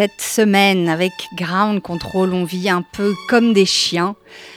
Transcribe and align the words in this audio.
Cette 0.00 0.22
semaine, 0.22 0.88
avec 0.88 1.12
Ground 1.34 1.82
Control, 1.82 2.32
on 2.32 2.44
vit 2.44 2.70
un 2.70 2.80
peu 2.80 3.12
comme 3.28 3.52
des 3.52 3.66
chiens, 3.66 4.16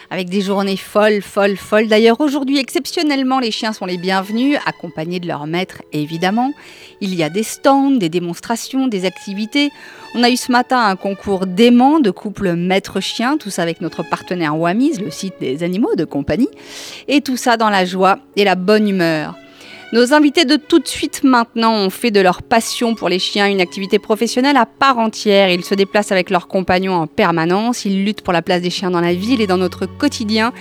avec 0.09 0.29
des 0.29 0.39
journées 0.39 0.77
folles, 0.77 1.21
folles, 1.21 1.57
folles. 1.57 1.89
D'ailleurs, 1.89 2.21
aujourd'hui, 2.21 2.59
exceptionnellement, 2.59 3.39
les 3.39 3.51
chiens 3.51 3.73
sont 3.73 3.85
les 3.85 3.97
bienvenus, 3.97 4.57
accompagnés 4.65 5.19
de 5.19 5.27
leur 5.27 5.45
maître, 5.45 5.81
évidemment. 5.91 6.53
Il 7.01 7.13
y 7.13 7.23
a 7.23 7.29
des 7.29 7.43
stands, 7.43 7.91
des 7.91 8.07
démonstrations, 8.07 8.87
des 8.87 9.03
activités. 9.03 9.69
On 10.15 10.23
a 10.23 10.29
eu 10.29 10.37
ce 10.37 10.49
matin 10.49 10.79
un 10.79 10.95
concours 10.95 11.45
d'aimants 11.45 11.99
de 11.99 12.09
couple 12.09 12.53
maître-chien, 12.53 13.35
tout 13.35 13.49
ça 13.49 13.63
avec 13.63 13.81
notre 13.81 14.01
partenaire 14.01 14.57
Wamis, 14.57 14.97
le 14.99 15.11
site 15.11 15.33
des 15.41 15.61
animaux 15.61 15.95
de 15.97 16.05
compagnie. 16.05 16.47
Et 17.09 17.19
tout 17.19 17.35
ça 17.35 17.57
dans 17.57 17.69
la 17.69 17.83
joie 17.83 18.19
et 18.37 18.45
la 18.45 18.55
bonne 18.55 18.87
humeur. 18.87 19.35
Nos 19.93 20.11
invités 20.11 20.43
de 20.43 20.55
tout 20.55 20.79
de 20.79 20.87
suite 20.87 21.23
maintenant 21.23 21.75
ont 21.75 21.91
fait 21.91 22.09
de 22.09 22.19
leur 22.19 22.41
passion 22.41 22.95
pour 22.95 23.09
les 23.09 23.19
chiens 23.19 23.47
une 23.47 23.61
activité 23.61 23.99
professionnelle 23.99 24.57
à 24.57 24.65
part 24.65 24.97
entière. 24.97 25.51
Ils 25.51 25.63
se 25.63 25.75
déplacent 25.75 26.11
avec 26.11 26.31
leurs 26.31 26.47
compagnons 26.47 26.95
en 26.95 27.05
permanence, 27.05 27.85
ils 27.85 28.03
luttent 28.03 28.23
pour 28.23 28.33
la 28.33 28.41
place 28.41 28.63
des 28.63 28.71
chiens 28.71 28.89
dans 28.89 29.01
la 29.01 29.13
ville 29.13 29.39
et 29.39 29.45
dans 29.45 29.59
notre 29.59 29.85
quotidien. 29.85 30.51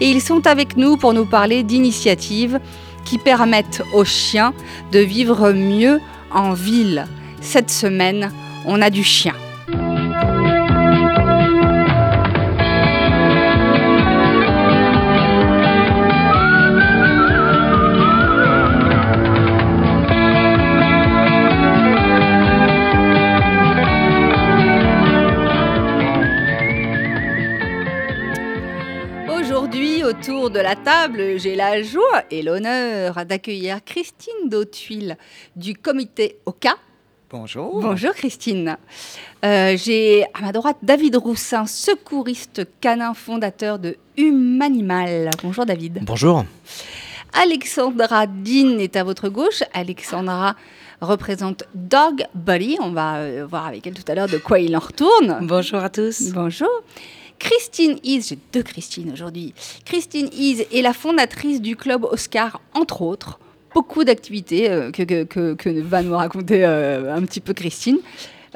Et 0.00 0.08
ils 0.08 0.22
sont 0.22 0.46
avec 0.46 0.76
nous 0.76 0.96
pour 0.96 1.14
nous 1.14 1.26
parler 1.26 1.64
d'initiatives 1.64 2.60
qui 3.04 3.18
permettent 3.18 3.82
aux 3.92 4.04
chiens 4.04 4.54
de 4.92 5.00
vivre 5.00 5.50
mieux 5.50 5.98
en 6.32 6.52
ville. 6.52 7.08
Cette 7.40 7.70
semaine, 7.70 8.30
on 8.66 8.80
a 8.80 8.90
du 8.90 9.02
chien. 9.02 9.34
Autour 30.18 30.50
de 30.50 30.60
la 30.60 30.76
table, 30.76 31.38
j'ai 31.38 31.54
la 31.56 31.82
joie 31.82 32.24
et 32.30 32.42
l'honneur 32.42 33.26
d'accueillir 33.26 33.84
Christine 33.84 34.48
Dautuil 34.48 35.14
du 35.56 35.74
comité 35.74 36.38
OCA. 36.46 36.76
Bonjour. 37.30 37.80
Bonjour 37.80 38.12
Christine. 38.12 38.76
Euh, 39.44 39.76
j'ai 39.76 40.24
à 40.32 40.40
ma 40.40 40.52
droite 40.52 40.78
David 40.82 41.16
Roussin, 41.16 41.66
secouriste 41.66 42.66
canin 42.80 43.14
fondateur 43.14 43.78
de 43.78 43.96
Humanimal. 44.16 45.30
Bonjour 45.42 45.66
David. 45.66 46.00
Bonjour. 46.02 46.44
Alexandra 47.34 48.26
Dean 48.26 48.78
est 48.78 48.96
à 48.96 49.04
votre 49.04 49.28
gauche. 49.28 49.62
Alexandra 49.74 50.56
représente 51.00 51.64
Dog 51.74 52.24
Buddy. 52.34 52.78
On 52.80 52.92
va 52.92 53.16
euh, 53.16 53.46
voir 53.48 53.66
avec 53.66 53.86
elle 53.86 53.94
tout 53.94 54.10
à 54.10 54.14
l'heure 54.14 54.28
de 54.28 54.38
quoi 54.38 54.60
il 54.60 54.74
en 54.76 54.80
retourne. 54.80 55.38
Bonjour 55.42 55.80
à 55.80 55.90
tous. 55.90 56.32
Bonjour. 56.32 56.70
Christine 57.38 57.98
Is, 58.02 58.22
j'ai 58.28 58.38
deux 58.52 58.62
Christine 58.62 59.12
aujourd'hui. 59.12 59.54
Christine 59.84 60.28
Is 60.32 60.66
est 60.72 60.82
la 60.82 60.92
fondatrice 60.92 61.60
du 61.60 61.76
club 61.76 62.04
Oscar, 62.04 62.60
entre 62.74 63.02
autres. 63.02 63.38
Beaucoup 63.74 64.04
d'activités 64.04 64.70
euh, 64.70 64.90
que, 64.90 65.80
va 65.82 66.02
nous 66.02 66.16
raconter 66.16 66.64
un 66.64 67.22
petit 67.22 67.40
peu 67.40 67.52
Christine. 67.52 67.98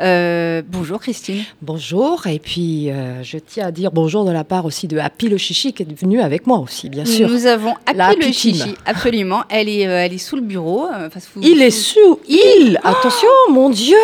Euh, 0.01 0.63
bonjour 0.67 0.99
Christine. 0.99 1.43
Bonjour, 1.61 2.27
et 2.27 2.39
puis 2.39 2.91
euh, 2.91 3.23
je 3.23 3.37
tiens 3.37 3.67
à 3.67 3.71
dire 3.71 3.91
bonjour 3.93 4.25
de 4.25 4.31
la 4.31 4.45
part 4.45 4.65
aussi 4.65 4.89
de 4.89 4.97
Happy 4.97 5.29
le 5.29 5.37
Chichi 5.37 5.75
qui 5.75 5.83
est 5.83 6.01
venu 6.01 6.23
avec 6.23 6.47
moi 6.47 6.59
aussi, 6.59 6.89
bien 6.89 7.05
sûr. 7.05 7.29
Nous 7.29 7.45
avons 7.45 7.75
le 7.95 8.01
Happy 8.01 8.19
Team. 8.21 8.33
chichi, 8.33 8.75
absolument. 8.87 9.43
Elle 9.51 9.69
est, 9.69 9.87
euh, 9.87 10.03
elle 10.03 10.15
est 10.15 10.19
sous 10.19 10.37
le 10.37 10.43
bureau. 10.43 10.87
enfin, 10.89 11.21
sous- 11.21 11.41
Il 11.43 11.61
est 11.61 11.71
sous- 11.71 12.19
il 12.27 12.79
Attention, 12.83 13.29
mon 13.51 13.69
Dieu 13.69 13.99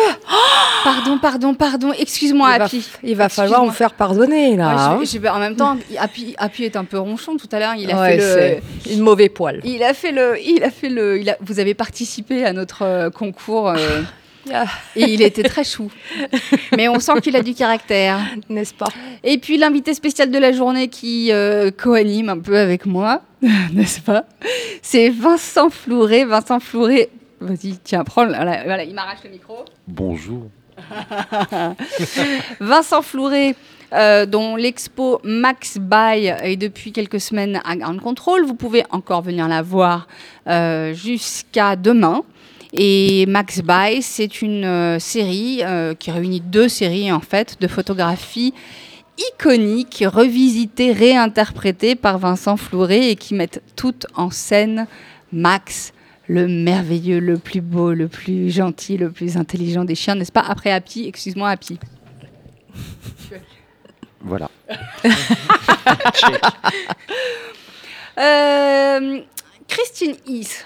Pardon, 0.83 1.17
pardon, 1.19 1.53
pardon. 1.55 1.91
Excuse-moi, 1.97 2.49
Happy. 2.49 2.87
il 3.03 3.15
va 3.15 3.27
falloir 3.27 3.65
vous 3.65 3.71
faire 3.71 3.93
pardonner, 3.93 4.55
là. 4.55 4.67
Ouais, 4.67 4.81
hein. 4.81 4.99
je- 5.03 5.19
je- 5.19 5.27
en 5.27 5.39
même 5.39 5.55
temps, 5.55 5.77
Happy, 5.97 6.35
Happy 6.37 6.63
est 6.65 6.75
un 6.75 6.85
peu 6.85 6.99
ronchon. 6.99 7.37
Tout 7.37 7.49
à 7.51 7.59
l'heure, 7.59 7.73
il 7.75 7.89
a 7.91 7.99
Ouais, 7.99 8.19
fait 8.19 8.61
le. 8.85 8.93
une 8.93 9.01
mauvais 9.01 9.29
poil. 9.29 9.61
Il 9.63 9.81
a 9.81 9.95
fait 9.95 10.11
le, 10.11 10.35
il 10.45 10.63
a 10.63 10.69
fait 10.69 10.89
le, 10.89 11.19
il 11.19 11.27
a- 11.31 11.37
vous 11.41 11.59
avez 11.59 11.73
participé 11.73 12.45
à 12.45 12.53
notre 12.53 13.09
concours 13.09 13.69
Ah, 13.69 13.75
et 14.95 15.03
il 15.03 15.21
était 15.21 15.43
très 15.43 15.63
chou. 15.63 15.91
Mais 16.75 16.87
on 16.87 16.99
sent 16.99 17.21
qu'il 17.21 17.35
a 17.35 17.41
du 17.41 17.53
caractère. 17.53 18.19
N'est-ce 18.49 18.73
pas? 18.73 18.87
Et 19.23 19.37
puis 19.37 19.57
l'invité 19.57 19.93
spécial 19.93 20.31
de 20.31 20.37
la 20.37 20.51
journée 20.51 20.87
qui 20.87 21.31
euh, 21.31 21.71
co-anime 21.71 22.29
un 22.29 22.39
peu 22.39 22.57
avec 22.57 22.85
moi, 22.85 23.21
n'est-ce 23.41 24.01
pas? 24.01 24.25
C'est 24.81 25.09
Vincent 25.09 25.69
Flouret. 25.69 26.25
Vincent 26.25 26.59
Flouret, 26.59 27.09
vas-y, 27.39 27.77
tiens, 27.83 28.03
prends. 28.03 28.25
Voilà, 28.25 28.63
voilà, 28.63 28.83
il 28.83 28.93
m'arrache 28.93 29.23
le 29.23 29.29
micro. 29.29 29.65
Bonjour. 29.87 30.49
Vincent 32.59 33.01
Flouret, 33.01 33.55
euh, 33.93 34.25
dont 34.25 34.55
l'expo 34.55 35.19
Max 35.23 35.77
Buy 35.77 36.27
est 36.27 36.57
depuis 36.57 36.91
quelques 36.91 37.19
semaines 37.19 37.61
à 37.65 37.75
Ground 37.75 38.01
Control. 38.01 38.45
Vous 38.45 38.53
pouvez 38.53 38.83
encore 38.91 39.21
venir 39.21 39.47
la 39.47 39.61
voir 39.61 40.07
euh, 40.47 40.93
jusqu'à 40.93 41.75
demain. 41.75 42.23
Et 42.79 43.25
Max 43.25 43.63
Buy, 43.63 44.03
c'est 44.03 44.43
une 44.43 44.63
euh, 44.63 44.99
série 44.99 45.61
euh, 45.63 45.95
qui 45.95 46.11
réunit 46.11 46.41
deux 46.41 46.69
séries 46.69 47.11
en 47.11 47.21
fait 47.21 47.59
de 47.59 47.67
photographies 47.67 48.53
iconiques, 49.17 50.03
revisitées, 50.05 50.91
réinterprétées 50.91 51.95
par 51.95 52.19
Vincent 52.19 52.55
Flouret 52.55 53.09
et 53.09 53.15
qui 53.15 53.33
mettent 53.33 53.63
toutes 53.75 54.05
en 54.13 54.29
scène 54.29 54.85
Max, 55.31 55.91
le 56.27 56.47
merveilleux, 56.47 57.19
le 57.19 57.39
plus 57.39 57.61
beau, 57.61 57.93
le 57.93 58.07
plus 58.07 58.51
gentil, 58.51 58.97
le 58.97 59.09
plus 59.09 59.37
intelligent 59.37 59.83
des 59.83 59.95
chiens, 59.95 60.13
n'est-ce 60.13 60.31
pas? 60.31 60.45
Après 60.47 60.69
Happy, 60.69 61.07
excuse-moi 61.07 61.49
Happy. 61.49 61.79
Voilà. 64.21 64.49
Euh, 68.19 69.21
Christine 69.67 70.15
Is. 70.25 70.65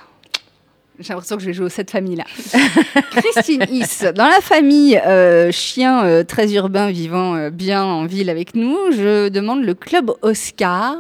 J'ai 1.00 1.14
l'impression 1.14 1.36
que 1.38 1.42
je 1.42 1.48
vais 1.48 1.54
jouer 1.54 1.66
aux 1.66 1.70
sept 1.70 1.90
familles 1.90 2.18
là. 2.18 2.26
Christine 3.12 3.66
Is, 3.72 4.12
dans 4.14 4.28
la 4.28 4.42
famille 4.42 4.98
euh, 4.98 5.52
chien 5.52 6.04
euh, 6.06 6.24
très 6.24 6.54
urbain 6.54 6.92
vivant 6.92 7.36
euh, 7.36 7.50
bien 7.50 7.84
en 7.84 8.06
ville 8.06 8.30
avec 8.30 8.56
nous, 8.56 8.78
je 8.92 9.30
demande 9.30 9.64
le 9.64 9.74
club 9.74 10.12
Oscar. 10.22 10.96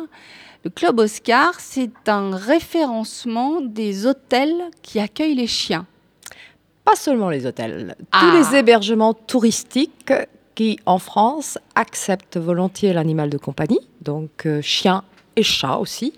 Le 0.63 0.69
club 0.69 0.99
Oscar, 0.99 1.53
c'est 1.59 2.07
un 2.07 2.35
référencement 2.35 3.61
des 3.61 4.05
hôtels 4.05 4.69
qui 4.81 4.99
accueillent 4.99 5.35
les 5.35 5.47
chiens. 5.47 5.85
Pas 6.85 6.95
seulement 6.95 7.29
les 7.29 7.45
hôtels, 7.45 7.95
Ah. 8.11 8.19
tous 8.21 8.51
les 8.53 8.57
hébergements 8.59 9.13
touristiques 9.13 10.13
qui, 10.55 10.79
en 10.85 10.99
France, 10.99 11.57
acceptent 11.75 12.37
volontiers 12.37 12.93
l'animal 12.93 13.29
de 13.29 13.37
compagnie, 13.37 13.79
donc 14.01 14.47
chien 14.61 15.03
et 15.35 15.43
chat 15.43 15.77
aussi. 15.77 16.13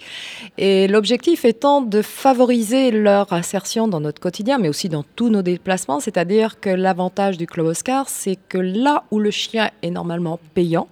Et 0.57 0.87
l'objectif 0.87 1.45
étant 1.45 1.81
de 1.81 2.01
favoriser 2.01 2.91
leur 2.91 3.33
insertion 3.33 3.87
dans 3.87 3.99
notre 3.99 4.19
quotidien, 4.19 4.57
mais 4.57 4.69
aussi 4.69 4.89
dans 4.89 5.03
tous 5.15 5.29
nos 5.29 5.41
déplacements. 5.41 5.99
C'est-à-dire 5.99 6.59
que 6.59 6.69
l'avantage 6.69 7.37
du 7.37 7.47
Club 7.47 7.67
Oscar, 7.67 8.09
c'est 8.09 8.37
que 8.49 8.57
là 8.57 9.03
où 9.11 9.19
le 9.19 9.31
chien 9.31 9.69
est 9.81 9.91
normalement 9.91 10.39
payant, 10.53 10.87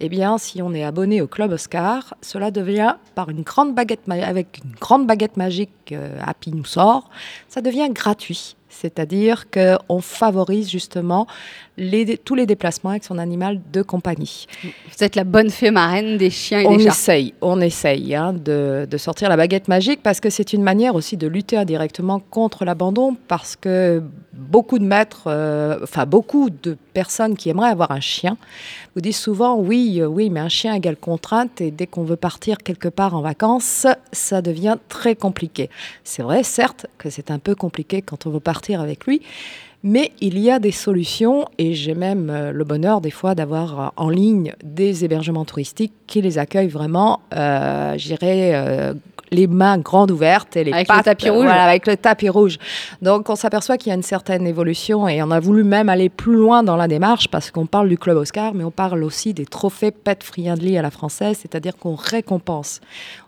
eh 0.00 0.08
bien, 0.08 0.38
si 0.38 0.60
on 0.60 0.74
est 0.74 0.84
abonné 0.84 1.20
au 1.22 1.26
Club 1.26 1.52
Oscar, 1.52 2.14
cela 2.20 2.50
devient 2.50 2.96
par 3.14 3.30
une 3.30 3.42
grande 3.42 3.74
baguette 3.74 4.02
avec 4.08 4.60
une 4.64 4.72
grande 4.72 5.06
baguette 5.06 5.36
magique 5.36 5.70
euh, 5.92 6.18
Happy 6.20 6.50
nous 6.52 6.64
sort, 6.64 7.08
ça 7.48 7.60
devient 7.60 7.88
gratuit. 7.90 8.56
C'est-à-dire 8.68 9.44
qu'on 9.50 10.00
favorise 10.00 10.68
justement 10.68 11.26
les- 11.76 12.16
tous 12.18 12.34
les 12.34 12.46
déplacements 12.46 12.90
avec 12.90 13.04
son 13.04 13.18
animal 13.18 13.60
de 13.72 13.82
compagnie. 13.82 14.46
Vous 14.62 15.02
êtes 15.04 15.16
la 15.16 15.24
bonne 15.24 15.50
fée 15.50 15.70
marraine 15.70 16.16
des 16.16 16.30
chiens 16.30 16.60
et 16.60 16.66
On 16.66 16.76
des 16.76 16.84
chats. 16.84 16.90
essaye, 16.90 17.34
on 17.40 17.60
essaye 17.60 18.14
hein, 18.14 18.32
de, 18.32 18.86
de 18.88 18.96
sortir 18.96 19.28
la 19.28 19.36
baguette 19.36 19.66
magique 19.68 20.00
parce 20.02 20.20
que 20.20 20.30
c'est 20.30 20.52
une 20.52 20.62
manière 20.62 20.94
aussi 20.94 21.16
de 21.16 21.26
lutter 21.26 21.56
indirectement 21.56 22.20
contre 22.30 22.64
l'abandon 22.64 23.16
parce 23.28 23.56
que 23.56 24.02
beaucoup 24.32 24.78
de 24.78 24.84
maîtres, 24.84 25.24
euh, 25.26 25.78
enfin 25.82 26.06
beaucoup 26.06 26.48
de 26.50 26.76
personnes 26.92 27.36
qui 27.36 27.48
aimeraient 27.50 27.70
avoir 27.70 27.90
un 27.90 28.00
chien 28.00 28.36
vous 28.94 29.00
disent 29.00 29.16
souvent 29.18 29.56
oui, 29.56 30.00
euh, 30.00 30.06
oui, 30.06 30.30
mais 30.30 30.40
un 30.40 30.48
chien 30.48 30.74
égale 30.74 30.96
contrainte 30.96 31.60
et 31.60 31.70
dès 31.72 31.86
qu'on 31.88 32.04
veut 32.04 32.14
partir 32.16 32.58
quelque 32.58 32.88
part 32.88 33.14
en 33.16 33.20
vacances, 33.20 33.86
ça 34.12 34.42
devient 34.42 34.76
très 34.88 35.16
compliqué. 35.16 35.70
C'est 36.04 36.22
vrai, 36.22 36.44
certes, 36.44 36.86
que 36.98 37.10
c'est 37.10 37.32
un 37.32 37.40
peu 37.40 37.56
compliqué 37.56 38.00
quand 38.02 38.26
on 38.26 38.30
veut 38.30 38.38
partir 38.40 38.80
avec 38.80 39.06
lui, 39.06 39.20
Mais 39.86 40.12
il 40.22 40.38
y 40.38 40.50
a 40.50 40.58
des 40.58 40.72
solutions 40.72 41.44
et 41.58 41.74
j'ai 41.74 41.94
même 41.94 42.30
euh, 42.30 42.52
le 42.52 42.64
bonheur 42.64 43.02
des 43.02 43.10
fois 43.10 43.34
d'avoir 43.34 43.80
euh, 43.80 43.88
en 43.96 44.08
ligne 44.08 44.54
des 44.64 45.04
hébergements 45.04 45.44
touristiques 45.44 45.92
qui 46.06 46.22
les 46.22 46.38
accueillent 46.38 46.68
vraiment, 46.68 47.20
euh, 47.36 47.92
j'irais, 47.98 48.94
les 49.30 49.46
mains 49.46 49.76
grandes 49.78 50.10
ouvertes 50.10 50.56
et 50.56 50.64
les 50.64 50.72
avec 50.72 50.86
pattes, 50.86 50.98
le 50.98 51.04
tapis 51.04 51.28
rouge. 51.28 51.44
Voilà, 51.44 51.64
avec 51.64 51.86
le 51.86 51.98
tapis 51.98 52.30
rouge. 52.30 52.58
Donc 53.02 53.28
on 53.28 53.36
s'aperçoit 53.36 53.76
qu'il 53.76 53.90
y 53.90 53.92
a 53.92 53.94
une 53.94 54.02
certaine 54.02 54.46
évolution 54.46 55.06
et 55.06 55.22
on 55.22 55.30
a 55.30 55.40
voulu 55.40 55.64
même 55.64 55.90
aller 55.90 56.08
plus 56.08 56.34
loin 56.34 56.62
dans 56.62 56.76
la 56.76 56.88
démarche 56.88 57.28
parce 57.28 57.50
qu'on 57.50 57.66
parle 57.66 57.90
du 57.90 57.98
club 57.98 58.16
Oscar, 58.16 58.54
mais 58.54 58.64
on 58.64 58.70
parle 58.70 59.02
aussi 59.04 59.34
des 59.34 59.44
trophées 59.44 59.90
pet 59.90 60.22
friendly 60.22 60.78
à 60.78 60.82
la 60.82 60.90
française, 60.90 61.38
c'est-à-dire 61.42 61.76
qu'on 61.76 61.94
récompense. 61.94 62.80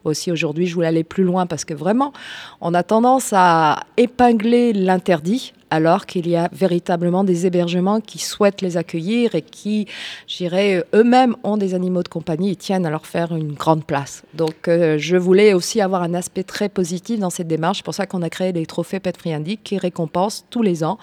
Aussi 0.06 0.30
aujourd'hui, 0.30 0.66
je 0.66 0.74
voulais 0.74 0.86
aller 0.86 1.04
plus 1.04 1.24
loin 1.24 1.46
parce 1.46 1.64
que 1.64 1.74
vraiment, 1.74 2.12
on 2.60 2.74
a 2.74 2.82
tendance 2.82 3.32
à 3.32 3.80
épingler 3.96 4.72
l'interdit 4.72 5.52
alors 5.70 6.06
qu'il 6.06 6.28
y 6.28 6.36
a 6.36 6.48
véritablement 6.52 7.24
des 7.24 7.46
hébergements 7.46 8.00
qui 8.00 8.18
souhaitent 8.18 8.62
les 8.62 8.76
accueillir 8.76 9.34
et 9.34 9.42
qui, 9.42 9.86
j'irais, 10.26 10.84
eux-mêmes 10.94 11.36
ont 11.42 11.56
des 11.56 11.74
animaux 11.74 12.02
de 12.02 12.08
compagnie 12.08 12.52
et 12.52 12.56
tiennent 12.56 12.86
à 12.86 12.90
leur 12.90 13.06
faire 13.06 13.34
une 13.34 13.52
grande 13.52 13.84
place. 13.84 14.22
Donc, 14.34 14.68
euh, 14.68 14.96
je 14.98 15.16
voulais 15.16 15.54
aussi 15.54 15.80
avoir 15.80 16.02
un 16.02 16.14
aspect 16.14 16.44
très 16.44 16.68
positif 16.68 17.18
dans 17.18 17.30
cette 17.30 17.48
démarche. 17.48 17.78
C'est 17.78 17.84
pour 17.84 17.94
ça 17.94 18.06
qu'on 18.06 18.22
a 18.22 18.30
créé 18.30 18.52
les 18.52 18.66
trophées 18.66 19.00
Pet 19.00 19.16
Friandic 19.16 19.62
qui 19.64 19.78
récompensent 19.78 20.44
tous 20.50 20.62
les 20.62 20.84
ans 20.84 20.98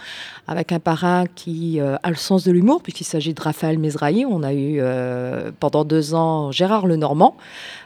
avec 0.48 0.72
un 0.72 0.80
parrain 0.80 1.26
qui 1.36 1.80
euh, 1.80 1.98
a 2.02 2.10
le 2.10 2.16
sens 2.16 2.44
de 2.46 2.52
l'humour, 2.52 2.82
puisqu'il 2.82 3.06
s'agit 3.06 3.34
de 3.34 3.42
Raphaël 3.42 3.78
Mesrahi. 3.78 4.26
On 4.26 4.44
a 4.44 4.54
eu 4.54 4.78
euh, 4.80 5.52
pendant 5.60 5.84
deux 5.84 6.14
ans 6.14 6.52
Gérard 6.52 6.88
Lenormand. 6.88 7.36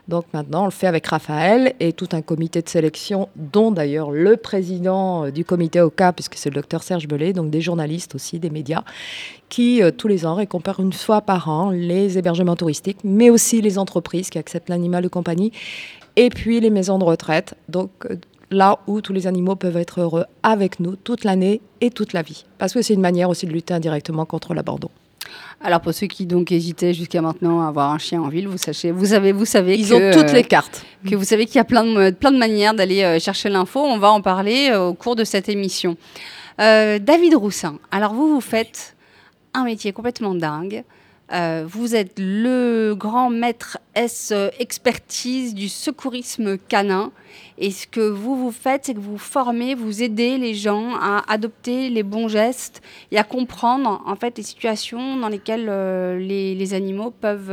Donc 0.08 0.26
maintenant, 0.34 0.64
on 0.64 0.66
le 0.66 0.72
fait 0.72 0.88
avec 0.88 1.06
Raphaël 1.08 1.74
et 1.80 1.92
tout 1.92 2.08
un 2.14 2.22
comité 2.22 2.62
de 2.62 2.70
sélection, 2.70 3.28
dont 3.36 3.72
d'ailleurs 3.72 4.12
le 4.12 4.38
président 4.38 5.26
euh, 5.26 5.32
du 5.32 5.44
comité 5.44 5.82
OCA, 5.82 6.14
puisque 6.14 6.36
c'est 6.36 6.50
le 6.50 6.56
docteur 6.56 6.82
Serge 6.82 7.08
Bellet, 7.08 7.34
donc 7.34 7.50
des 7.50 7.60
journalistes 7.60 8.16
aussi, 8.16 8.40
des 8.40 8.50
médias, 8.50 8.84
qui 9.50 9.84
euh, 9.84 9.92
tous 9.92 10.08
les 10.08 10.26
ans 10.26 10.36
récompense 10.36 10.78
une 10.80 10.94
fois 10.94 11.22
par 11.22 11.50
an 11.50 11.72
les 11.72 12.18
hébergements 12.18 12.56
touristiques, 12.56 13.00
mais 13.04 13.30
aussi 13.30 13.62
les 13.62 13.78
entreprises 13.78 14.30
qui 14.30 14.38
acceptent 14.38 14.70
l'animal 14.70 15.04
de 15.04 15.10
compagnie, 15.10 15.52
et 16.16 16.30
puis 16.30 16.60
les 16.62 16.70
maisons 16.70 17.00
de 17.00 17.04
retraite. 17.04 17.56
Donc 17.68 17.90
euh, 18.10 18.16
là 18.50 18.80
où 18.88 19.02
tous 19.02 19.14
les 19.14 19.28
animaux 19.28 19.56
peuvent 19.56 19.78
être 19.78 20.00
heureux 20.00 20.24
avec 20.42 20.80
nous 20.80 20.96
toute 20.96 21.26
l'année 21.26 21.60
et 21.82 21.90
toute 21.90 22.14
la 22.14 22.22
vie. 22.22 22.46
Parce 22.60 22.74
que 22.74 22.82
c'est 22.82 22.94
une 22.94 23.02
manière 23.02 23.30
aussi 23.30 23.46
de 23.46 23.52
lutter 23.52 23.74
indirectement 23.74 24.26
contre 24.26 24.54
l'abandon. 24.54 24.90
Alors 25.62 25.82
pour 25.82 25.94
ceux 25.94 26.08
qui 26.08 26.26
donc 26.26 26.52
hésitaient 26.52 26.94
jusqu'à 26.94 27.22
maintenant 27.22 27.62
à 27.64 27.68
avoir 27.70 27.92
un 27.92 27.98
chien 27.98 28.22
en 28.22 28.28
ville, 28.30 28.48
vous 28.48 28.58
sachez, 28.58 28.92
vous 28.92 29.08
savez, 29.08 29.32
vous 29.32 29.46
savez 29.46 29.76
Ils 29.76 29.90
que, 29.90 29.94
ont 29.94 30.12
toutes 30.12 30.30
euh, 30.30 30.34
les 30.34 30.44
cartes. 30.44 30.86
que 31.10 31.16
vous 31.16 31.24
savez 31.24 31.46
qu'il 31.46 31.56
y 31.56 31.60
a 31.60 31.64
plein 31.64 31.84
de 31.84 32.12
plein 32.12 32.32
de 32.32 32.38
manières 32.38 32.74
d'aller 32.74 33.04
euh, 33.04 33.20
chercher 33.20 33.50
l'info. 33.50 33.80
On 33.80 33.98
va 33.98 34.12
en 34.12 34.22
parler 34.22 34.70
euh, 34.72 34.88
au 34.88 34.94
cours 34.94 35.16
de 35.16 35.24
cette 35.24 35.50
émission. 35.50 35.98
Euh, 36.62 37.00
David 37.00 37.36
Roussin. 37.36 37.80
Alors 37.92 38.14
vous 38.14 38.34
vous 38.36 38.42
faites 38.42 38.96
un 39.54 39.64
métier 39.64 39.94
complètement 39.94 40.36
dingue. 40.36 40.84
Euh, 41.34 41.66
vous 41.68 41.94
êtes 41.96 42.14
le 42.18 42.94
grand 42.96 43.30
maître 43.30 43.78
euh, 43.98 44.50
expertise 44.60 45.54
du 45.54 45.68
secourisme 45.68 46.58
canin. 46.58 47.12
Et 47.58 47.72
ce 47.72 47.86
que 47.86 48.00
vous 48.00 48.36
vous 48.38 48.52
faites, 48.52 48.86
c'est 48.86 48.94
que 48.94 49.00
vous 49.00 49.18
formez, 49.18 49.76
vous 49.76 50.02
aidez 50.04 50.38
les 50.38 50.54
gens 50.54 50.96
à 50.96 51.24
adopter 51.28 51.90
les 51.90 52.04
bons 52.04 52.30
gestes 52.30 52.82
et 53.12 53.18
à 53.18 53.24
comprendre 53.24 54.02
en 54.06 54.16
fait 54.16 54.38
les 54.38 54.44
situations 54.44 55.18
dans 55.18 55.28
lesquelles 55.28 55.68
euh, 55.68 56.18
les, 56.18 56.74
animaux 56.74 57.12
peuvent 57.12 57.52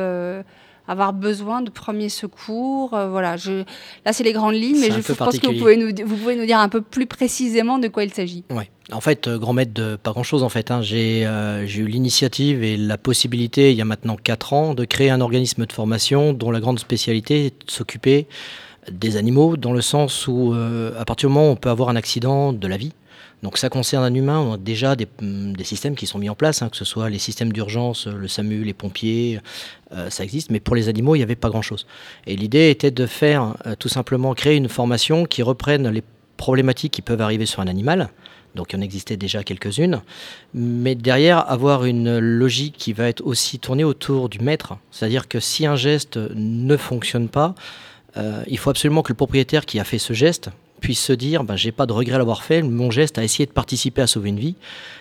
avoir 0.87 1.13
besoin 1.13 1.63
de 1.63 1.71
premiers 1.71 2.09
secours. 2.09 2.95
Euh, 2.95 3.09
voilà, 3.09 3.37
je... 3.37 3.65
là 4.05 4.13
c'est 4.13 4.25
les 4.25 4.33
grandes 4.33 4.55
lignes, 4.55 4.81
mais 4.81 4.91
je 4.91 5.13
pense 5.13 5.39
que 5.39 5.47
vous 5.47 5.59
pouvez, 5.59 5.77
nous, 5.77 5.91
vous 6.07 6.17
pouvez 6.17 6.37
nous 6.37 6.47
dire 6.47 6.59
un 6.59 6.69
peu 6.69 6.81
plus 6.81 7.07
précisément 7.07 7.79
de 7.79 7.89
quoi 7.89 8.05
il 8.05 8.13
s'agit. 8.13 8.45
Ouais. 8.51 8.71
En 8.93 9.01
fait, 9.01 9.29
euh, 9.29 9.39
grand 9.39 9.55
maître 9.55 9.73
de 9.73 9.97
pas 9.97 10.13
grand-chose 10.13 10.43
en 10.43 10.51
fait. 10.51 10.71
hein. 10.71 10.83
J'ai 10.83 11.25
euh, 11.25 11.67
eu 11.67 11.87
l'initiative 11.87 12.63
et 12.63 12.77
la 12.77 12.99
possibilité, 12.99 13.71
il 13.73 13.79
y 13.79 13.81
a 13.81 13.87
maintenant 13.87 14.17
4 14.23 14.53
ans, 14.53 14.75
de 14.75 14.85
créer 14.85 15.09
un 15.11 15.23
organisme 15.23 15.65
de 15.65 15.73
formation 15.73 16.35
dont 16.35 16.51
la 16.51 16.61
grande 16.61 16.79
spécialité 16.79 17.47
est 17.47 17.67
de 17.67 17.71
s'occuper 17.71 18.27
des 18.93 19.17
animaux, 19.17 19.57
dans 19.57 19.73
le 19.73 19.81
sens 19.81 20.29
où, 20.29 20.53
euh, 20.53 20.93
à 21.01 21.07
partir 21.07 21.31
du 21.31 21.35
moment 21.35 21.49
où 21.49 21.53
on 21.53 21.57
peut 21.57 21.71
avoir 21.71 21.89
un 21.89 21.97
accident 21.97 22.53
de 22.53 22.67
la 22.69 22.77
vie, 22.77 22.93
donc 23.45 23.59
ça 23.59 23.69
concerne 23.69 24.05
un 24.05 24.15
humain, 24.15 24.41
on 24.41 24.55
a 24.55 24.57
déjà 24.57 24.97
des, 24.97 25.07
des 25.21 25.65
systèmes 25.65 25.97
qui 25.97 26.07
sont 26.07 26.19
mis 26.19 26.31
en 26.31 26.35
place, 26.35 26.63
hein, 26.63 26.71
que 26.71 26.79
ce 26.79 26.87
soit 26.87 27.11
les 27.11 27.19
systèmes 27.19 27.53
d'urgence, 27.53 28.07
euh, 28.07 28.15
le 28.17 28.27
SAMU, 28.27 28.65
les 28.65 28.73
pompiers, 28.73 29.39
euh, 29.93 30.09
ça 30.09 30.25
existe, 30.25 30.51
mais 30.51 30.61
pour 30.61 30.75
les 30.75 30.89
animaux, 30.89 31.15
il 31.15 31.19
n'y 31.19 31.25
avait 31.25 31.37
pas 31.37 31.51
grand-chose. 31.51 31.87
Et 32.27 32.37
l'idée 32.37 32.71
était 32.71 32.91
de 32.91 33.05
faire 33.05 33.55
euh, 33.67 33.75
tout 33.79 33.91
simplement 33.91 34.33
créer 34.33 34.57
une 34.57 34.71
formation 34.71 35.27
qui 35.27 35.43
reprenne 35.43 35.91
les 35.91 36.03
problématiques 36.39 36.93
qui 36.93 37.03
peuvent 37.03 37.21
arriver 37.21 37.45
sur 37.45 37.61
un 37.61 37.67
animal. 37.67 38.09
Donc 38.55 38.73
il 38.73 38.79
en 38.79 38.81
existait 38.81 39.19
déjà 39.19 39.45
quelques-unes, 39.45 40.01
mais 40.55 40.95
derrière 40.95 41.51
avoir 41.51 41.85
une 41.85 42.19
logique 42.19 42.77
qui 42.79 42.95
va 42.95 43.09
être 43.09 43.21
aussi 43.27 43.59
tournée 43.59 43.85
autour 43.85 44.31
du 44.31 44.39
maître, 44.39 44.79
c'est-à-dire 44.91 45.29
que 45.29 45.39
si 45.39 45.67
un 45.67 45.77
geste 45.77 46.17
ne 46.35 46.77
fonctionne 46.79 47.29
pas, 47.29 47.55
il 48.47 48.57
faut 48.59 48.71
absolument 48.71 49.03
que 49.03 49.11
le 49.11 49.17
propriétaire 49.17 49.67
qui 49.67 49.81
a 49.81 49.85
fait 49.85 49.99
ce 49.99 50.13
geste 50.13 50.51
puisse 50.85 51.03
se 51.03 51.15
dire 51.15 51.45
ben, 51.45 51.57
j'ai 51.57 51.73
pas 51.73 51.87
de 51.87 51.95
regret 51.95 52.17
à 52.17 52.19
l'avoir 52.19 52.45
fait, 52.45 52.61
mon 52.61 52.91
geste 52.91 53.17
a 53.17 53.25
essayé 53.25 53.47
de 53.47 53.53
participer 53.53 54.03
à 54.03 54.07
sauver 54.07 54.29
une 54.29 54.39
vie. 54.39 54.55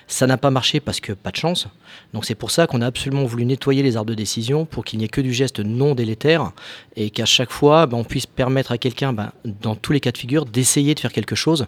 Ça 0.07 0.27
n'a 0.27 0.37
pas 0.37 0.49
marché 0.49 0.79
parce 0.79 1.01
que 1.01 1.11
pas 1.11 1.31
de 1.31 1.35
chance. 1.35 1.67
Donc 2.13 2.23
c'est 2.23 2.35
pour 2.35 2.51
ça 2.51 2.67
qu'on 2.67 2.79
a 2.79 2.85
absolument 2.85 3.25
voulu 3.25 3.43
nettoyer 3.43 3.83
les 3.83 3.97
arbres 3.97 4.09
de 4.09 4.15
décision 4.15 4.63
pour 4.63 4.85
qu'il 4.85 4.99
n'y 4.99 5.05
ait 5.05 5.09
que 5.09 5.19
du 5.19 5.33
geste 5.33 5.59
non 5.59 5.93
délétère 5.93 6.53
et 6.95 7.09
qu'à 7.09 7.25
chaque 7.25 7.51
fois 7.51 7.85
ben, 7.85 7.97
on 7.97 8.05
puisse 8.05 8.25
permettre 8.25 8.71
à 8.71 8.77
quelqu'un, 8.77 9.11
ben, 9.11 9.33
dans 9.43 9.75
tous 9.75 9.91
les 9.91 9.99
cas 9.99 10.13
de 10.13 10.17
figure, 10.17 10.45
d'essayer 10.45 10.95
de 10.95 11.01
faire 11.01 11.11
quelque 11.11 11.35
chose 11.35 11.65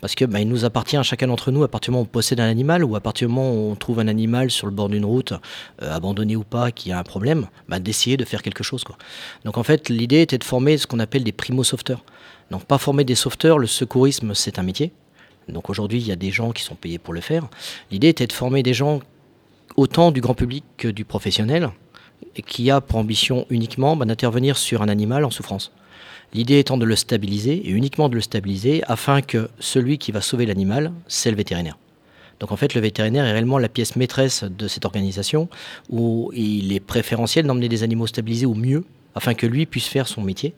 parce 0.00 0.14
que 0.14 0.24
ben, 0.24 0.38
il 0.38 0.48
nous 0.48 0.64
appartient 0.64 0.96
à 0.96 1.02
chacun 1.02 1.26
d'entre 1.26 1.50
nous 1.50 1.64
à 1.64 1.68
partir 1.68 1.90
du 1.90 1.96
moment 1.96 2.02
où 2.02 2.08
on 2.08 2.12
possède 2.12 2.38
un 2.38 2.48
animal 2.48 2.84
ou 2.84 2.94
à 2.94 3.00
partir 3.00 3.26
du 3.26 3.34
moment 3.34 3.50
où 3.52 3.72
on 3.72 3.74
trouve 3.74 3.98
un 3.98 4.06
animal 4.06 4.52
sur 4.52 4.68
le 4.68 4.72
bord 4.72 4.88
d'une 4.88 5.04
route, 5.04 5.32
euh, 5.82 5.92
abandonné 5.92 6.36
ou 6.36 6.44
pas, 6.44 6.70
qui 6.70 6.92
a 6.92 7.00
un 7.00 7.02
problème, 7.02 7.48
ben, 7.68 7.80
d'essayer 7.80 8.16
de 8.16 8.24
faire 8.24 8.42
quelque 8.42 8.62
chose. 8.62 8.84
Quoi. 8.84 8.96
Donc 9.44 9.58
en 9.58 9.64
fait 9.64 9.88
l'idée 9.88 10.22
était 10.22 10.38
de 10.38 10.44
former 10.44 10.78
ce 10.78 10.86
qu'on 10.86 11.00
appelle 11.00 11.24
des 11.24 11.32
primo-sauveteurs. 11.32 12.04
Donc 12.50 12.64
pas 12.64 12.78
former 12.78 13.04
des 13.04 13.14
sauveteurs, 13.14 13.58
le 13.58 13.66
secourisme 13.66 14.34
c'est 14.34 14.58
un 14.58 14.62
métier. 14.62 14.92
Donc 15.48 15.70
aujourd'hui 15.70 16.00
il 16.00 16.06
y 16.06 16.12
a 16.12 16.16
des 16.16 16.30
gens 16.30 16.52
qui 16.52 16.62
sont 16.62 16.74
payés 16.74 16.98
pour 16.98 17.14
le 17.14 17.20
faire. 17.20 17.48
L'idée 17.90 18.08
était 18.08 18.26
de 18.26 18.32
former 18.32 18.62
des 18.62 18.74
gens 18.74 19.00
autant 19.76 20.10
du 20.10 20.20
grand 20.20 20.34
public 20.34 20.64
que 20.76 20.88
du 20.88 21.04
professionnel 21.04 21.70
et 22.34 22.42
qui 22.42 22.70
a 22.70 22.80
pour 22.80 22.98
ambition 22.98 23.46
uniquement 23.50 23.96
ben, 23.96 24.06
d'intervenir 24.06 24.56
sur 24.56 24.82
un 24.82 24.88
animal 24.88 25.24
en 25.24 25.30
souffrance. 25.30 25.72
L'idée 26.34 26.58
étant 26.58 26.76
de 26.76 26.84
le 26.84 26.96
stabiliser 26.96 27.54
et 27.54 27.70
uniquement 27.70 28.08
de 28.08 28.14
le 28.14 28.20
stabiliser 28.20 28.82
afin 28.86 29.22
que 29.22 29.48
celui 29.60 29.98
qui 29.98 30.12
va 30.12 30.20
sauver 30.20 30.46
l'animal, 30.46 30.92
c'est 31.06 31.30
le 31.30 31.36
vétérinaire. 31.36 31.78
Donc 32.40 32.52
en 32.52 32.56
fait, 32.56 32.74
le 32.74 32.80
vétérinaire 32.80 33.24
est 33.24 33.32
réellement 33.32 33.58
la 33.58 33.68
pièce 33.68 33.96
maîtresse 33.96 34.44
de 34.44 34.68
cette 34.68 34.84
organisation 34.84 35.48
où 35.88 36.30
il 36.34 36.72
est 36.72 36.80
préférentiel 36.80 37.46
d'emmener 37.46 37.68
des 37.68 37.82
animaux 37.82 38.06
stabilisés 38.06 38.46
au 38.46 38.54
mieux 38.54 38.84
afin 39.14 39.34
que 39.34 39.46
lui 39.46 39.64
puisse 39.64 39.86
faire 39.86 40.08
son 40.08 40.22
métier. 40.22 40.54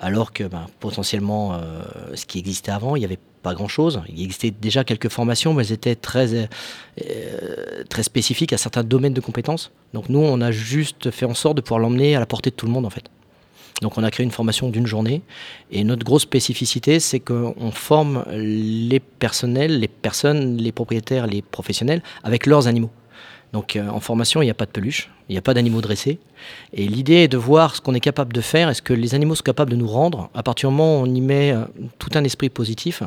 Alors 0.00 0.32
que 0.32 0.44
ben, 0.44 0.66
potentiellement, 0.80 1.54
euh, 1.54 1.82
ce 2.14 2.26
qui 2.26 2.38
existait 2.38 2.72
avant, 2.72 2.96
il 2.96 3.00
n'y 3.00 3.04
avait 3.04 3.18
pas 3.42 3.54
grand-chose. 3.54 4.02
Il 4.08 4.22
existait 4.22 4.50
déjà 4.50 4.84
quelques 4.84 5.08
formations, 5.08 5.52
mais 5.52 5.64
elles 5.64 5.72
étaient 5.72 5.94
très, 5.96 6.34
euh, 6.34 7.84
très 7.88 8.02
spécifiques 8.02 8.52
à 8.52 8.58
certains 8.58 8.84
domaines 8.84 9.14
de 9.14 9.20
compétences. 9.20 9.72
Donc 9.94 10.08
nous, 10.08 10.20
on 10.20 10.40
a 10.40 10.50
juste 10.50 11.10
fait 11.10 11.26
en 11.26 11.34
sorte 11.34 11.56
de 11.56 11.60
pouvoir 11.60 11.80
l'emmener 11.80 12.16
à 12.16 12.20
la 12.20 12.26
portée 12.26 12.50
de 12.50 12.54
tout 12.54 12.66
le 12.66 12.72
monde 12.72 12.86
en 12.86 12.90
fait. 12.90 13.04
Donc 13.80 13.98
on 13.98 14.04
a 14.04 14.10
créé 14.10 14.22
une 14.24 14.30
formation 14.30 14.68
d'une 14.68 14.86
journée 14.86 15.22
et 15.72 15.82
notre 15.82 16.04
grosse 16.04 16.22
spécificité 16.22 17.00
c'est 17.00 17.18
qu'on 17.18 17.72
forme 17.72 18.24
les 18.30 19.00
personnels, 19.00 19.80
les 19.80 19.88
personnes, 19.88 20.56
les 20.56 20.70
propriétaires, 20.70 21.26
les 21.26 21.42
professionnels 21.42 22.00
avec 22.22 22.46
leurs 22.46 22.68
animaux. 22.68 22.90
Donc 23.52 23.76
euh, 23.76 23.88
en 23.88 24.00
formation 24.00 24.40
il 24.42 24.46
n'y 24.46 24.50
a 24.50 24.54
pas 24.54 24.66
de 24.66 24.70
peluche, 24.70 25.10
il 25.28 25.32
n'y 25.32 25.38
a 25.38 25.42
pas 25.42 25.54
d'animaux 25.54 25.80
dressés 25.80 26.18
et 26.72 26.86
l'idée 26.88 27.24
est 27.24 27.28
de 27.28 27.36
voir 27.36 27.76
ce 27.76 27.80
qu'on 27.80 27.94
est 27.94 28.00
capable 28.00 28.32
de 28.32 28.40
faire 28.40 28.70
et 28.70 28.74
ce 28.74 28.82
que 28.82 28.94
les 28.94 29.14
animaux 29.14 29.34
sont 29.34 29.42
capables 29.42 29.70
de 29.70 29.76
nous 29.76 29.88
rendre? 29.88 30.30
À 30.34 30.42
partir 30.42 30.70
du 30.70 30.76
moment 30.76 31.00
où 31.00 31.04
on 31.04 31.14
y 31.14 31.20
met 31.20 31.52
euh, 31.52 31.64
tout 31.98 32.10
un 32.14 32.24
esprit 32.24 32.48
positif, 32.48 33.02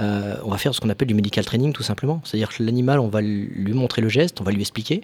euh, 0.00 0.36
on 0.44 0.50
va 0.50 0.58
faire 0.58 0.74
ce 0.74 0.80
qu'on 0.80 0.90
appelle 0.90 1.08
du 1.08 1.14
medical 1.14 1.44
training 1.44 1.72
tout 1.72 1.82
simplement. 1.82 2.20
C'est-à-dire 2.24 2.48
que 2.48 2.62
l'animal 2.62 2.98
on 2.98 3.08
va 3.08 3.20
lui 3.20 3.74
montrer 3.74 4.02
le 4.02 4.08
geste, 4.08 4.40
on 4.40 4.44
va 4.44 4.52
lui 4.52 4.60
expliquer. 4.60 5.02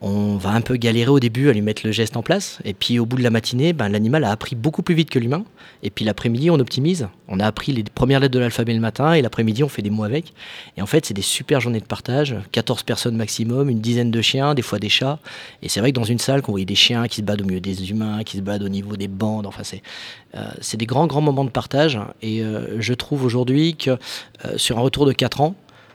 On 0.00 0.36
va 0.36 0.50
un 0.50 0.60
peu 0.60 0.76
galérer 0.76 1.10
au 1.10 1.20
début 1.20 1.48
à 1.48 1.52
lui 1.52 1.62
mettre 1.62 1.82
le 1.84 1.92
geste 1.92 2.16
en 2.16 2.22
place. 2.22 2.58
Et 2.64 2.74
puis 2.74 2.98
au 2.98 3.06
bout 3.06 3.16
de 3.16 3.22
la 3.22 3.30
matinée, 3.30 3.72
ben, 3.72 3.88
l'animal 3.88 4.24
a 4.24 4.30
appris 4.30 4.54
beaucoup 4.54 4.82
plus 4.82 4.94
vite 4.94 5.08
que 5.08 5.18
l'humain. 5.18 5.44
Et 5.82 5.90
puis 5.90 6.04
l'après-midi, 6.04 6.50
on 6.50 6.58
optimise. 6.60 7.08
On 7.28 7.40
a 7.40 7.46
appris 7.46 7.72
les 7.72 7.84
premières 7.84 8.20
lettres 8.20 8.34
de 8.34 8.38
l'alphabet 8.38 8.74
le 8.74 8.80
matin 8.80 9.14
et 9.14 9.22
l'après-midi, 9.22 9.64
on 9.64 9.68
fait 9.68 9.82
des 9.82 9.90
mots 9.90 10.04
avec. 10.04 10.34
Et 10.76 10.82
en 10.82 10.86
fait, 10.86 11.06
c'est 11.06 11.14
des 11.14 11.22
super 11.22 11.60
journées 11.60 11.80
de 11.80 11.86
partage. 11.86 12.36
14 12.52 12.82
personnes 12.82 13.16
maximum, 13.16 13.70
une 13.70 13.80
dizaine 13.80 14.10
de 14.10 14.20
chiens, 14.20 14.54
des 14.54 14.62
fois 14.62 14.78
des 14.78 14.88
chats. 14.88 15.18
Et 15.62 15.68
c'est 15.68 15.80
vrai 15.80 15.92
que 15.92 15.96
dans 15.96 16.04
une 16.04 16.18
salle, 16.18 16.42
qu'on 16.42 16.52
voyait 16.52 16.66
des 16.66 16.74
chiens 16.74 17.08
qui 17.08 17.16
se 17.16 17.22
battent 17.22 17.40
au 17.40 17.46
milieu 17.46 17.60
des 17.60 17.90
humains, 17.90 18.24
qui 18.24 18.36
se 18.36 18.42
battent 18.42 18.62
au 18.62 18.68
niveau 18.68 18.96
des 18.96 19.08
bandes. 19.08 19.46
Enfin, 19.46 19.62
c'est 19.64 19.82
euh, 20.36 20.42
des 20.74 20.86
grands, 20.86 21.06
grands 21.06 21.22
moments 21.22 21.44
de 21.44 21.50
partage. 21.50 21.98
Et 22.20 22.42
euh, 22.42 22.80
je 22.80 22.92
trouve 22.94 23.24
aujourd'hui 23.24 23.76
que 23.76 23.90
euh, 24.44 24.56
sur 24.56 24.78
un 24.78 24.82
retour 24.82 25.06
de 25.06 25.12
4 25.12 25.40
ans, 25.40 25.54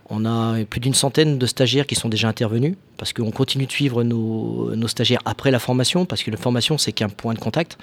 on 0.09 0.25
a 0.25 0.63
plus 0.65 0.79
d'une 0.79 0.93
centaine 0.93 1.37
de 1.37 1.45
stagiaires 1.45 1.85
qui 1.85 1.95
sont 1.95 2.09
déjà 2.09 2.27
intervenus 2.27 2.75
parce 2.97 3.13
qu'on 3.13 3.31
continue 3.31 3.65
de 3.65 3.71
suivre 3.71 4.03
nos, 4.03 4.87
stagiaires 4.87 5.21
après 5.25 5.51
la 5.51 5.59
formation 5.59 6.05
parce 6.05 6.23
que 6.23 6.31
la 6.31 6.37
formation 6.37 6.77
c'est 6.77 6.91
qu'un 6.91 7.09
point 7.09 7.33
de 7.33 7.39
contact 7.39 7.77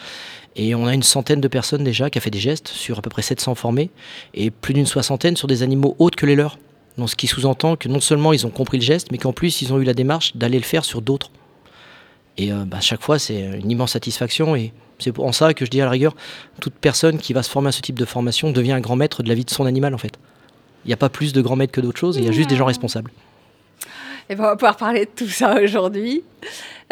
et 0.56 0.75
on 0.75 0.87
a 0.87 0.95
une 0.95 1.02
centaine 1.02 1.40
de 1.40 1.49
personnes 1.49 1.85
déjà 1.85 2.11
qui 2.11 2.18
a 2.18 2.21
fait 2.21 2.30
des 2.30 2.40
gestes 2.40 2.68
sur 2.68 2.99
à 2.99 3.02
peu 3.02 3.11
près 3.11 3.23
700 3.23 3.54
formés 3.54 3.90
et 4.35 4.50
plus 4.50 4.75
d'une 4.75 4.87
soixantaine 4.87 5.37
sur 5.37 5.47
des 5.47 5.62
animaux 5.62 5.95
autres 5.99 6.16
que 6.16 6.26
les 6.26 6.35
leurs. 6.35 6.59
Donc, 6.99 7.11
ce 7.11 7.16
qui 7.16 7.26
sous-entend 7.26 7.76
que 7.76 7.88
non 7.88 8.00
seulement 8.00 8.33
ils 8.33 8.47
ont 8.47 8.50
compris 8.50 8.78
le 8.78 8.83
geste, 8.83 9.12
mais 9.12 9.18
qu'en 9.18 9.33
plus 9.33 9.61
ils 9.61 9.73
ont 9.73 9.78
eu 9.78 9.85
la 9.85 9.92
démarche 9.92 10.35
d'aller 10.35 10.59
le 10.59 10.64
faire 10.64 10.85
sur 10.85 11.02
d'autres. 11.02 11.30
Et 12.38 12.50
à 12.50 12.64
bah, 12.64 12.80
chaque 12.80 13.02
fois, 13.02 13.18
c'est 13.18 13.40
une 13.40 13.71
immense 13.71 13.92
satisfaction. 13.92 14.56
Et 14.56 14.73
c'est 14.99 15.12
pour 15.12 15.33
ça 15.35 15.54
que 15.54 15.64
je 15.64 15.71
dis 15.71 15.80
à 15.80 15.85
la 15.85 15.90
rigueur, 15.90 16.14
toute 16.61 16.75
personne 16.75 17.18
qui 17.18 17.33
va 17.33 17.42
se 17.42 17.50
former 17.50 17.68
à 17.68 17.73
ce 17.73 17.80
type 17.80 17.99
de 17.99 18.04
formation 18.04 18.50
devient 18.50 18.73
un 18.73 18.80
grand 18.80 18.97
maître 18.97 19.23
de 19.23 19.28
la 19.28 19.35
vie 19.35 19.45
de 19.45 19.50
son 19.50 19.66
animal, 19.66 19.95
en 19.95 19.99
fait. 19.99 20.18
Il 20.87 20.90
n'y 20.90 20.95
a 20.95 20.97
pas 20.97 21.09
plus 21.09 21.33
de 21.33 21.43
grands 21.43 21.57
maîtres 21.57 21.73
que 21.73 21.81
d'autres 21.81 21.99
choses, 21.99 22.16
il 22.16 22.25
y 22.25 22.28
a 22.28 22.33
juste 22.33 22.49
des 22.49 22.55
gens 22.55 22.64
responsables. 22.64 23.11
Et 24.28 24.37
ben, 24.37 24.45
on 24.45 24.47
va 24.47 24.57
pouvoir 24.57 24.76
parler 24.76 25.00
de 25.00 25.11
tout 25.11 25.28
ça 25.28 25.61
aujourd'hui. 25.61 26.23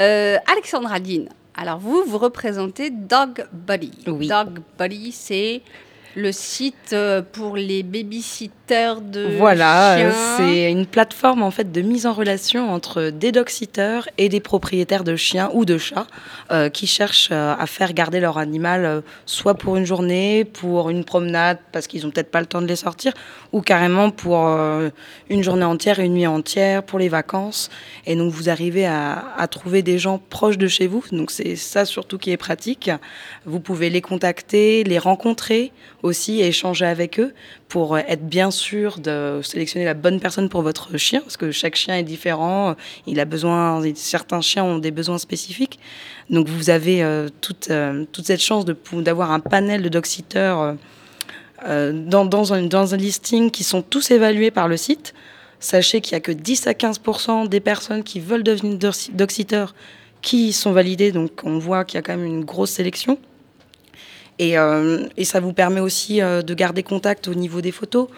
Euh, 0.00 0.36
Alexandra 0.50 0.98
Dean, 0.98 1.26
alors 1.54 1.78
vous, 1.78 2.02
vous 2.04 2.18
représentez 2.18 2.90
Dog 2.90 3.46
Buddy. 3.52 3.92
Oui. 4.08 4.26
Dog 4.26 4.62
Buddy, 4.76 5.12
c'est 5.12 5.62
le 6.16 6.30
site 6.32 6.92
euh, 6.92 7.22
pour 7.22 7.56
les 7.56 7.82
babysitters 7.82 9.00
de 9.02 9.36
Voilà, 9.36 9.96
chiens. 9.96 10.08
euh, 10.08 10.36
c'est 10.36 10.70
une 10.70 10.86
plateforme 10.86 11.42
en 11.42 11.50
fait 11.50 11.72
de 11.72 11.80
mise 11.82 12.06
en 12.06 12.12
relation 12.12 12.72
entre 12.72 13.10
des 13.10 13.32
dog-sitters 13.32 14.08
et 14.16 14.28
des 14.28 14.40
propriétaires 14.40 15.04
de 15.04 15.16
chiens 15.16 15.50
ou 15.52 15.64
de 15.64 15.76
chats 15.76 16.06
euh, 16.50 16.68
qui 16.68 16.86
cherchent 16.86 17.30
euh, 17.32 17.54
à 17.58 17.66
faire 17.66 17.92
garder 17.92 18.20
leur 18.20 18.38
animal 18.38 18.84
euh, 18.84 19.00
soit 19.26 19.54
pour 19.54 19.76
une 19.76 19.84
journée, 19.84 20.44
pour 20.44 20.88
une 20.90 21.04
promenade 21.04 21.58
parce 21.72 21.86
qu'ils 21.86 22.06
ont 22.06 22.10
peut-être 22.10 22.30
pas 22.30 22.40
le 22.40 22.46
temps 22.46 22.62
de 22.62 22.66
les 22.66 22.76
sortir, 22.76 23.12
ou 23.52 23.60
carrément 23.60 24.10
pour 24.10 24.46
une 25.30 25.42
journée 25.42 25.64
entière, 25.64 25.98
une 26.00 26.14
nuit 26.14 26.26
entière, 26.26 26.82
pour 26.82 26.98
les 26.98 27.08
vacances. 27.08 27.70
Et 28.06 28.16
donc 28.16 28.32
vous 28.32 28.48
arrivez 28.48 28.86
à, 28.86 29.24
à 29.36 29.46
trouver 29.48 29.82
des 29.82 29.98
gens 29.98 30.20
proches 30.30 30.58
de 30.58 30.66
chez 30.68 30.86
vous. 30.86 31.04
Donc 31.12 31.30
c'est 31.30 31.56
ça 31.56 31.84
surtout 31.84 32.18
qui 32.18 32.30
est 32.30 32.36
pratique. 32.36 32.90
Vous 33.44 33.60
pouvez 33.60 33.90
les 33.90 34.00
contacter, 34.00 34.84
les 34.84 34.98
rencontrer 34.98 35.72
aussi 36.04 36.42
échanger 36.42 36.84
avec 36.84 37.18
eux 37.18 37.32
pour 37.68 37.96
euh, 37.96 38.00
être 38.06 38.24
bien 38.26 38.50
sûr 38.50 38.98
de 38.98 39.40
sélectionner 39.42 39.86
la 39.86 39.94
bonne 39.94 40.20
personne 40.20 40.48
pour 40.48 40.62
votre 40.62 40.96
chien, 40.98 41.20
parce 41.20 41.36
que 41.36 41.50
chaque 41.50 41.74
chien 41.74 41.96
est 41.96 42.02
différent, 42.02 42.76
il 43.06 43.18
a 43.18 43.24
besoin, 43.24 43.82
certains 43.94 44.42
chiens 44.42 44.64
ont 44.64 44.78
des 44.78 44.90
besoins 44.90 45.18
spécifiques. 45.18 45.78
Donc 46.30 46.48
vous 46.48 46.70
avez 46.70 47.02
euh, 47.02 47.28
toute, 47.40 47.68
euh, 47.70 48.04
toute 48.12 48.26
cette 48.26 48.42
chance 48.42 48.64
d'avoir 48.92 49.32
un 49.32 49.40
panel 49.40 49.82
de 49.82 50.00
euh, 50.36 50.74
euh, 51.66 51.92
dans, 51.92 52.26
dans, 52.26 52.52
un, 52.52 52.96
listing 52.96 53.50
qui 53.50 53.64
sont 53.64 53.82
tous 53.82 54.10
évalués 54.10 54.50
par 54.50 54.68
le 54.68 54.76
site. 54.76 55.14
Sachez 55.58 56.02
qu'il 56.02 56.14
n'y 56.14 56.18
a 56.18 56.20
que 56.20 56.32
10 56.32 56.66
à 56.66 56.74
15 56.74 57.00
des 57.48 57.60
personnes 57.60 58.02
qui 58.02 58.20
veulent 58.20 58.42
devenir 58.42 58.78
dog-sitter 59.12 59.66
qui 60.20 60.52
sont 60.52 60.72
validées, 60.72 61.12
donc 61.12 61.42
on 61.44 61.58
voit 61.58 61.84
qu'il 61.84 61.96
y 61.96 61.98
a 61.98 62.02
quand 62.02 62.16
même 62.16 62.26
une 62.26 62.44
grosse 62.44 62.70
sélection. 62.70 63.18
Et, 64.38 64.58
euh, 64.58 65.06
et 65.16 65.24
ça 65.24 65.40
vous 65.40 65.52
permet 65.52 65.80
aussi 65.80 66.20
euh, 66.20 66.42
de 66.42 66.54
garder 66.54 66.82
contact 66.82 67.28
au 67.28 67.34
niveau 67.34 67.60
des 67.60 67.72
photos. 67.72 68.08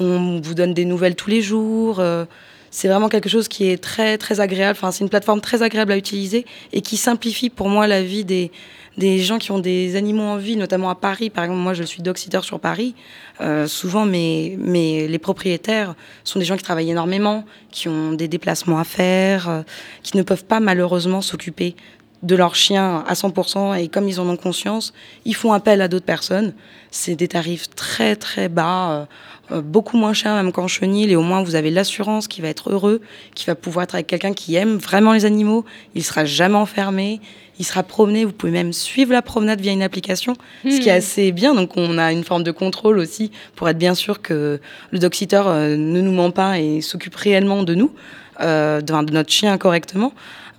On 0.00 0.40
vous 0.42 0.54
donne 0.54 0.74
des 0.74 0.84
nouvelles 0.84 1.16
tous 1.16 1.30
les 1.30 1.42
jours. 1.42 2.00
euh, 2.00 2.24
c'est 2.70 2.88
vraiment 2.88 3.10
quelque 3.10 3.28
chose 3.28 3.48
qui 3.48 3.68
est 3.68 3.76
très 3.76 4.16
très 4.16 4.40
agréable. 4.40 4.78
Enfin, 4.78 4.90
c'est 4.90 5.04
une 5.04 5.10
plateforme 5.10 5.42
très 5.42 5.62
agréable 5.62 5.92
à 5.92 5.96
utiliser 5.96 6.46
et 6.72 6.80
qui 6.80 6.96
simplifie 6.96 7.50
pour 7.50 7.68
moi 7.68 7.86
la 7.86 8.02
vie 8.02 8.24
des, 8.24 8.50
des 8.96 9.18
gens 9.18 9.38
qui 9.38 9.52
ont 9.52 9.58
des 9.58 9.94
animaux 9.94 10.22
en 10.22 10.36
vie, 10.38 10.56
notamment 10.56 10.88
à 10.88 10.94
Paris. 10.94 11.28
Par 11.28 11.44
exemple, 11.44 11.60
moi, 11.60 11.74
je 11.74 11.82
suis 11.82 12.02
dog-sitter 12.02 12.40
sur 12.40 12.58
Paris. 12.60 12.94
Euh, 13.42 13.66
souvent, 13.66 14.06
mes, 14.06 14.56
mes, 14.58 15.06
les 15.06 15.18
propriétaires 15.18 15.94
sont 16.24 16.38
des 16.38 16.46
gens 16.46 16.56
qui 16.56 16.62
travaillent 16.62 16.90
énormément, 16.90 17.44
qui 17.70 17.88
ont 17.88 18.12
des 18.12 18.26
déplacements 18.26 18.78
à 18.78 18.84
faire, 18.84 19.50
euh, 19.50 19.62
qui 20.02 20.16
ne 20.16 20.22
peuvent 20.22 20.44
pas 20.46 20.60
malheureusement 20.60 21.20
s'occuper 21.20 21.76
de 22.22 22.36
leur 22.36 22.54
chien 22.54 23.04
à 23.06 23.14
100% 23.14 23.78
et 23.78 23.88
comme 23.88 24.08
ils 24.08 24.20
en 24.20 24.28
ont 24.28 24.36
conscience, 24.36 24.92
ils 25.24 25.34
font 25.34 25.52
appel 25.52 25.80
à 25.80 25.88
d'autres 25.88 26.06
personnes. 26.06 26.54
C'est 26.90 27.16
des 27.16 27.28
tarifs 27.28 27.68
très 27.70 28.16
très 28.16 28.48
bas, 28.48 28.90
euh, 28.92 29.04
euh, 29.56 29.60
beaucoup 29.60 29.96
moins 29.96 30.12
chers 30.12 30.34
même 30.34 30.52
qu'en 30.52 30.68
chenil 30.68 31.10
et 31.10 31.16
au 31.16 31.22
moins 31.22 31.42
vous 31.42 31.56
avez 31.56 31.70
l'assurance 31.70 32.28
qui 32.28 32.40
va 32.40 32.48
être 32.48 32.70
heureux, 32.70 33.00
qui 33.34 33.46
va 33.46 33.54
pouvoir 33.54 33.84
être 33.84 33.94
avec 33.94 34.06
quelqu'un 34.06 34.32
qui 34.32 34.54
aime 34.54 34.76
vraiment 34.76 35.12
les 35.12 35.24
animaux, 35.24 35.64
il 35.94 36.04
sera 36.04 36.24
jamais 36.24 36.56
enfermé, 36.56 37.20
il 37.58 37.64
sera 37.64 37.82
promené, 37.82 38.24
vous 38.24 38.32
pouvez 38.32 38.52
même 38.52 38.72
suivre 38.72 39.12
la 39.12 39.22
promenade 39.22 39.60
via 39.60 39.72
une 39.72 39.82
application, 39.82 40.34
ce 40.64 40.80
qui 40.80 40.88
est 40.88 40.92
assez 40.92 41.32
bien. 41.32 41.54
Donc 41.54 41.76
on 41.76 41.98
a 41.98 42.12
une 42.12 42.24
forme 42.24 42.44
de 42.44 42.50
contrôle 42.50 42.98
aussi 42.98 43.30
pour 43.56 43.68
être 43.68 43.78
bien 43.78 43.94
sûr 43.94 44.22
que 44.22 44.60
le 44.90 44.98
dog-sitter 44.98 45.42
euh, 45.46 45.76
ne 45.76 46.00
nous 46.00 46.12
ment 46.12 46.30
pas 46.30 46.58
et 46.58 46.80
s'occupe 46.80 47.14
réellement 47.14 47.62
de 47.62 47.74
nous, 47.74 47.92
euh, 48.40 48.80
de, 48.80 49.04
de 49.04 49.12
notre 49.12 49.30
chien 49.30 49.58
correctement. 49.58 50.12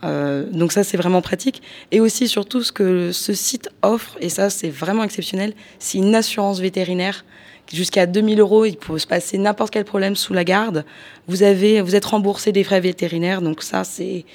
Euh, 0.03 0.45
donc 0.51 0.71
ça, 0.71 0.83
c'est 0.83 0.97
vraiment 0.97 1.21
pratique. 1.21 1.61
Et 1.91 1.99
aussi, 1.99 2.27
surtout, 2.27 2.61
ce 2.63 2.71
que 2.71 3.11
ce 3.11 3.33
site 3.33 3.69
offre, 3.81 4.17
et 4.19 4.29
ça, 4.29 4.49
c'est 4.49 4.69
vraiment 4.69 5.03
exceptionnel, 5.03 5.53
c'est 5.79 5.97
une 5.97 6.15
assurance 6.15 6.59
vétérinaire 6.59 7.25
jusqu'à 7.71 8.05
2000 8.05 8.39
euros. 8.39 8.65
Il 8.65 8.77
peut 8.77 8.97
se 8.97 9.07
passer 9.07 9.37
n'importe 9.37 9.71
quel 9.73 9.85
problème 9.85 10.15
sous 10.15 10.33
la 10.33 10.43
garde. 10.43 10.85
Vous, 11.27 11.43
avez, 11.43 11.81
vous 11.81 11.95
êtes 11.95 12.05
remboursé 12.05 12.51
des 12.51 12.63
frais 12.63 12.81
vétérinaires. 12.81 13.41
Donc 13.41 13.63
ça, 13.63 13.83
c'est... 13.83 14.25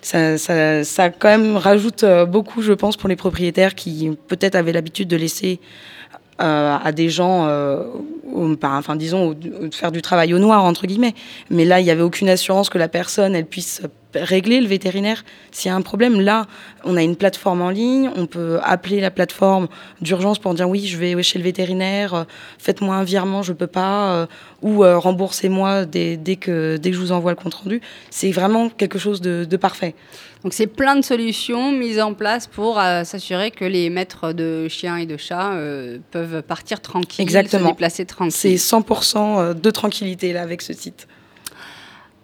Ça, 0.00 0.38
ça, 0.38 1.10
quand 1.10 1.28
même 1.28 1.56
rajoute 1.56 2.04
euh, 2.04 2.24
beaucoup, 2.24 2.62
je 2.62 2.72
pense, 2.72 2.96
pour 2.96 3.08
les 3.08 3.16
propriétaires 3.16 3.74
qui 3.74 4.16
peut-être 4.28 4.54
avaient 4.54 4.72
l'habitude 4.72 5.08
de 5.08 5.16
laisser 5.16 5.58
euh, 6.40 6.76
à 6.80 6.92
des 6.92 7.10
gens, 7.10 7.48
par- 8.60 8.74
enfin 8.74 8.94
disons, 8.94 9.32
de 9.32 9.68
faire 9.74 9.90
du 9.90 10.00
travail 10.00 10.32
au 10.34 10.38
noir 10.38 10.62
entre 10.62 10.86
guillemets. 10.86 11.14
Mais 11.50 11.64
là, 11.64 11.80
il 11.80 11.84
n'y 11.84 11.90
avait 11.90 12.02
aucune 12.02 12.28
assurance 12.28 12.70
que 12.70 12.78
la 12.78 12.86
personne, 12.86 13.34
elle 13.34 13.44
puisse 13.44 13.82
régler 14.14 14.60
le 14.60 14.66
vétérinaire 14.66 15.24
s'il 15.50 15.68
y 15.68 15.72
a 15.72 15.76
un 15.76 15.82
problème. 15.82 16.20
Là, 16.20 16.46
on 16.84 16.96
a 16.96 17.02
une 17.02 17.16
plateforme 17.16 17.62
en 17.62 17.70
ligne, 17.70 18.10
on 18.16 18.26
peut 18.26 18.58
appeler 18.62 19.00
la 19.00 19.10
plateforme 19.10 19.68
d'urgence 20.00 20.38
pour 20.38 20.54
dire 20.54 20.68
oui, 20.68 20.86
je 20.86 20.96
vais 20.96 21.22
chez 21.22 21.38
le 21.38 21.44
vétérinaire, 21.44 22.14
euh, 22.14 22.24
faites-moi 22.58 22.94
un 22.96 23.04
virement, 23.04 23.42
je 23.42 23.52
peux 23.52 23.66
pas, 23.66 24.12
euh, 24.12 24.26
ou 24.62 24.84
euh, 24.84 24.98
remboursez-moi 24.98 25.84
dès, 25.84 26.16
dès 26.16 26.36
que 26.36 26.76
dès 26.76 26.90
que 26.90 26.96
je 26.96 27.00
vous 27.00 27.12
envoie 27.12 27.32
le 27.32 27.36
compte 27.36 27.54
rendu. 27.54 27.80
C'est 28.10 28.30
vraiment 28.30 28.70
quelque 28.70 28.98
chose 28.98 29.20
de, 29.20 29.44
de 29.48 29.56
parfait. 29.56 29.94
Donc 30.44 30.52
c'est 30.52 30.68
plein 30.68 30.94
de 30.94 31.02
solutions 31.02 31.72
mises 31.72 32.00
en 32.00 32.14
place 32.14 32.46
pour 32.46 32.76
s'assurer 32.76 33.50
que 33.50 33.64
les 33.64 33.90
maîtres 33.90 34.32
de 34.32 34.68
chiens 34.68 34.96
et 34.96 35.04
de 35.04 35.16
chats 35.16 35.52
peuvent 36.12 36.42
partir 36.42 36.80
tranquilles, 36.80 37.24
Exactement. 37.24 37.64
se 37.64 37.72
déplacer 37.72 37.96
C'est 37.96 38.04
tranquilles. 38.06 38.54
100% 38.54 39.60
de 39.60 39.70
tranquillité 39.70 40.32
là 40.32 40.42
avec 40.42 40.62
ce 40.62 40.72
site. 40.72 41.08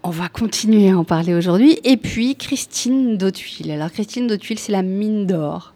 On 0.06 0.10
va 0.10 0.28
continuer 0.28 0.90
à 0.90 0.98
en 0.98 1.04
parler 1.04 1.34
aujourd'hui. 1.34 1.78
Et 1.82 1.96
puis 1.96 2.36
Christine 2.36 3.16
Dautuil. 3.16 3.72
Alors 3.72 3.90
Christine 3.90 4.26
Dautuil, 4.26 4.58
c'est 4.58 4.70
la 4.72 4.82
mine 4.82 5.26
d'or 5.26 5.72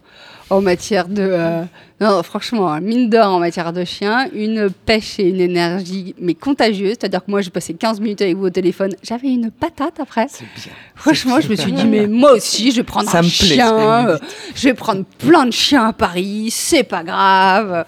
en 0.51 0.61
matière 0.61 1.07
de... 1.07 1.21
euh, 1.23 1.63
Non, 1.99 2.21
franchement, 2.23 2.71
hein, 2.71 2.79
mine 2.79 3.09
d'or 3.09 3.33
en 3.33 3.39
matière 3.39 3.73
de 3.73 3.83
chiens, 3.85 4.27
une 4.33 4.69
pêche 4.69 5.19
et 5.19 5.29
une 5.29 5.39
énergie, 5.41 6.13
mais 6.19 6.35
contagieuse. 6.35 6.91
C'est-à-dire 6.99 7.25
que 7.25 7.31
moi, 7.31 7.41
j'ai 7.41 7.49
passé 7.49 7.73
15 7.73 7.99
minutes 8.01 8.21
avec 8.21 8.35
vous 8.37 8.45
au 8.45 8.49
téléphone. 8.51 8.95
J'avais 9.01 9.29
une 9.29 9.49
patate 9.49 9.99
après. 9.99 10.27
C'est 10.29 10.45
bien. 10.55 10.73
Franchement, 10.95 11.39
je 11.39 11.49
me 11.49 11.55
suis 11.55 11.71
dit, 11.71 11.85
mais 11.85 12.05
moi 12.05 12.33
aussi, 12.33 12.69
je 12.71 12.77
vais 12.77 12.83
prendre 12.83 13.09
Ça 13.09 13.19
un 13.19 13.23
me 13.23 13.27
chien. 13.27 14.07
euh, 14.09 14.17
je 14.55 14.67
vais 14.69 14.73
prendre 14.75 15.05
plein 15.17 15.45
de 15.47 15.51
chiens 15.53 15.87
à 15.87 15.93
Paris. 15.93 16.49
C'est 16.51 16.83
pas 16.83 17.03
grave. 17.03 17.85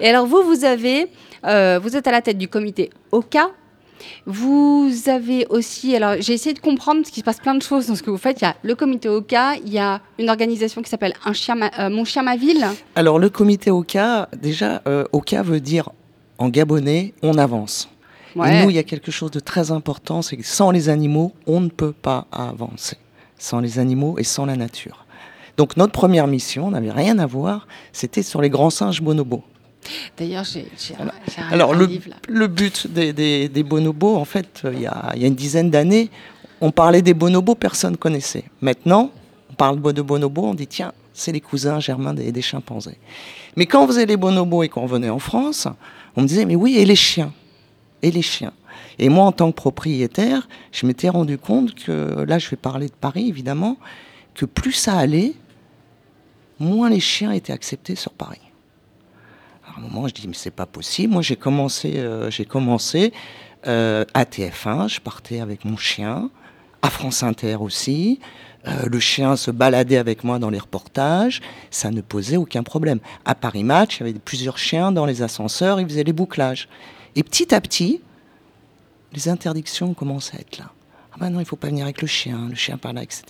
Et 0.00 0.08
alors, 0.08 0.26
vous, 0.26 0.42
vous 0.42 0.64
avez, 0.64 1.06
euh, 1.44 1.78
vous 1.80 1.96
êtes 1.96 2.06
à 2.08 2.12
la 2.12 2.22
tête 2.22 2.38
du 2.38 2.48
comité 2.48 2.90
OCA. 3.12 3.50
Vous 4.26 4.90
avez 5.06 5.46
aussi, 5.50 5.94
alors 5.96 6.16
j'ai 6.20 6.32
essayé 6.34 6.52
de 6.54 6.58
comprendre 6.60 7.00
parce 7.02 7.10
qu'il 7.10 7.20
se 7.20 7.24
passe 7.24 7.38
plein 7.40 7.54
de 7.54 7.62
choses 7.62 7.86
dans 7.86 7.94
ce 7.94 8.02
que 8.02 8.10
vous 8.10 8.16
faites. 8.18 8.40
Il 8.40 8.44
y 8.44 8.48
a 8.48 8.56
le 8.62 8.74
comité 8.74 9.08
OCA, 9.08 9.56
il 9.56 9.72
y 9.72 9.78
a 9.78 10.00
une 10.18 10.28
organisation 10.30 10.82
qui 10.82 10.90
s'appelle 10.90 11.14
un 11.24 11.32
chien, 11.32 11.54
ma- 11.54 11.70
euh, 11.78 11.90
Mon 11.90 12.04
chien, 12.04 12.22
ma 12.22 12.36
ville. 12.36 12.66
Alors 12.94 13.18
le 13.18 13.30
comité 13.30 13.70
OCA, 13.70 14.28
déjà, 14.40 14.82
euh, 14.86 15.04
OCA 15.12 15.42
veut 15.42 15.60
dire 15.60 15.90
en 16.38 16.48
gabonais, 16.48 17.14
on 17.22 17.38
avance. 17.38 17.88
Et 18.34 18.38
nous, 18.64 18.70
il 18.70 18.76
y 18.76 18.78
a 18.78 18.82
quelque 18.82 19.10
chose 19.10 19.30
de 19.30 19.40
très 19.40 19.70
important, 19.70 20.20
c'est 20.20 20.36
que 20.36 20.44
sans 20.44 20.70
les 20.70 20.90
animaux, 20.90 21.32
on 21.46 21.60
ne 21.60 21.68
peut 21.70 21.92
pas 21.92 22.26
avancer. 22.30 22.96
Sans 23.38 23.60
les 23.60 23.78
animaux 23.78 24.18
et 24.18 24.24
sans 24.24 24.44
la 24.44 24.56
nature. 24.56 25.06
Donc 25.56 25.78
notre 25.78 25.92
première 25.92 26.26
mission 26.26 26.70
n'avait 26.70 26.90
rien 26.90 27.18
à 27.18 27.24
voir, 27.24 27.66
c'était 27.92 28.22
sur 28.22 28.42
les 28.42 28.50
grands 28.50 28.68
singes 28.68 29.00
bonobos. 29.00 29.42
D'ailleurs, 30.16 30.44
j'ai 30.44 30.66
j'ai 30.78 30.94
un, 30.94 31.08
Alors 31.50 31.72
un 31.74 31.78
le, 31.78 31.86
livre 31.86 32.10
là. 32.10 32.16
le 32.28 32.46
but 32.46 32.86
des, 32.86 33.12
des- 33.12 33.48
des 33.48 33.62
bonobos, 33.62 34.16
en 34.16 34.24
fait, 34.24 34.62
euh, 34.64 34.72
il 34.74 34.80
y, 34.82 34.86
a, 34.86 35.12
il 35.14 35.22
y 35.22 35.24
a 35.24 35.28
une 35.28 35.34
dizaine 35.34 35.70
d'années, 35.70 36.10
on 36.60 36.70
parlait 36.70 37.02
des 37.02 37.14
bonobos, 37.14 37.54
personne 37.54 37.92
ne 37.92 37.96
connaissait. 37.96 38.44
Maintenant, 38.60 39.10
on 39.50 39.54
parle 39.54 39.80
de 39.92 40.02
bonobos, 40.02 40.44
on 40.44 40.54
dit 40.54 40.66
tiens, 40.66 40.92
c'est 41.12 41.32
les 41.32 41.40
cousins 41.40 41.80
germains 41.80 42.14
des, 42.14 42.32
des 42.32 42.42
chimpanzés. 42.42 42.98
Mais 43.56 43.66
quand 43.66 43.84
on 43.84 43.86
faisait 43.86 44.06
les 44.06 44.16
bonobos 44.16 44.62
et 44.62 44.68
qu'on 44.68 44.86
venait 44.86 45.10
en 45.10 45.18
France, 45.18 45.68
on 46.16 46.22
me 46.22 46.26
disait 46.26 46.44
mais 46.44 46.56
oui, 46.56 46.76
et 46.78 46.84
les 46.84 46.96
chiens? 46.96 47.32
Et 48.02 48.10
les 48.10 48.22
chiens? 48.22 48.52
Et 48.98 49.08
moi, 49.08 49.24
en 49.24 49.32
tant 49.32 49.50
que 49.50 49.56
propriétaire, 49.56 50.48
je 50.72 50.86
m'étais 50.86 51.08
rendu 51.08 51.38
compte 51.38 51.74
que, 51.74 52.24
là 52.26 52.38
je 52.38 52.48
vais 52.50 52.56
parler 52.56 52.86
de 52.88 52.94
Paris 52.94 53.28
évidemment, 53.28 53.76
que 54.34 54.44
plus 54.46 54.72
ça 54.72 54.94
allait, 54.98 55.32
moins 56.58 56.88
les 56.90 57.00
chiens 57.00 57.32
étaient 57.32 57.52
acceptés 57.52 57.94
sur 57.96 58.12
Paris. 58.12 58.40
À 59.76 59.78
un 59.78 59.82
moment, 59.82 60.08
je 60.08 60.14
dis, 60.14 60.26
mais 60.26 60.34
c'est 60.34 60.50
pas 60.50 60.64
possible. 60.64 61.12
Moi, 61.12 61.20
j'ai 61.20 61.36
commencé, 61.36 61.98
euh, 61.98 62.30
j'ai 62.30 62.46
commencé 62.46 63.12
euh, 63.66 64.06
à 64.14 64.24
TF1, 64.24 64.88
je 64.88 65.00
partais 65.00 65.40
avec 65.40 65.66
mon 65.66 65.76
chien, 65.76 66.30
à 66.80 66.88
France 66.88 67.22
Inter 67.22 67.56
aussi. 67.56 68.20
Euh, 68.66 68.86
le 68.86 68.98
chien 69.00 69.36
se 69.36 69.50
baladait 69.50 69.98
avec 69.98 70.24
moi 70.24 70.38
dans 70.38 70.48
les 70.48 70.58
reportages, 70.58 71.42
ça 71.70 71.90
ne 71.90 72.00
posait 72.00 72.38
aucun 72.38 72.62
problème. 72.62 73.00
À 73.26 73.34
Paris 73.34 73.64
Match, 73.64 73.98
il 73.98 74.06
y 74.06 74.08
avait 74.08 74.18
plusieurs 74.18 74.56
chiens 74.56 74.92
dans 74.92 75.04
les 75.04 75.20
ascenseurs, 75.20 75.78
ils 75.78 75.86
faisaient 75.86 76.04
les 76.04 76.14
bouclages. 76.14 76.68
Et 77.14 77.22
petit 77.22 77.54
à 77.54 77.60
petit, 77.60 78.00
les 79.12 79.28
interdictions 79.28 79.92
commencent 79.92 80.32
à 80.34 80.38
être 80.38 80.56
là. 80.58 80.72
Ah 81.12 81.16
ben 81.20 81.30
non, 81.30 81.40
il 81.40 81.46
faut 81.46 81.56
pas 81.56 81.68
venir 81.68 81.84
avec 81.84 82.00
le 82.00 82.08
chien, 82.08 82.46
le 82.48 82.54
chien 82.54 82.78
par 82.78 82.94
là, 82.94 83.02
etc. 83.02 83.24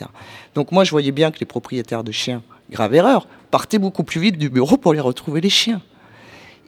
Donc 0.55 0.71
moi, 0.71 0.85
je 0.85 0.93
voyais 0.93 1.13
bien 1.13 1.33
que 1.33 1.41
les 1.41 1.47
propriétaires 1.47 2.05
de 2.05 2.13
chiens, 2.13 2.43
grave 2.71 2.95
erreur, 2.95 3.27
partaient 3.51 3.79
beaucoup 3.79 4.05
plus 4.05 4.21
vite 4.21 4.39
du 4.39 4.49
bureau 4.49 4.77
pour 4.77 4.95
les 4.95 5.01
retrouver 5.01 5.41
les 5.41 5.51
chiens. 5.51 5.83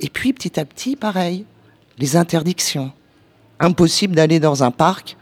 Et 0.00 0.08
puis 0.08 0.32
petit 0.32 0.58
à 0.58 0.64
petit, 0.64 0.96
pareil, 0.96 1.44
les 1.98 2.16
interdictions. 2.16 2.92
Impossible 3.60 4.14
d'aller 4.14 4.40
dans 4.40 4.62
un 4.62 4.70
parc. 4.70 5.16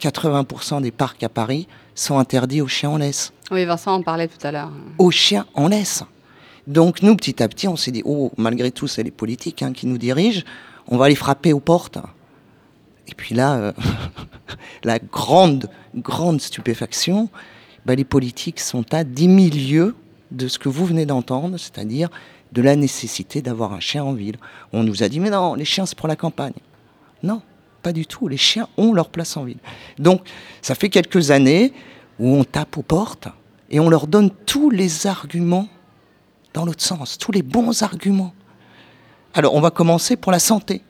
80% 0.00 0.82
des 0.82 0.90
parcs 0.90 1.22
à 1.22 1.28
Paris 1.28 1.68
sont 1.94 2.18
interdits 2.18 2.60
aux 2.60 2.68
chiens 2.68 2.90
en 2.90 2.96
laisse. 2.96 3.32
Oui, 3.50 3.64
Vincent 3.64 3.94
en 3.94 4.02
parlait 4.02 4.28
tout 4.28 4.44
à 4.46 4.50
l'heure. 4.50 4.70
Aux 4.98 5.10
chiens 5.10 5.46
en 5.54 5.68
laisse. 5.68 6.04
Donc 6.66 7.02
nous, 7.02 7.16
petit 7.16 7.42
à 7.42 7.48
petit, 7.48 7.68
on 7.68 7.76
s'est 7.76 7.90
dit, 7.90 8.02
oh, 8.04 8.32
malgré 8.36 8.70
tout, 8.70 8.86
c'est 8.86 9.02
les 9.02 9.10
politiques 9.10 9.62
hein, 9.62 9.72
qui 9.72 9.86
nous 9.86 9.98
dirigent, 9.98 10.42
on 10.86 10.96
va 10.96 11.08
les 11.08 11.14
frapper 11.14 11.52
aux 11.52 11.60
portes. 11.60 11.98
Et 13.08 13.14
puis 13.14 13.34
là, 13.34 13.54
euh, 13.54 13.72
la 14.84 14.98
grande, 14.98 15.68
grande 15.94 16.40
stupéfaction, 16.40 17.28
bah, 17.84 17.94
les 17.94 18.04
politiques 18.04 18.60
sont 18.60 18.94
à 18.94 19.04
10 19.04 19.50
000 19.50 19.70
lieues 19.70 19.94
de 20.30 20.48
ce 20.48 20.58
que 20.58 20.68
vous 20.68 20.86
venez 20.86 21.04
d'entendre, 21.04 21.58
c'est-à-dire 21.58 22.08
de 22.52 22.62
la 22.62 22.76
nécessité 22.76 23.42
d'avoir 23.42 23.72
un 23.72 23.80
chien 23.80 24.04
en 24.04 24.12
ville. 24.12 24.36
On 24.72 24.82
nous 24.82 25.02
a 25.02 25.08
dit, 25.08 25.20
mais 25.20 25.30
non, 25.30 25.54
les 25.54 25.64
chiens, 25.64 25.86
c'est 25.86 25.96
pour 25.96 26.08
la 26.08 26.16
campagne. 26.16 26.52
Non, 27.22 27.42
pas 27.82 27.92
du 27.92 28.06
tout. 28.06 28.28
Les 28.28 28.36
chiens 28.36 28.68
ont 28.76 28.92
leur 28.92 29.08
place 29.08 29.36
en 29.36 29.44
ville. 29.44 29.58
Donc, 29.98 30.22
ça 30.60 30.74
fait 30.74 30.88
quelques 30.88 31.30
années 31.30 31.72
où 32.18 32.28
on 32.28 32.44
tape 32.44 32.76
aux 32.76 32.82
portes 32.82 33.28
et 33.70 33.80
on 33.80 33.88
leur 33.88 34.06
donne 34.06 34.30
tous 34.46 34.70
les 34.70 35.06
arguments 35.06 35.68
dans 36.52 36.66
l'autre 36.66 36.82
sens, 36.82 37.16
tous 37.16 37.32
les 37.32 37.42
bons 37.42 37.82
arguments. 37.82 38.34
Alors, 39.34 39.54
on 39.54 39.60
va 39.60 39.70
commencer 39.70 40.16
pour 40.16 40.30
la 40.30 40.38
santé. 40.38 40.82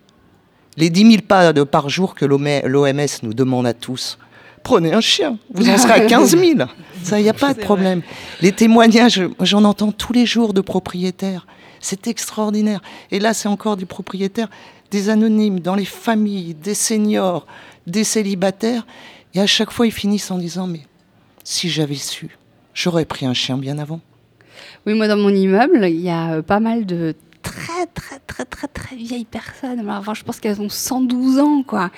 Les 0.76 0.90
10 0.90 1.10
000 1.10 1.22
pas 1.22 1.52
par 1.64 1.88
jour 1.88 2.14
que 2.14 2.24
l'OMS 2.24 3.06
nous 3.22 3.34
demande 3.34 3.66
à 3.66 3.74
tous, 3.74 4.18
prenez 4.62 4.92
un 4.92 5.00
chien, 5.00 5.38
vous 5.52 5.68
en 5.68 5.78
serez 5.78 5.92
à 5.92 6.00
15 6.00 6.36
000. 6.36 6.58
Ça, 7.02 7.18
il 7.18 7.24
n'y 7.24 7.28
a 7.28 7.34
pas 7.34 7.52
de 7.52 7.60
problème. 7.60 8.02
Les 8.40 8.52
témoignages, 8.52 9.22
j'en 9.40 9.64
entends 9.64 9.92
tous 9.92 10.12
les 10.12 10.24
jours 10.24 10.52
de 10.52 10.60
propriétaires. 10.60 11.46
C'est 11.80 12.06
extraordinaire. 12.06 12.80
Et 13.10 13.18
là, 13.18 13.34
c'est 13.34 13.48
encore 13.48 13.76
des 13.76 13.86
propriétaires, 13.86 14.48
des 14.92 15.08
anonymes, 15.08 15.58
dans 15.58 15.74
les 15.74 15.84
familles, 15.84 16.54
des 16.54 16.74
seniors, 16.74 17.46
des 17.88 18.04
célibataires. 18.04 18.86
Et 19.34 19.40
à 19.40 19.46
chaque 19.46 19.72
fois, 19.72 19.86
ils 19.86 19.92
finissent 19.92 20.30
en 20.30 20.38
disant, 20.38 20.68
mais 20.68 20.82
si 21.42 21.68
j'avais 21.68 21.96
su, 21.96 22.38
j'aurais 22.72 23.04
pris 23.04 23.26
un 23.26 23.34
chien 23.34 23.58
bien 23.58 23.78
avant. 23.78 24.00
Oui, 24.86 24.94
moi, 24.94 25.08
dans 25.08 25.16
mon 25.16 25.30
immeuble, 25.30 25.86
il 25.88 26.00
y 26.00 26.10
a 26.10 26.34
euh, 26.34 26.42
pas 26.42 26.60
mal 26.60 26.86
de 26.86 27.14
très 27.42 27.86
très 27.94 28.20
très 28.20 28.44
très 28.44 28.68
très 28.68 28.96
vieilles 28.96 29.24
personnes. 29.24 29.88
Enfin, 29.88 30.14
je 30.14 30.22
pense 30.22 30.38
qu'elles 30.38 30.60
ont 30.60 30.68
112 30.68 31.38
ans, 31.40 31.62
quoi. 31.62 31.90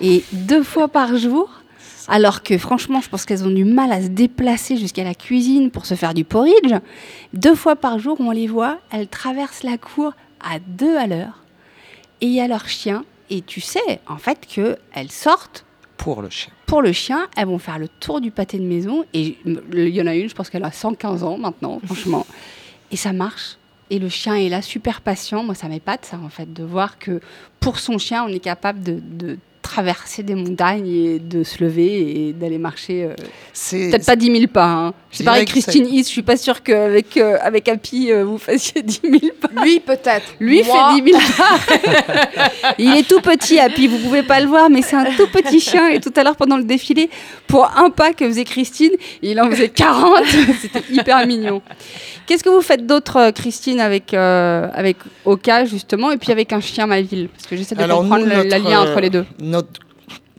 Et 0.00 0.24
deux 0.32 0.62
fois 0.62 0.88
par 0.88 1.16
jour, 1.16 1.61
alors 2.08 2.42
que 2.42 2.58
franchement, 2.58 3.00
je 3.00 3.08
pense 3.08 3.24
qu'elles 3.24 3.44
ont 3.44 3.50
du 3.50 3.64
mal 3.64 3.92
à 3.92 4.02
se 4.02 4.08
déplacer 4.08 4.76
jusqu'à 4.76 5.04
la 5.04 5.14
cuisine 5.14 5.70
pour 5.70 5.86
se 5.86 5.94
faire 5.94 6.14
du 6.14 6.24
porridge. 6.24 6.74
Deux 7.32 7.54
fois 7.54 7.76
par 7.76 7.98
jour, 7.98 8.16
on 8.20 8.30
les 8.30 8.46
voit, 8.46 8.78
elles 8.90 9.08
traversent 9.08 9.62
la 9.62 9.78
cour 9.78 10.12
à 10.40 10.58
deux 10.58 10.96
à 10.96 11.06
l'heure. 11.06 11.44
Et 12.20 12.26
il 12.26 12.32
y 12.32 12.40
a 12.40 12.48
leur 12.48 12.68
chien. 12.68 13.04
Et 13.30 13.40
tu 13.40 13.60
sais, 13.60 14.00
en 14.08 14.16
fait, 14.16 14.46
qu'elles 14.46 15.10
sortent. 15.10 15.64
Pour 15.96 16.22
le 16.22 16.30
chien. 16.30 16.52
Pour 16.66 16.82
le 16.82 16.92
chien, 16.92 17.28
elles 17.36 17.46
vont 17.46 17.58
faire 17.58 17.78
le 17.78 17.88
tour 17.88 18.20
du 18.20 18.30
pâté 18.30 18.58
de 18.58 18.64
maison. 18.64 19.04
Et 19.14 19.38
il 19.44 19.88
y 19.88 20.02
en 20.02 20.06
a 20.06 20.14
une, 20.14 20.28
je 20.28 20.34
pense 20.34 20.50
qu'elle 20.50 20.64
a 20.64 20.72
115 20.72 21.22
ans 21.22 21.38
maintenant, 21.38 21.80
franchement. 21.84 22.26
Et 22.90 22.96
ça 22.96 23.12
marche. 23.12 23.56
Et 23.90 23.98
le 23.98 24.08
chien 24.08 24.34
est 24.34 24.48
là, 24.48 24.62
super 24.62 25.00
patient. 25.00 25.44
Moi, 25.44 25.54
ça 25.54 25.68
m'épate, 25.68 26.04
ça, 26.04 26.18
en 26.18 26.28
fait, 26.28 26.52
de 26.52 26.64
voir 26.64 26.98
que 26.98 27.20
pour 27.60 27.78
son 27.78 27.98
chien, 27.98 28.24
on 28.24 28.28
est 28.28 28.40
capable 28.40 28.82
de 28.82 29.38
traverser 29.72 30.22
des 30.22 30.34
montagnes 30.34 30.86
et 30.86 31.18
de 31.18 31.42
se 31.44 31.64
lever 31.64 32.28
et 32.28 32.32
d'aller 32.34 32.58
marcher. 32.58 33.04
Euh, 33.04 33.14
peut-être 33.70 34.04
pas 34.04 34.16
10 34.16 34.26
000 34.26 34.46
pas. 34.48 34.66
Hein. 34.66 34.94
C'est 35.10 35.24
pareil, 35.24 35.46
Christine 35.46 35.86
Is, 35.86 36.04
je 36.04 36.08
suis 36.08 36.22
pas 36.22 36.36
sûre 36.36 36.62
qu'avec 36.62 37.16
euh, 37.16 37.38
avec 37.40 37.68
Happy, 37.68 38.12
euh, 38.12 38.22
vous 38.22 38.36
fassiez 38.36 38.82
10 38.84 39.00
000 39.02 39.20
pas. 39.40 39.62
Lui, 39.62 39.80
peut-être. 39.80 40.34
Lui 40.40 40.62
fait 40.62 41.02
10 41.02 41.12
000 41.12 41.18
pas. 41.38 41.58
Il 42.78 42.94
est 42.94 43.08
tout 43.08 43.22
petit, 43.22 43.58
Happy, 43.58 43.88
vous 43.88 43.96
pouvez 43.96 44.22
pas 44.22 44.40
le 44.40 44.46
voir, 44.46 44.68
mais 44.68 44.82
c'est 44.82 44.96
un 44.96 45.06
tout 45.16 45.26
petit 45.28 45.58
chien. 45.58 45.88
Et 45.88 46.00
tout 46.00 46.12
à 46.16 46.22
l'heure, 46.22 46.36
pendant 46.36 46.58
le 46.58 46.64
défilé, 46.64 47.08
pour 47.46 47.64
un 47.74 47.88
pas 47.88 48.12
que 48.12 48.26
faisait 48.26 48.44
Christine, 48.44 48.92
il 49.22 49.40
en 49.40 49.50
faisait 49.50 49.70
40. 49.70 50.24
C'était 50.60 50.82
hyper 50.90 51.26
mignon. 51.26 51.62
Qu'est-ce 52.26 52.44
que 52.44 52.50
vous 52.50 52.62
faites 52.62 52.86
d'autre, 52.86 53.30
Christine, 53.30 53.80
avec, 53.80 54.12
avec 54.12 54.98
Oka, 55.24 55.64
justement, 55.64 56.10
et 56.10 56.18
puis 56.18 56.30
avec 56.30 56.52
un 56.52 56.60
chien 56.60 56.86
ma 56.86 57.00
ville? 57.00 57.28
Parce 57.28 57.46
que 57.46 57.56
j'essaie 57.56 57.74
de 57.74 57.84
comprendre 57.84 58.26
le, 58.26 58.42
lien 58.44 58.82
entre 58.82 59.00
les 59.00 59.10
deux 59.10 59.24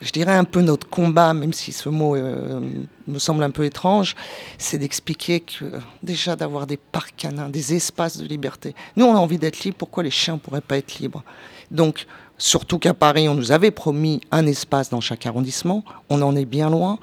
je 0.04 0.12
dirais 0.12 0.36
un 0.36 0.44
peu 0.44 0.62
notre 0.62 0.88
combat, 0.88 1.34
même 1.34 1.54
si 1.54 1.72
ce 1.72 1.90
mot 1.90 2.16
euh, 2.16 2.60
me 3.08 3.20
semble 3.20 3.44
un 3.44 3.52
peu 3.52 3.64
étrange, 3.64 4.16
c'est 4.58 4.78
d'expliquer 4.78 5.40
que 5.40 5.66
déjà 6.04 6.36
d'avoir 6.36 6.68
des 6.68 6.78
parcs 6.78 7.16
canins, 7.16 7.50
des 7.50 7.74
espaces 7.74 8.18
de 8.18 8.26
liberté. 8.26 8.76
Nous, 8.96 9.06
on 9.06 9.16
a 9.16 9.18
envie 9.18 9.38
d'être 9.38 9.64
libres, 9.64 9.78
pourquoi 9.78 10.04
les 10.04 10.12
chiens 10.12 10.36
ne 10.36 10.40
pourraient 10.40 10.62
pas 10.62 10.78
être 10.78 11.00
libres? 11.00 11.24
Donc, 11.72 12.06
surtout 12.38 12.80
qu'à 12.80 12.94
Paris, 12.94 13.30
on 13.30 13.34
nous 13.34 13.52
avait 13.52 13.72
promis 13.72 14.22
un 14.32 14.46
espace 14.46 14.90
dans 14.90 15.02
chaque 15.02 15.26
arrondissement, 15.26 15.84
on 16.10 16.22
en 16.22 16.36
est 16.36 16.46
bien 16.46 16.70
loin. 16.70 17.00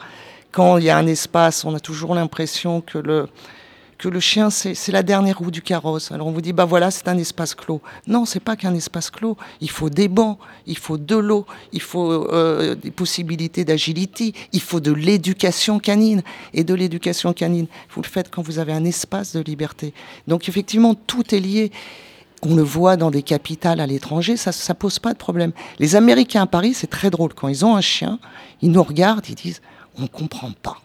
Quand 0.53 0.79
il 0.79 0.85
y 0.85 0.91
a 0.91 0.99
un 0.99 1.07
espace, 1.07 1.65
on 1.65 1.75
a 1.75 1.81
toujours 1.81 2.15
l'impression 2.15 2.81
que 2.81 2.99
le, 2.99 3.29
que 4.01 4.09
le 4.09 4.19
chien, 4.19 4.49
c'est 4.49 4.89
la 4.89 5.03
dernière 5.03 5.39
roue 5.39 5.51
du 5.51 5.61
carrosse. 5.61 6.11
Alors 6.11 6.27
on 6.27 6.33
vous 6.33 6.41
dit, 6.41 6.55
bah 6.55 6.65
voilà, 6.65 6.91
c'est 6.91 7.07
un 7.07 7.19
espace 7.19 7.55
clos. 7.55 7.83
Non, 8.07 8.25
c'est 8.25 8.41
pas 8.41 8.57
qu'un 8.57 8.75
espace 8.75 9.11
clos. 9.11 9.37
Il 9.61 9.69
faut 9.69 9.91
des 9.91 10.09
bancs, 10.09 10.39
il 10.67 10.79
faut 10.79 10.97
de 10.97 11.17
l'eau, 11.17 11.45
il 11.73 11.83
faut 11.83 12.11
euh, 12.11 12.75
des 12.75 12.91
possibilités 12.91 13.65
d'agilité, 13.67 14.33
il 14.55 14.63
faut 14.63 14.81
de 14.81 14.91
l'éducation 14.91 15.79
canine. 15.79 16.23
Et 16.55 16.65
de 16.65 16.73
l'éducation 16.73 17.35
canine, 17.35 17.67
vous 17.91 18.01
le 18.01 18.07
faites 18.07 18.31
quand 18.31 18.43
vous 18.43 18.59
avez 18.59 18.73
un 18.73 18.87
espace 18.87 19.37
de 19.37 19.41
liberté. 19.41 19.93
Donc 20.27 20.49
effectivement, 20.49 20.95
tout 20.95 21.35
est 21.35 21.41
lié. 21.41 21.71
On 22.43 22.57
le 22.57 22.63
voit 22.63 22.97
dans 22.97 23.11
des 23.11 23.23
capitales 23.23 23.81
à 23.81 23.87
l'étranger, 23.87 24.39
ça 24.39 24.51
ne 24.51 24.75
pose 24.75 24.99
pas 24.99 25.13
de 25.13 25.19
problème. 25.19 25.53
Les 25.79 25.95
Américains 25.95 26.43
à 26.43 26.47
Paris, 26.47 26.73
c'est 26.73 26.87
très 26.87 27.11
drôle. 27.11 27.35
Quand 27.35 27.49
ils 27.49 27.67
ont 27.67 27.77
un 27.77 27.83
chien, 27.83 28.19
ils 28.63 28.71
nous 28.71 28.83
regardent, 28.83 29.29
ils 29.29 29.35
disent, 29.35 29.61
on 29.99 30.03
ne 30.03 30.07
comprend 30.07 30.53
pas 30.63 30.79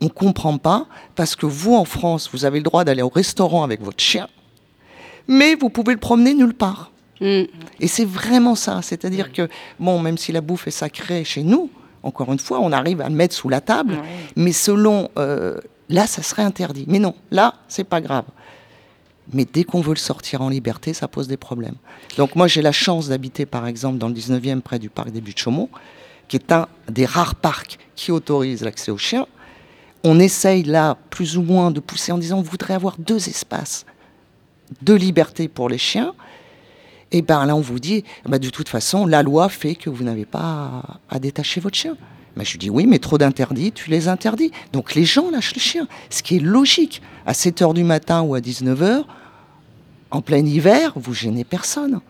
on 0.00 0.06
ne 0.06 0.10
comprend 0.10 0.58
pas 0.58 0.86
parce 1.14 1.36
que 1.36 1.46
vous, 1.46 1.74
en 1.74 1.84
France, 1.84 2.30
vous 2.32 2.44
avez 2.44 2.58
le 2.58 2.64
droit 2.64 2.84
d'aller 2.84 3.02
au 3.02 3.08
restaurant 3.08 3.64
avec 3.64 3.82
votre 3.82 4.02
chien, 4.02 4.28
mais 5.26 5.54
vous 5.54 5.70
pouvez 5.70 5.92
le 5.92 6.00
promener 6.00 6.34
nulle 6.34 6.54
part. 6.54 6.92
Mm. 7.20 7.42
Et 7.80 7.88
c'est 7.88 8.04
vraiment 8.04 8.54
ça. 8.54 8.80
C'est-à-dire 8.82 9.32
que, 9.32 9.48
bon, 9.80 9.98
même 10.00 10.18
si 10.18 10.32
la 10.32 10.40
bouffe 10.40 10.68
est 10.68 10.72
sacrée 10.72 11.24
chez 11.24 11.42
nous, 11.42 11.70
encore 12.02 12.32
une 12.32 12.38
fois, 12.38 12.60
on 12.60 12.72
arrive 12.72 13.00
à 13.00 13.08
le 13.08 13.14
mettre 13.14 13.34
sous 13.34 13.48
la 13.48 13.60
table, 13.60 13.98
mais 14.36 14.52
selon. 14.52 15.10
Euh, 15.18 15.58
là, 15.88 16.06
ça 16.06 16.22
serait 16.22 16.42
interdit. 16.42 16.84
Mais 16.86 16.98
non, 16.98 17.14
là, 17.30 17.54
c'est 17.68 17.84
pas 17.84 18.00
grave. 18.00 18.24
Mais 19.32 19.44
dès 19.44 19.64
qu'on 19.64 19.80
veut 19.80 19.92
le 19.92 19.98
sortir 19.98 20.40
en 20.40 20.48
liberté, 20.48 20.94
ça 20.94 21.08
pose 21.08 21.28
des 21.28 21.36
problèmes. 21.36 21.76
Donc, 22.16 22.34
moi, 22.34 22.46
j'ai 22.46 22.62
la 22.62 22.72
chance 22.72 23.08
d'habiter, 23.08 23.46
par 23.46 23.66
exemple, 23.66 23.98
dans 23.98 24.08
le 24.08 24.14
19e, 24.14 24.60
près 24.60 24.78
du 24.78 24.88
parc 24.88 25.10
des 25.10 25.20
Buttes 25.20 25.38
Chaumont, 25.38 25.68
qui 26.28 26.36
est 26.36 26.52
un 26.52 26.66
des 26.88 27.04
rares 27.04 27.34
parcs 27.34 27.78
qui 27.94 28.10
autorise 28.10 28.62
l'accès 28.62 28.90
aux 28.90 28.98
chiens 28.98 29.26
on 30.04 30.18
essaye 30.18 30.62
là 30.62 30.96
plus 31.10 31.36
ou 31.36 31.42
moins 31.42 31.70
de 31.70 31.80
pousser 31.80 32.12
en 32.12 32.18
disant 32.18 32.38
on 32.38 32.42
voudrait 32.42 32.74
avoir 32.74 32.96
deux 32.98 33.28
espaces 33.28 33.84
de 34.82 34.94
liberté 34.94 35.48
pour 35.48 35.68
les 35.68 35.78
chiens. 35.78 36.14
Et 37.10 37.22
bien 37.22 37.46
là, 37.46 37.56
on 37.56 37.60
vous 37.60 37.78
dit, 37.78 38.04
bah, 38.26 38.38
de 38.38 38.50
toute 38.50 38.68
façon, 38.68 39.06
la 39.06 39.22
loi 39.22 39.48
fait 39.48 39.74
que 39.74 39.88
vous 39.88 40.04
n'avez 40.04 40.26
pas 40.26 40.82
à, 41.08 41.18
détacher 41.18 41.60
votre 41.60 41.76
chien. 41.76 41.96
Mais 42.36 42.44
je 42.44 42.58
dis 42.58 42.70
oui, 42.70 42.86
mais 42.86 42.98
trop 42.98 43.18
d'interdits, 43.18 43.72
tu 43.72 43.90
les 43.90 44.08
interdis. 44.08 44.52
Donc 44.72 44.94
les 44.94 45.04
gens 45.04 45.30
lâchent 45.30 45.54
le 45.54 45.60
chien. 45.60 45.88
Ce 46.10 46.22
qui 46.22 46.36
est 46.36 46.40
logique. 46.40 47.02
À 47.26 47.34
7 47.34 47.62
h 47.62 47.74
du 47.74 47.84
matin 47.84 48.22
ou 48.22 48.34
à 48.34 48.40
19 48.40 48.80
h, 48.80 49.04
en 50.10 50.22
plein 50.22 50.44
hiver, 50.44 50.92
vous 50.96 51.14
gênez 51.14 51.44
personne. 51.44 52.00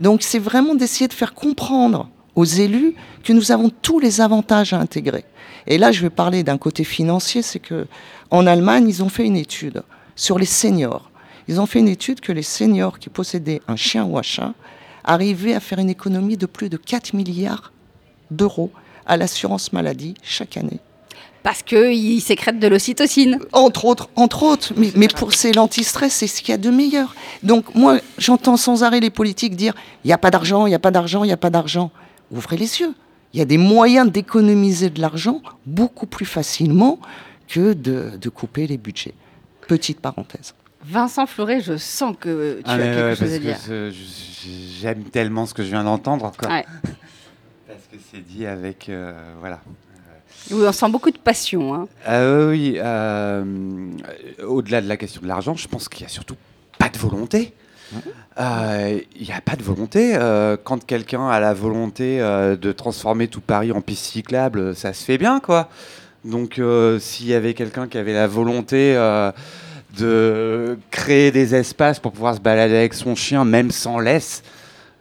Donc 0.00 0.22
c'est 0.22 0.38
vraiment 0.38 0.74
d'essayer 0.74 1.08
de 1.08 1.12
faire 1.12 1.34
comprendre 1.34 2.08
aux 2.36 2.44
élus 2.44 2.94
que 3.22 3.32
nous 3.32 3.52
avons 3.52 3.70
tous 3.70 3.98
les 3.98 4.20
avantages 4.20 4.72
à 4.72 4.78
intégrer. 4.78 5.24
Et 5.66 5.78
là, 5.78 5.92
je 5.92 6.02
vais 6.02 6.10
parler 6.10 6.42
d'un 6.42 6.58
côté 6.58 6.84
financier, 6.84 7.42
c'est 7.42 7.58
que 7.58 7.86
en 8.30 8.46
Allemagne, 8.46 8.86
ils 8.88 9.02
ont 9.02 9.08
fait 9.08 9.24
une 9.24 9.36
étude 9.36 9.82
sur 10.16 10.38
les 10.38 10.46
seniors. 10.46 11.10
Ils 11.48 11.60
ont 11.60 11.66
fait 11.66 11.78
une 11.78 11.88
étude 11.88 12.20
que 12.20 12.32
les 12.32 12.42
seniors 12.42 12.98
qui 12.98 13.10
possédaient 13.10 13.60
un 13.68 13.76
chien 13.76 14.04
ou 14.04 14.18
un 14.18 14.22
chat 14.22 14.54
arrivaient 15.04 15.54
à 15.54 15.60
faire 15.60 15.78
une 15.78 15.90
économie 15.90 16.36
de 16.36 16.46
plus 16.46 16.68
de 16.68 16.76
4 16.76 17.14
milliards 17.14 17.72
d'euros 18.30 18.70
à 19.06 19.16
l'assurance 19.16 19.72
maladie 19.72 20.14
chaque 20.22 20.56
année. 20.56 20.80
Parce 21.42 21.62
qu'ils 21.62 22.22
sécrètent 22.22 22.58
de 22.58 22.66
l'ocytocine. 22.66 23.38
Entre 23.52 23.84
autres, 23.84 24.08
entre 24.16 24.44
autres. 24.44 24.72
Mais, 24.78 24.90
mais 24.96 25.08
pour 25.08 25.34
c'est 25.34 25.52
l'antistress, 25.52 26.14
c'est 26.14 26.26
ce 26.26 26.40
qu'il 26.40 26.52
y 26.52 26.54
a 26.54 26.58
de 26.58 26.70
meilleur. 26.70 27.14
Donc 27.42 27.74
moi, 27.74 27.98
j'entends 28.16 28.56
sans 28.56 28.82
arrêt 28.82 29.00
les 29.00 29.10
politiques 29.10 29.54
dire 29.54 29.74
il 30.04 30.06
n'y 30.06 30.14
a 30.14 30.18
pas 30.18 30.30
d'argent, 30.30 30.66
il 30.66 30.70
n'y 30.70 30.74
a 30.74 30.78
pas 30.78 30.90
d'argent, 30.90 31.22
il 31.22 31.26
n'y 31.26 31.34
a 31.34 31.36
pas 31.36 31.50
d'argent. 31.50 31.90
Ouvrez 32.30 32.56
les 32.56 32.80
yeux 32.80 32.94
il 33.34 33.38
y 33.38 33.40
a 33.40 33.44
des 33.44 33.58
moyens 33.58 34.10
d'économiser 34.10 34.90
de 34.90 35.00
l'argent 35.00 35.42
beaucoup 35.66 36.06
plus 36.06 36.24
facilement 36.24 37.00
que 37.48 37.72
de, 37.72 38.28
couper 38.28 38.68
les 38.68 38.78
budgets. 38.78 39.14
Petite 39.66 40.00
parenthèse. 40.00 40.54
Vincent 40.84 41.26
Fleuret, 41.26 41.60
je 41.60 41.76
sens 41.76 42.14
que 42.18 42.58
tu 42.58 42.62
ah, 42.66 42.74
as 42.74 42.78
quelque 42.78 43.14
chose 43.16 43.32
à 43.32 43.38
dire. 43.38 43.58
J'aime 44.80 45.02
tellement 45.04 45.46
ce 45.46 45.54
que 45.54 45.64
je 45.64 45.70
viens 45.70 45.82
d'entendre. 45.82 46.30
parce 46.38 46.66
que 47.90 47.96
C'est 48.12 48.24
dit 48.24 48.46
avec. 48.46 48.88
euh, 48.88 49.12
voilà. 49.40 49.60
Oui, 50.52 50.64
on 50.68 50.72
sent 50.72 50.90
beaucoup 50.90 51.10
de 51.10 51.18
passion. 51.18 51.74
hein. 51.74 51.88
Euh, 52.06 52.50
oui, 52.50 52.74
euh, 52.76 53.44
au-delà 54.46 54.80
de 54.80 54.86
la 54.86 54.96
question 54.96 55.20
de 55.22 55.26
l'argent, 55.26 55.56
je 55.56 55.66
pense 55.66 55.88
qu'il 55.88 56.02
n'y 56.02 56.06
a 56.06 56.10
surtout 56.10 56.36
pas 56.78 56.88
de 56.88 56.98
volonté. 56.98 57.52
Euh, 58.40 59.00
Il 59.16 59.26
n'y 59.26 59.32
a 59.32 59.40
pas 59.40 59.56
de 59.56 59.62
volonté. 59.62 60.14
Euh, 60.16 60.56
quand 60.62 60.84
quelqu'un 60.84 61.28
a 61.28 61.40
la 61.40 61.54
volonté 61.54 62.20
euh, 62.20 62.56
de 62.56 62.72
transformer 62.72 63.28
tout 63.28 63.40
Paris 63.40 63.72
en 63.72 63.80
piste 63.80 64.04
cyclable, 64.06 64.74
ça 64.74 64.92
se 64.92 65.04
fait 65.04 65.18
bien, 65.18 65.40
quoi. 65.40 65.68
Donc, 66.24 66.58
euh, 66.58 66.98
s'il 66.98 67.26
y 67.26 67.34
avait 67.34 67.54
quelqu'un 67.54 67.86
qui 67.86 67.98
avait 67.98 68.14
la 68.14 68.26
volonté 68.26 68.94
euh, 68.96 69.30
de 69.98 70.78
créer 70.90 71.30
des 71.30 71.54
espaces 71.54 72.00
pour 72.00 72.12
pouvoir 72.12 72.34
se 72.34 72.40
balader 72.40 72.76
avec 72.76 72.94
son 72.94 73.14
chien, 73.14 73.44
même 73.44 73.70
sans 73.70 73.98
laisse, 73.98 74.42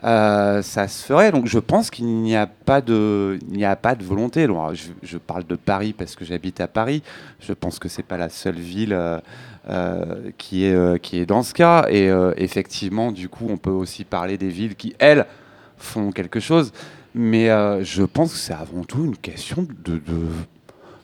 euh, 0.04 0.62
ça 0.62 0.88
se 0.88 1.06
ferait. 1.06 1.32
Donc, 1.32 1.48
je 1.48 1.60
pense 1.60 1.90
qu'il 1.90 2.06
n'y 2.06 2.36
a 2.36 2.46
pas 2.46 2.82
de, 2.82 3.40
volonté. 4.02 4.48
Je, 5.04 5.18
parle 5.18 5.46
de 5.46 5.56
Paris 5.56 5.94
parce 5.94 6.16
que 6.16 6.26
j'habite 6.26 6.60
à 6.60 6.68
Paris. 6.68 7.04
Je 7.40 7.54
pense 7.54 7.80
que 7.80 7.88
c'est 7.88 8.04
pas 8.04 8.18
la 8.18 8.30
seule 8.30 8.60
ville. 8.60 8.94
euh, 8.94 9.20
euh, 9.70 10.30
qui, 10.38 10.66
est, 10.66 11.26
dans 11.26 11.42
ce 11.42 11.54
cas. 11.54 11.86
Et 11.90 12.10
effectivement, 12.38 13.12
du 13.12 13.30
coup, 13.30 13.48
on 13.50 13.58
peut 13.58 13.70
aussi 13.70 14.04
parler 14.04 14.38
des 14.38 14.50
villes 14.50 14.76
qui, 14.76 14.94
elles, 15.00 15.26
font 15.78 16.12
quelque 16.12 16.40
chose. 16.40 16.72
Mais 17.16 17.48
je 17.84 18.04
pense 18.04 18.34
que 18.34 18.40
c'est 18.40 18.54
avant 18.54 18.84
tout 18.84 19.06
une 19.06 19.18
question 19.18 19.66
de, 19.86 20.02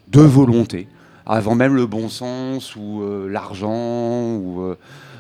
de, 0.10 0.22
volonté. 0.22 0.88
Avant 1.26 1.54
même 1.54 1.76
le 1.76 1.86
bon 1.86 2.10
sens 2.10 2.76
ou 2.76 3.02
l'argent. 3.30 4.36
ou 4.36 4.76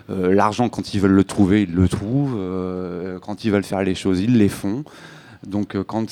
euh, 0.09 0.33
L'argent, 0.33 0.69
quand 0.69 0.93
ils 0.93 0.99
veulent 0.99 1.11
le 1.11 1.23
trouver, 1.23 1.63
ils 1.63 1.73
le 1.73 1.87
trouvent. 1.87 2.35
Euh, 2.37 3.19
quand 3.19 3.43
ils 3.45 3.51
veulent 3.51 3.63
faire 3.63 3.83
les 3.83 3.95
choses, 3.95 4.19
ils 4.21 4.37
les 4.37 4.49
font. 4.49 4.83
Donc 5.47 5.75
euh, 5.75 5.83
quand, 5.85 6.09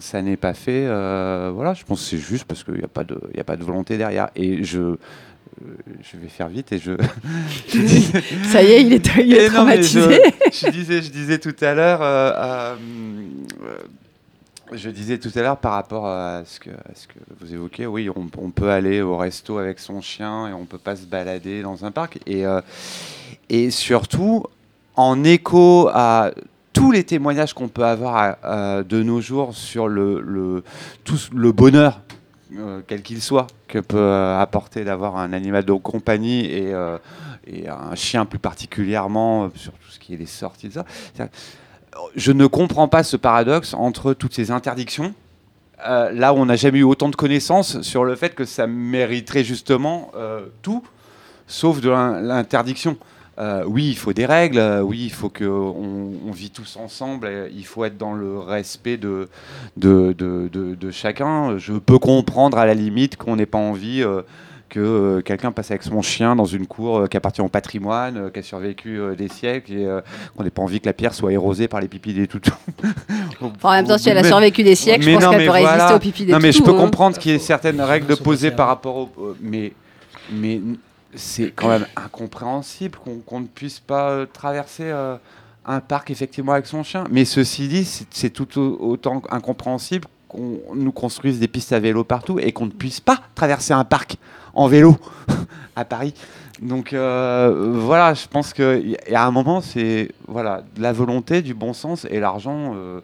ça 0.00 0.22
n'est 0.22 0.36
pas 0.36 0.54
fait, 0.54 0.86
voilà, 0.86 1.74
je 1.74 1.84
pense 1.84 2.00
que 2.02 2.06
c'est 2.10 2.18
juste 2.18 2.44
parce 2.44 2.64
qu'il 2.64 2.74
n'y 2.74 2.82
a, 2.84 2.88
pas 2.88 3.04
de- 3.04 3.20
il 3.32 3.36
y 3.36 3.40
a 3.40 3.44
pas 3.44 3.56
de 3.56 3.62
volonté 3.64 3.96
derrière. 3.96 4.28
Et 4.34 4.64
je, 4.64 4.96
je 6.02 6.16
vais 6.16 6.28
faire 6.28 6.48
vite 6.48 6.72
et 6.72 6.78
je... 6.78 6.92
je 7.68 7.78
dis- 7.78 8.12
Ça 8.50 8.62
y 8.62 8.66
est, 8.72 8.82
il 8.82 8.92
est, 8.92 9.06
il 9.18 9.34
je- 9.36 9.46
traumatisé. 9.52 10.00
je, 10.52 10.70
disais, 10.70 11.02
je 11.02 11.10
disais 11.10 11.38
tout 11.38 11.54
à 11.60 11.74
l'heure, 11.74 12.02
euh, 12.02 12.32
euh, 12.34 12.74
euh, 13.62 13.76
je 14.72 14.90
disais 14.90 15.18
tout 15.18 15.30
à 15.34 15.42
l'heure 15.42 15.56
par 15.56 15.72
rapport 15.72 16.06
à 16.06 16.42
ce 16.44 16.60
que, 16.60 16.70
vous 17.40 17.52
évoquez, 17.52 17.86
oui, 17.86 18.08
on, 18.14 18.50
peut 18.50 18.70
aller 18.70 19.02
au 19.02 19.16
resto 19.16 19.58
avec 19.58 19.78
son 19.78 20.00
chien 20.00 20.48
et 20.48 20.52
on 20.52 20.64
peut 20.64 20.78
pas 20.78 20.96
se 20.96 21.06
balader 21.06 21.62
dans 21.62 21.84
un 21.84 21.90
parc. 21.90 22.18
Et, 22.26 22.46
euh, 22.46 22.60
et 23.48 23.70
surtout, 23.70 24.44
en 24.96 25.24
écho 25.24 25.88
à 25.92 26.30
tous 26.72 26.92
les 26.92 27.04
témoignages 27.04 27.52
qu'on 27.52 27.68
peut 27.68 27.84
avoir 27.84 28.36
à- 28.42 28.82
de 28.82 29.02
nos 29.02 29.20
jours 29.20 29.54
sur 29.54 29.88
le, 29.88 30.62
tout 31.04 31.18
le 31.34 31.52
bonheur, 31.52 32.00
euh, 32.56 32.80
quel 32.86 33.02
qu'il 33.02 33.22
soit, 33.22 33.46
que 33.68 33.78
peut 33.78 33.96
euh, 33.96 34.38
apporter 34.38 34.84
d'avoir 34.84 35.16
un 35.16 35.32
animal 35.32 35.64
de 35.64 35.72
compagnie 35.72 36.46
et, 36.46 36.72
euh, 36.74 36.98
et 37.46 37.68
un 37.68 37.94
chien 37.94 38.24
plus 38.24 38.38
particulièrement, 38.38 39.44
euh, 39.44 39.48
sur 39.54 39.72
tout 39.72 39.90
ce 39.90 39.98
qui 39.98 40.14
est 40.14 40.16
les 40.16 40.26
sorties, 40.26 40.68
de 40.68 40.72
ça. 40.72 40.84
Je 42.16 42.32
ne 42.32 42.46
comprends 42.46 42.88
pas 42.88 43.02
ce 43.02 43.16
paradoxe 43.16 43.74
entre 43.74 44.14
toutes 44.14 44.34
ces 44.34 44.50
interdictions. 44.50 45.14
euh, 45.86 46.10
là 46.12 46.34
où 46.34 46.36
on 46.36 46.46
n'a 46.46 46.56
jamais 46.56 46.80
eu 46.80 46.82
autant 46.84 47.08
de 47.08 47.16
connaissances 47.16 47.80
sur 47.80 48.04
le 48.04 48.14
fait 48.14 48.34
que 48.34 48.44
ça 48.44 48.66
mériterait 48.66 49.44
justement 49.44 50.10
euh, 50.14 50.42
tout, 50.62 50.82
sauf 51.46 51.80
de 51.80 51.88
l'in- 51.88 52.20
l'interdiction. 52.20 52.96
Euh, 53.38 53.64
oui, 53.66 53.88
il 53.88 53.96
faut 53.96 54.12
des 54.12 54.26
règles, 54.26 54.58
euh, 54.58 54.82
oui, 54.82 55.04
il 55.04 55.10
faut 55.12 55.30
qu'on 55.30 56.12
on 56.26 56.30
vit 56.32 56.50
tous 56.50 56.76
ensemble, 56.76 57.30
il 57.56 57.64
faut 57.64 57.84
être 57.86 57.96
dans 57.96 58.12
le 58.12 58.38
respect 58.38 58.98
de, 58.98 59.28
de, 59.78 60.12
de, 60.12 60.50
de- 60.52 60.90
chacun. 60.90 61.56
Je 61.56 61.72
peux 61.72 61.98
comprendre 61.98 62.58
à 62.58 62.66
la 62.66 62.74
limite 62.74 63.16
qu'on 63.16 63.36
n'ait 63.36 63.46
pas 63.46 63.56
envie 63.58 64.04
que 64.70 64.80
euh, 64.80 65.20
quelqu'un 65.20 65.52
passe 65.52 65.70
avec 65.70 65.82
son 65.82 66.00
chien 66.00 66.34
dans 66.36 66.46
une 66.46 66.66
cour 66.66 67.00
euh, 67.00 67.06
qui 67.06 67.16
appartient 67.18 67.42
au 67.42 67.48
patrimoine, 67.48 68.16
euh, 68.16 68.30
qui 68.30 68.38
a 68.38 68.42
survécu 68.42 68.98
euh, 68.98 69.14
des 69.14 69.28
siècles, 69.28 69.72
et 69.72 69.84
euh, 69.84 70.00
qu'on 70.36 70.44
n'ait 70.44 70.50
pas 70.50 70.62
envie 70.62 70.80
que 70.80 70.86
la 70.86 70.94
pierre 70.94 71.12
soit 71.12 71.32
érosée 71.32 71.68
par 71.68 71.80
les 71.80 71.88
pipis 71.88 72.14
des 72.14 72.26
toutous. 72.26 72.54
En 73.62 73.70
même 73.72 73.86
temps, 73.86 73.98
si 73.98 74.08
elle 74.08 74.18
a 74.18 74.24
survécu 74.24 74.62
des 74.62 74.74
siècles, 74.74 75.04
mais 75.04 75.12
je 75.14 75.18
pense 75.18 75.30
qu'elle 75.30 75.44
peut 75.46 75.50
résister 75.50 75.76
voilà. 75.76 75.96
au 75.96 75.98
pipi 75.98 76.24
des 76.24 76.32
Non, 76.32 76.38
mais 76.40 76.52
je 76.52 76.58
toutous, 76.58 76.70
peux 76.72 76.76
hein. 76.78 76.80
comprendre 76.80 77.18
qu'il 77.18 77.32
y 77.32 77.34
ait 77.34 77.38
certaines 77.38 77.80
règles 77.80 78.06
de 78.06 78.14
social. 78.14 78.54
par 78.56 78.68
rapport 78.68 78.96
au. 78.96 79.10
Mais, 79.40 79.72
mais 80.32 80.60
c'est 81.14 81.50
quand 81.54 81.68
même 81.68 81.86
incompréhensible 81.96 82.98
qu'on 83.26 83.40
ne 83.40 83.46
puisse 83.46 83.80
pas 83.80 84.10
euh, 84.10 84.26
traverser 84.32 84.84
euh, 84.84 85.16
un 85.66 85.80
parc 85.80 86.10
effectivement 86.10 86.52
avec 86.52 86.66
son 86.66 86.82
chien. 86.82 87.04
Mais 87.10 87.24
ceci 87.24 87.66
dit, 87.68 87.84
c'est 88.10 88.30
tout 88.30 88.58
au- 88.60 88.78
autant 88.80 89.22
incompréhensible 89.30 90.06
qu'on 90.30 90.60
nous 90.74 90.92
construise 90.92 91.38
des 91.40 91.48
pistes 91.48 91.72
à 91.72 91.80
vélo 91.80 92.04
partout 92.04 92.38
et 92.38 92.52
qu'on 92.52 92.66
ne 92.66 92.70
puisse 92.70 93.00
pas 93.00 93.20
traverser 93.34 93.72
un 93.72 93.84
parc 93.84 94.16
en 94.54 94.66
vélo 94.68 94.96
à 95.76 95.84
Paris. 95.84 96.14
Donc 96.62 96.92
euh, 96.92 97.72
voilà, 97.74 98.14
je 98.14 98.26
pense 98.28 98.52
qu'il 98.52 98.96
y 99.08 99.14
a 99.14 99.24
un 99.26 99.30
moment, 99.30 99.60
c'est 99.60 100.10
voilà, 100.28 100.62
de 100.76 100.82
la 100.82 100.92
volonté, 100.92 101.42
du 101.42 101.54
bon 101.54 101.72
sens 101.72 102.06
et 102.10 102.20
l'argent. 102.20 102.74
euh, 102.76 103.00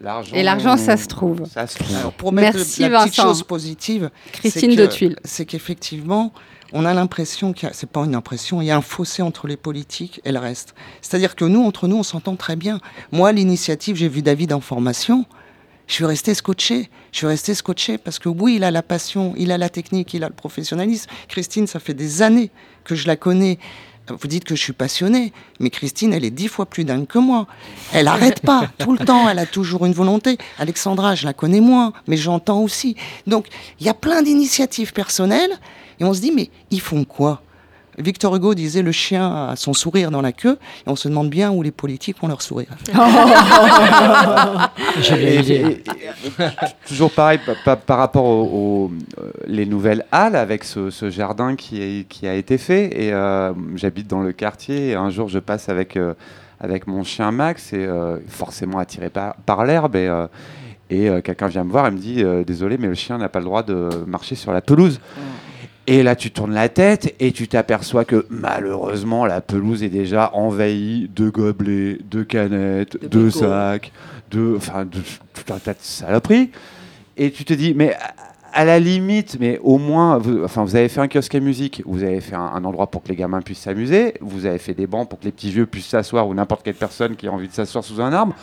l'argent, 0.00 0.34
Et 0.34 0.42
l'argent, 0.42 0.76
ça 0.76 0.96
se 0.96 1.06
trouve. 1.06 1.44
Ça 1.46 1.66
se 1.66 1.78
trouve. 1.78 1.96
Alors, 1.96 2.12
pour 2.12 2.32
mettre 2.32 2.56
Merci, 2.56 2.82
la 2.82 2.88
petite 3.02 3.16
Vincent. 3.16 3.22
chose 3.28 3.42
positive, 3.42 4.10
Christine 4.32 4.74
de 4.74 4.86
Tuile. 4.86 5.16
c'est 5.24 5.44
qu'effectivement, 5.44 6.32
on 6.72 6.84
a 6.86 6.94
l'impression 6.94 7.52
qu'il 7.52 7.68
y 7.68 7.70
a, 7.70 7.74
c'est 7.74 7.90
pas 7.90 8.04
une 8.04 8.14
impression, 8.14 8.62
il 8.62 8.66
y 8.66 8.70
a 8.70 8.76
un 8.76 8.80
fossé 8.80 9.22
entre 9.22 9.46
les 9.46 9.56
politiques 9.58 10.20
et 10.24 10.32
le 10.32 10.38
reste. 10.38 10.74
C'est-à-dire 11.02 11.36
que 11.36 11.44
nous, 11.44 11.62
entre 11.62 11.86
nous, 11.86 11.96
on 11.96 12.02
s'entend 12.02 12.36
très 12.36 12.56
bien. 12.56 12.80
Moi, 13.12 13.32
l'initiative, 13.32 13.96
j'ai 13.96 14.08
vu 14.08 14.22
David 14.22 14.52
en 14.52 14.60
formation. 14.60 15.26
Je 15.90 15.96
suis 15.96 16.04
resté 16.04 16.34
scotché. 16.34 16.88
Je 17.10 17.18
suis 17.18 17.26
resté 17.26 17.52
scotché 17.52 17.98
parce 17.98 18.20
que 18.20 18.28
oui, 18.28 18.54
il 18.54 18.64
a 18.64 18.70
la 18.70 18.80
passion, 18.80 19.34
il 19.36 19.50
a 19.50 19.58
la 19.58 19.68
technique, 19.68 20.14
il 20.14 20.22
a 20.22 20.28
le 20.28 20.34
professionnalisme. 20.34 21.10
Christine, 21.26 21.66
ça 21.66 21.80
fait 21.80 21.94
des 21.94 22.22
années 22.22 22.52
que 22.84 22.94
je 22.94 23.08
la 23.08 23.16
connais. 23.16 23.58
Vous 24.08 24.28
dites 24.28 24.44
que 24.44 24.54
je 24.54 24.62
suis 24.62 24.72
passionné, 24.72 25.32
mais 25.58 25.68
Christine, 25.68 26.12
elle 26.12 26.24
est 26.24 26.30
dix 26.30 26.46
fois 26.46 26.66
plus 26.66 26.84
dingue 26.84 27.08
que 27.08 27.18
moi. 27.18 27.48
Elle 27.92 28.06
arrête 28.06 28.40
pas, 28.40 28.70
tout 28.78 28.92
le 28.92 29.04
temps, 29.04 29.28
elle 29.28 29.40
a 29.40 29.46
toujours 29.46 29.84
une 29.84 29.92
volonté. 29.92 30.38
Alexandra, 30.60 31.16
je 31.16 31.26
la 31.26 31.32
connais 31.32 31.60
moins, 31.60 31.92
mais 32.06 32.16
j'entends 32.16 32.60
aussi. 32.60 32.94
Donc, 33.26 33.48
il 33.80 33.86
y 33.86 33.88
a 33.88 33.94
plein 33.94 34.22
d'initiatives 34.22 34.92
personnelles, 34.92 35.58
et 35.98 36.04
on 36.04 36.14
se 36.14 36.20
dit, 36.20 36.30
mais 36.30 36.50
ils 36.70 36.80
font 36.80 37.02
quoi? 37.02 37.42
Victor 37.98 38.34
Hugo 38.36 38.54
disait 38.54 38.82
le 38.82 38.92
chien 38.92 39.48
a 39.50 39.56
son 39.56 39.72
sourire 39.74 40.10
dans 40.10 40.22
la 40.22 40.32
queue, 40.32 40.58
et 40.86 40.90
on 40.90 40.96
se 40.96 41.08
demande 41.08 41.28
bien 41.30 41.50
où 41.50 41.62
les 41.62 41.70
politiques 41.70 42.16
ont 42.22 42.28
leur 42.28 42.42
sourire. 42.42 42.68
Et- 45.12 45.38
et- 45.38 45.70
et- 45.70 45.82
toujours 46.86 47.10
pareil 47.12 47.38
pa- 47.44 47.54
pa- 47.64 47.76
par 47.76 47.98
rapport 47.98 48.24
aux 48.24 48.40
aux, 48.40 48.90
euh, 49.20 49.30
les 49.46 49.66
nouvelles 49.66 50.04
halles 50.12 50.36
avec 50.36 50.64
ce, 50.64 50.90
ce 50.90 51.10
jardin 51.10 51.56
qui, 51.56 51.80
est- 51.82 52.08
qui 52.08 52.26
a 52.26 52.34
été 52.34 52.58
fait. 52.58 52.86
Et 53.04 53.12
euh, 53.12 53.52
j'habite 53.76 54.06
dans 54.06 54.20
le 54.20 54.32
quartier 54.32 54.90
et 54.90 54.94
un 54.94 55.10
jour 55.10 55.28
je 55.28 55.38
passe 55.38 55.68
avec, 55.68 55.96
euh, 55.96 56.14
avec 56.60 56.86
mon 56.86 57.04
chien 57.04 57.30
Max 57.30 57.72
et 57.72 57.76
euh, 57.84 58.16
forcément 58.28 58.78
attiré 58.78 59.10
par, 59.10 59.34
par 59.46 59.64
l'herbe. 59.64 59.96
Et, 59.96 60.08
euh, 60.08 60.26
et 60.90 61.08
euh, 61.08 61.20
quelqu'un 61.20 61.46
vient 61.46 61.64
me 61.64 61.70
voir 61.70 61.86
et 61.86 61.90
me 61.90 61.98
dit 61.98 62.22
euh, 62.24 62.42
Désolé, 62.44 62.76
mais 62.78 62.88
le 62.88 62.94
chien 62.94 63.18
n'a 63.18 63.28
pas 63.28 63.38
le 63.38 63.44
droit 63.44 63.62
de 63.62 63.88
marcher 64.06 64.34
sur 64.34 64.52
la 64.52 64.60
pelouse. 64.60 65.00
Et 65.86 66.02
là, 66.02 66.14
tu 66.14 66.30
tournes 66.30 66.52
la 66.54 66.68
tête 66.68 67.14
et 67.18 67.32
tu 67.32 67.48
t'aperçois 67.48 68.04
que 68.04 68.26
malheureusement, 68.30 69.26
la 69.26 69.40
pelouse 69.40 69.82
est 69.82 69.88
déjà 69.88 70.30
envahie 70.34 71.08
de 71.14 71.30
gobelets, 71.30 71.98
de 72.08 72.22
canettes, 72.22 72.96
De 73.02 73.28
sacs, 73.30 73.92
de, 74.30 74.54
enfin, 74.56 74.84
de 74.84 74.98
tout 74.98 75.52
un 75.52 75.58
tas 75.58 75.72
de 75.72 75.78
saloperies. 75.80 76.50
Et 77.16 77.30
tu 77.32 77.44
te 77.44 77.52
dis, 77.54 77.74
mais 77.74 77.94
à- 77.94 78.14
à 78.52 78.64
la 78.64 78.80
limite, 78.80 79.36
mais 79.38 79.60
au 79.62 79.78
moins, 79.78 80.18
vous, 80.18 80.42
enfin, 80.44 80.64
vous 80.64 80.74
avez 80.74 80.88
fait 80.88 81.00
un 81.00 81.06
kiosque 81.06 81.34
à 81.36 81.40
musique, 81.40 81.82
vous 81.86 82.02
avez 82.02 82.20
fait 82.20 82.34
un, 82.34 82.40
un 82.40 82.64
endroit 82.64 82.88
pour 82.88 83.00
que 83.02 83.08
les 83.08 83.14
gamins 83.16 83.40
puissent 83.42 83.60
s'amuser, 83.60 84.14
vous 84.20 84.44
avez 84.44 84.58
fait 84.58 84.74
des 84.74 84.88
bancs 84.88 85.08
pour 85.08 85.20
que 85.20 85.24
les 85.26 85.30
petits 85.30 85.50
vieux 85.50 85.66
puissent 85.66 85.86
s'asseoir 85.86 86.26
ou 86.26 86.34
n'importe 86.34 86.64
quelle 86.64 86.74
personne 86.74 87.14
qui 87.14 87.28
a 87.28 87.32
envie 87.32 87.46
de 87.46 87.52
s'asseoir 87.52 87.84
sous 87.84 88.00
un 88.00 88.12
arbre. 88.12 88.34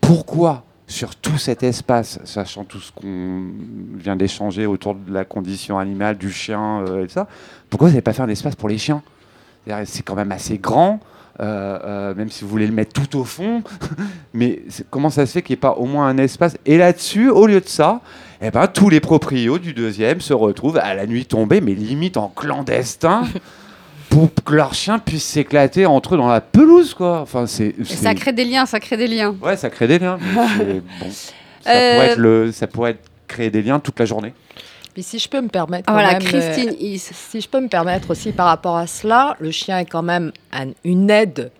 Pourquoi? 0.00 0.65
Sur 0.86 1.16
tout 1.16 1.38
cet 1.38 1.62
espace, 1.62 2.20
sachant 2.24 2.64
tout 2.64 2.78
ce 2.78 2.92
qu'on 2.92 3.46
vient 3.96 4.16
d'échanger 4.16 4.66
autour 4.66 4.94
de 4.94 5.12
la 5.12 5.24
condition 5.24 5.78
animale, 5.78 6.16
du 6.16 6.30
chien 6.30 6.84
euh, 6.86 7.04
et 7.04 7.08
ça, 7.08 7.26
pourquoi 7.68 7.88
vous 7.88 7.94
n'avez 7.94 8.02
pas 8.02 8.12
fait 8.12 8.22
un 8.22 8.28
espace 8.28 8.54
pour 8.54 8.68
les 8.68 8.78
chiens? 8.78 9.02
C'est 9.84 10.04
quand 10.04 10.14
même 10.14 10.30
assez 10.30 10.58
grand, 10.58 11.00
euh, 11.40 11.78
euh, 11.84 12.14
même 12.14 12.30
si 12.30 12.44
vous 12.44 12.50
voulez 12.50 12.68
le 12.68 12.72
mettre 12.72 12.92
tout 12.92 13.18
au 13.18 13.24
fond, 13.24 13.62
mais 14.34 14.62
comment 14.90 15.10
ça 15.10 15.26
se 15.26 15.32
fait 15.32 15.42
qu'il 15.42 15.54
n'y 15.54 15.58
ait 15.58 15.60
pas 15.60 15.72
au 15.72 15.86
moins 15.86 16.06
un 16.06 16.18
espace? 16.18 16.56
Et 16.64 16.78
là-dessus, 16.78 17.30
au 17.30 17.46
lieu 17.46 17.60
de 17.60 17.68
ça, 17.68 18.00
eh 18.40 18.52
ben, 18.52 18.68
tous 18.68 18.88
les 18.88 19.00
proprios 19.00 19.58
du 19.58 19.74
deuxième 19.74 20.20
se 20.20 20.32
retrouvent 20.32 20.78
à 20.78 20.94
la 20.94 21.06
nuit 21.06 21.26
tombée, 21.26 21.60
mais 21.60 21.74
limite 21.74 22.16
en 22.16 22.28
clandestin, 22.28 23.24
pour 24.10 24.30
que 24.44 24.54
leurs 24.54 24.74
chiens 24.74 24.98
puissent 24.98 25.24
s'éclater 25.24 25.86
entre 25.86 26.14
eux 26.14 26.18
dans 26.18 26.28
la 26.28 26.40
pelouse, 26.40 26.94
quoi. 26.94 27.20
Enfin, 27.20 27.46
c'est, 27.46 27.74
ça 27.84 28.14
crée 28.14 28.32
des 28.32 28.44
liens, 28.44 28.66
ça 28.66 28.80
crée 28.80 28.96
des 28.96 29.06
liens. 29.08 29.34
Ouais, 29.42 29.56
ça 29.56 29.68
crée 29.70 29.86
des 29.88 29.98
liens. 29.98 30.18
bon, 30.34 31.10
ça, 31.10 31.70
Euh, 31.72 31.92
pourrait 31.94 32.06
être 32.12 32.18
le, 32.18 32.52
ça 32.52 32.66
pourrait 32.66 32.90
être 32.92 33.10
créer 33.26 33.50
des 33.50 33.62
liens 33.62 33.80
toute 33.80 33.98
la 33.98 34.06
journée. 34.06 34.32
Puis 34.94 35.02
si 35.02 35.18
je 35.18 35.28
peux 35.28 35.40
me 35.40 35.48
permettre, 35.48 35.84
Ah, 35.88 35.92
quand 35.92 35.92
voilà, 35.94 36.12
même, 36.18 36.22
Christine 36.22 36.70
euh, 36.70 36.96
si 37.12 37.40
je 37.40 37.48
peux 37.48 37.60
me 37.60 37.68
permettre 37.68 38.10
aussi 38.10 38.32
par 38.32 38.46
rapport 38.46 38.76
à 38.76 38.86
cela, 38.86 39.36
le 39.40 39.50
chien 39.50 39.78
est 39.80 39.84
quand 39.84 40.02
même 40.02 40.32
un- 40.52 40.70
une 40.84 41.10
aide 41.10 41.50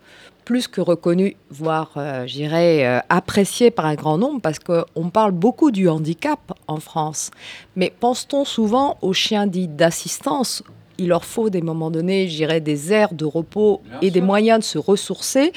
plus 0.45 0.67
que 0.69 0.79
reconnu, 0.79 1.35
voire, 1.51 1.91
euh, 1.97 2.25
je 2.25 2.33
dirais, 2.35 2.85
euh, 2.87 2.99
apprécié 3.09 3.69
par 3.69 3.85
un 3.85 3.95
grand 3.95 4.17
nombre, 4.17 4.39
parce 4.41 4.59
qu'on 4.59 5.09
parle 5.09 5.33
beaucoup 5.33 5.71
du 5.71 5.89
handicap 5.89 6.39
en 6.67 6.77
France. 6.79 7.31
Mais 7.75 7.93
pense-t-on 7.99 8.45
souvent 8.45 8.97
aux 9.01 9.11
chiens 9.13 9.45
dits 9.45 9.67
d'assistance 9.67 10.63
il 10.97 11.09
leur 11.09 11.25
faut 11.25 11.49
des 11.49 11.61
moments 11.61 11.91
donnés, 11.91 12.27
je 12.27 12.35
dirais, 12.35 12.61
des 12.61 12.91
aires 12.91 13.13
de 13.13 13.25
repos 13.25 13.81
Bien 13.85 13.99
et 14.01 14.11
des 14.11 14.21
moyens 14.21 14.59
de 14.59 14.63
se 14.63 14.77
ressourcer. 14.77 15.51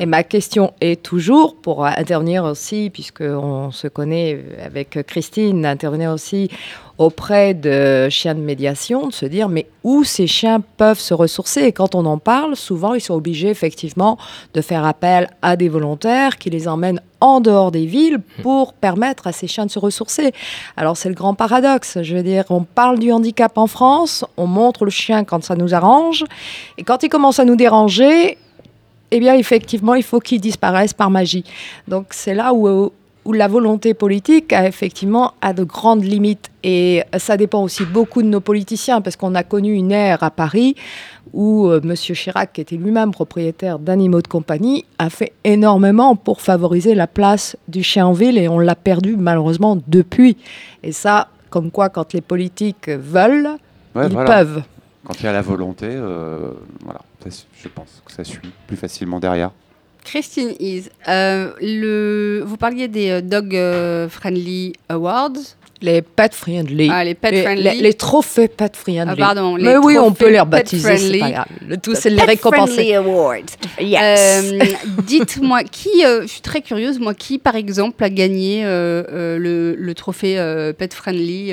Et 0.00 0.06
ma 0.06 0.22
question 0.22 0.72
est 0.80 1.02
toujours, 1.02 1.56
pour 1.56 1.84
intervenir 1.84 2.44
aussi, 2.44 2.90
puisqu'on 2.90 3.70
se 3.70 3.88
connaît 3.88 4.42
avec 4.64 4.98
Christine, 5.06 5.66
intervenir 5.66 6.12
aussi 6.12 6.50
auprès 6.98 7.54
de 7.54 8.08
chiens 8.08 8.34
de 8.34 8.40
médiation, 8.40 9.08
de 9.08 9.12
se 9.12 9.26
dire, 9.26 9.48
mais 9.48 9.66
où 9.84 10.04
ces 10.04 10.26
chiens 10.26 10.62
peuvent 10.76 10.98
se 10.98 11.14
ressourcer? 11.14 11.62
Et 11.62 11.72
quand 11.72 11.94
on 11.94 12.06
en 12.06 12.18
parle, 12.18 12.56
souvent, 12.56 12.94
ils 12.94 13.00
sont 13.00 13.14
obligés 13.14 13.50
effectivement 13.50 14.18
de 14.54 14.60
faire 14.60 14.84
appel 14.84 15.28
à 15.42 15.56
des 15.56 15.68
volontaires 15.68 16.38
qui 16.38 16.50
les 16.50 16.68
emmènent 16.68 17.00
en 17.20 17.40
dehors 17.40 17.70
des 17.70 17.86
villes 17.86 18.18
pour 18.42 18.72
permettre 18.72 19.26
à 19.26 19.32
ces 19.32 19.46
chiens 19.46 19.66
de 19.66 19.70
se 19.70 19.78
ressourcer. 19.78 20.32
Alors 20.76 20.96
c'est 20.96 21.08
le 21.08 21.14
grand 21.14 21.34
paradoxe, 21.34 21.98
je 22.02 22.14
veux 22.14 22.22
dire, 22.22 22.44
on 22.50 22.62
parle 22.62 22.98
du 22.98 23.10
handicap 23.12 23.56
en 23.58 23.66
France, 23.66 24.24
on 24.36 24.46
montre 24.46 24.84
le 24.84 24.90
chien 24.90 25.24
quand 25.24 25.42
ça 25.42 25.56
nous 25.56 25.74
arrange, 25.74 26.24
et 26.78 26.82
quand 26.82 27.02
il 27.02 27.08
commence 27.08 27.38
à 27.38 27.44
nous 27.44 27.56
déranger, 27.56 28.38
eh 29.12 29.20
bien, 29.20 29.34
effectivement, 29.34 29.94
il 29.94 30.02
faut 30.02 30.18
qu'ils 30.18 30.40
disparaissent 30.40 30.92
par 30.92 31.10
magie. 31.10 31.44
Donc, 31.86 32.06
c'est 32.10 32.34
là 32.34 32.52
où, 32.52 32.92
où 33.26 33.32
la 33.32 33.48
volonté 33.48 33.92
politique 33.92 34.52
a 34.52 34.66
effectivement 34.66 35.34
a 35.42 35.52
de 35.52 35.64
grandes 35.64 36.04
limites. 36.04 36.50
Et 36.62 37.02
ça 37.18 37.36
dépend 37.36 37.62
aussi 37.62 37.84
beaucoup 37.84 38.22
de 38.22 38.28
nos 38.28 38.40
politiciens, 38.40 39.00
parce 39.00 39.16
qu'on 39.16 39.34
a 39.34 39.42
connu 39.42 39.72
une 39.74 39.92
ère 39.92 40.22
à 40.22 40.30
Paris 40.30 40.74
où 41.32 41.66
euh, 41.66 41.80
M. 41.82 41.94
Chirac, 41.94 42.52
qui 42.52 42.60
était 42.60 42.76
lui-même 42.76 43.10
propriétaire 43.10 43.78
d'animaux 43.78 44.22
de 44.22 44.28
compagnie, 44.28 44.84
a 44.98 45.10
fait 45.10 45.32
énormément 45.44 46.16
pour 46.16 46.40
favoriser 46.40 46.94
la 46.94 47.06
place 47.06 47.56
du 47.68 47.82
chien 47.82 48.06
en 48.06 48.12
ville, 48.12 48.38
et 48.38 48.48
on 48.48 48.58
l'a 48.58 48.76
perdu 48.76 49.16
malheureusement 49.16 49.76
depuis. 49.88 50.36
Et 50.82 50.92
ça, 50.92 51.28
comme 51.50 51.70
quoi, 51.70 51.88
quand 51.88 52.12
les 52.14 52.20
politiques 52.22 52.88
veulent, 52.88 53.50
Ouais, 53.94 54.06
ils 54.08 54.12
voilà. 54.12 54.30
peuvent. 54.44 54.62
Quand 55.04 55.14
il 55.20 55.24
y 55.24 55.28
a 55.28 55.32
la 55.32 55.42
volonté, 55.42 55.86
euh, 55.88 56.50
voilà, 56.84 57.00
je 57.24 57.68
pense 57.68 58.02
que 58.04 58.12
ça 58.12 58.24
suit 58.24 58.40
plus 58.66 58.76
facilement 58.76 59.18
derrière. 59.20 59.50
Christine 60.06 60.54
Is, 60.60 60.84
euh, 61.08 61.52
le... 61.60 62.42
vous 62.46 62.56
parliez 62.56 62.86
des 62.86 63.10
euh, 63.10 63.20
Dog 63.20 63.54
euh, 63.56 64.08
Friendly 64.08 64.72
Awards. 64.88 65.32
Les 65.82 66.00
pet 66.00 66.34
friendly. 66.34 66.88
Ah, 66.90 67.04
les 67.04 67.14
Pet 67.14 67.30
les, 67.32 67.42
Friendly. 67.42 67.62
les- 67.62 67.74
les 67.82 67.94
trophées 67.94 68.48
pet 68.48 68.74
friendly. 68.74 69.10
Ah, 69.12 69.16
pardon, 69.16 69.56
les 69.56 69.62
Mais 69.64 69.76
oui, 69.76 69.98
on 69.98 70.12
peut 70.12 70.26
les 70.26 70.32
pet 70.32 70.40
rebaptiser, 70.40 70.82
c'est 70.88 70.96
friendly. 70.96 71.18
pas 71.20 71.30
grave. 71.30 71.46
Le 71.68 71.76
tout, 71.76 71.94
c'est 71.94 72.08
les 72.10 72.16
Pet 72.16 72.26
récompenser. 72.26 72.72
Friendly 72.72 72.94
Awards. 72.94 73.36
Yes. 73.80 74.52
Euh, 74.52 74.58
Dites-moi, 75.06 75.64
qui, 75.64 76.04
euh, 76.04 76.22
je 76.22 76.26
suis 76.28 76.40
très 76.40 76.62
curieuse, 76.62 76.98
moi, 76.98 77.12
qui 77.14 77.38
par 77.38 77.56
exemple 77.56 78.02
a 78.02 78.08
gagné 78.10 78.62
euh, 78.64 79.36
le, 79.38 79.74
le 79.74 79.94
trophée 79.94 80.36
Pet 80.78 80.92
Friendly 80.94 81.52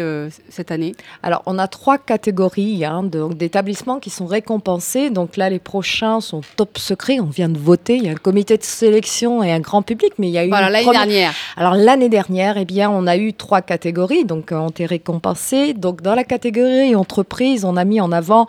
cette 0.49 0.71
année? 0.71 0.93
Alors, 1.21 1.43
on 1.45 1.59
a 1.59 1.67
trois 1.67 1.97
catégories 1.97 2.85
hein, 2.85 3.03
d'établissements 3.03 3.99
qui 3.99 4.09
sont 4.09 4.25
récompensés. 4.25 5.09
Donc 5.09 5.35
là, 5.37 5.49
les 5.49 5.59
prochains 5.59 6.21
sont 6.21 6.41
top 6.55 6.77
secrets. 6.77 7.19
On 7.19 7.25
vient 7.25 7.49
de 7.49 7.57
voter. 7.59 7.95
Il 7.97 8.05
y 8.05 8.09
a 8.09 8.11
un 8.11 8.15
comité 8.15 8.57
de 8.57 8.63
sélection 8.63 9.43
et 9.43 9.51
un 9.51 9.59
grand 9.59 9.81
public, 9.81 10.13
mais 10.17 10.27
il 10.27 10.33
y 10.33 10.37
a 10.37 10.45
eu 10.45 10.49
Voilà, 10.49 10.69
l'année 10.69 10.85
première- 10.85 11.05
dernière. 11.05 11.33
Alors 11.57 11.73
l'année 11.75 12.09
dernière, 12.09 12.57
eh 12.57 12.65
bien, 12.65 12.89
on 12.89 13.05
a 13.07 13.17
eu 13.17 13.33
trois 13.33 13.61
catégories, 13.61 14.12
donc 14.23 14.51
euh, 14.51 14.57
ont 14.57 14.69
été 14.69 14.85
récompensées. 14.85 15.73
Donc 15.73 16.01
dans 16.01 16.15
la 16.15 16.23
catégorie 16.23 16.95
entreprise, 16.95 17.65
on 17.65 17.75
a 17.75 17.85
mis 17.85 17.99
en 17.99 18.11
avant 18.11 18.45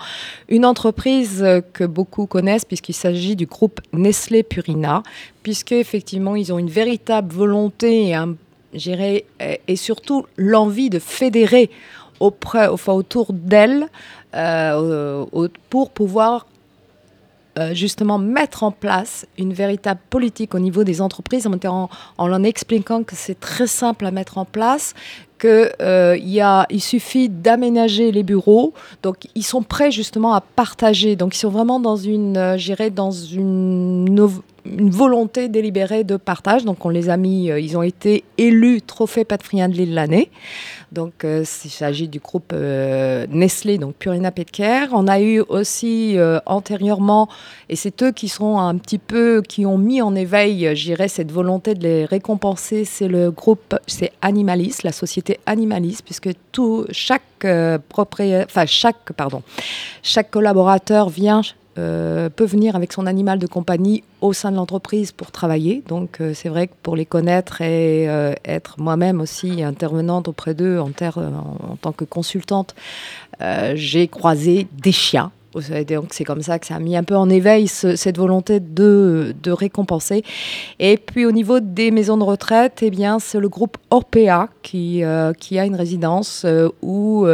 une 0.48 0.64
entreprise 0.66 1.42
euh, 1.42 1.60
que 1.72 1.84
beaucoup 1.84 2.26
connaissent 2.26 2.66
puisqu'il 2.66 2.92
s'agit 2.92 3.36
du 3.36 3.46
groupe 3.46 3.80
Nestlé 3.92 4.42
Purina, 4.42 5.02
puisque 5.42 5.72
effectivement 5.72 6.36
ils 6.36 6.52
ont 6.52 6.58
une 6.58 6.70
véritable 6.70 7.32
volonté 7.32 8.14
et, 8.14 9.24
et 9.68 9.76
surtout 9.76 10.26
l'envie 10.36 10.90
de 10.90 10.98
fédérer 10.98 11.70
autour 12.20 13.32
euh, 14.34 15.24
au- 15.32 15.48
pour 15.70 15.90
pouvoir 15.90 16.46
euh, 17.56 17.72
justement 17.72 18.18
mettre 18.18 18.64
en 18.64 18.72
place 18.72 19.26
une 19.38 19.52
véritable 19.52 20.00
politique 20.10 20.56
au 20.56 20.58
niveau 20.58 20.82
des 20.82 21.00
entreprises 21.00 21.46
en, 21.46 21.88
en, 22.18 22.42
expliquant 22.42 23.04
que 23.04 23.14
c'est 23.14 23.38
très 23.38 23.68
simple 23.68 24.06
à 24.06 24.10
mettre 24.10 24.38
en 24.38 24.44
place, 24.44 24.92
a, 25.48 26.66
il 26.70 26.80
suffit 26.80 27.28
d'aménager 27.28 28.12
les 28.12 28.22
bureaux. 28.22 28.72
Donc, 29.02 29.16
ils 29.34 29.44
sont 29.44 29.62
prêts 29.62 29.90
justement 29.90 30.34
à 30.34 30.40
partager. 30.40 31.16
Donc, 31.16 31.36
ils 31.36 31.38
sont 31.38 31.50
vraiment 31.50 31.80
dans 31.80 31.96
une, 31.96 32.36
euh, 32.36 32.90
dans 32.94 33.10
une, 33.10 34.28
volonté 34.66 35.48
délibérée 35.48 36.04
de 36.04 36.16
partage. 36.16 36.64
Donc, 36.64 36.84
on 36.86 36.88
les 36.88 37.10
a 37.10 37.16
mis, 37.18 37.50
euh, 37.50 37.60
ils 37.60 37.76
ont 37.76 37.82
été 37.82 38.24
élus 38.38 38.80
Trophée 38.80 39.26
Friendly 39.42 39.86
de 39.86 39.94
l'année. 39.94 40.30
Donc, 40.94 41.24
euh, 41.24 41.44
il 41.64 41.70
s'agit 41.70 42.06
du 42.06 42.20
groupe 42.20 42.52
euh, 42.54 43.26
Nestlé, 43.28 43.78
donc 43.78 43.96
Purina 43.96 44.30
Pet 44.30 44.48
Care. 44.48 44.88
On 44.92 45.08
a 45.08 45.20
eu 45.20 45.40
aussi 45.40 46.16
euh, 46.16 46.38
antérieurement, 46.46 47.28
et 47.68 47.74
c'est 47.74 48.00
eux 48.02 48.12
qui 48.12 48.28
sont 48.28 48.58
un 48.58 48.76
petit 48.78 48.98
peu, 48.98 49.42
qui 49.42 49.66
ont 49.66 49.76
mis 49.76 50.00
en 50.00 50.14
éveil, 50.14 50.74
je 50.76 50.84
dirais, 50.84 51.08
cette 51.08 51.32
volonté 51.32 51.74
de 51.74 51.82
les 51.82 52.04
récompenser. 52.04 52.84
C'est 52.84 53.08
le 53.08 53.32
groupe, 53.32 53.74
c'est 53.88 54.12
Animalis, 54.22 54.78
la 54.84 54.92
société 54.92 55.40
Animalis, 55.46 55.98
puisque 56.04 56.30
tout, 56.52 56.86
chaque 56.92 57.22
enfin 57.44 58.64
chaque, 58.64 59.12
pardon, 59.16 59.42
chaque 60.02 60.30
collaborateur 60.30 61.10
vient 61.10 61.42
euh, 61.76 62.28
peut 62.28 62.44
venir 62.44 62.76
avec 62.76 62.92
son 62.92 63.06
animal 63.06 63.40
de 63.40 63.48
compagnie 63.48 64.04
au 64.20 64.32
sein 64.32 64.52
de 64.52 64.56
l'entreprise 64.56 65.10
pour 65.10 65.32
travailler. 65.32 65.82
Donc 65.88 66.20
euh, 66.20 66.32
c'est 66.32 66.48
vrai 66.48 66.68
que 66.68 66.72
pour 66.82 66.94
les 66.94 67.04
connaître 67.04 67.62
et 67.62 68.08
euh, 68.08 68.32
être 68.44 68.76
moi-même 68.78 69.20
aussi 69.20 69.62
intervenante 69.62 70.28
auprès 70.28 70.54
d'eux 70.54 70.78
en, 70.78 70.90
en, 70.90 71.76
tant 71.80 71.92
que 71.92 72.04
consultante, 72.04 72.74
j'ai 73.74 74.06
croisé 74.08 74.68
des 74.80 74.92
chiens. 74.92 75.32
Donc 75.88 76.06
c'est 76.10 76.24
comme 76.24 76.42
ça 76.42 76.58
que 76.58 76.66
ça 76.66 76.76
a 76.76 76.78
mis 76.80 76.96
un 76.96 77.04
peu 77.04 77.14
en 77.16 77.28
éveil 77.30 77.68
ce- 77.68 77.94
cette 77.94 78.16
volonté 78.16 78.58
de, 78.58 79.34
récompenser. 79.46 80.24
Et 80.80 80.96
puis 80.96 81.26
au 81.26 81.32
niveau 81.32 81.60
des 81.60 81.90
maisons 81.92 82.16
de 82.16 82.24
retraite, 82.24 82.78
eh 82.82 82.90
bien 82.90 83.18
c'est 83.18 83.38
le 83.38 83.48
groupe 83.48 83.76
Orpea 83.90 84.48
qui, 84.62 85.04
a 85.04 85.32
une 85.64 85.76
résidence 85.76 86.44
où, 86.82 87.26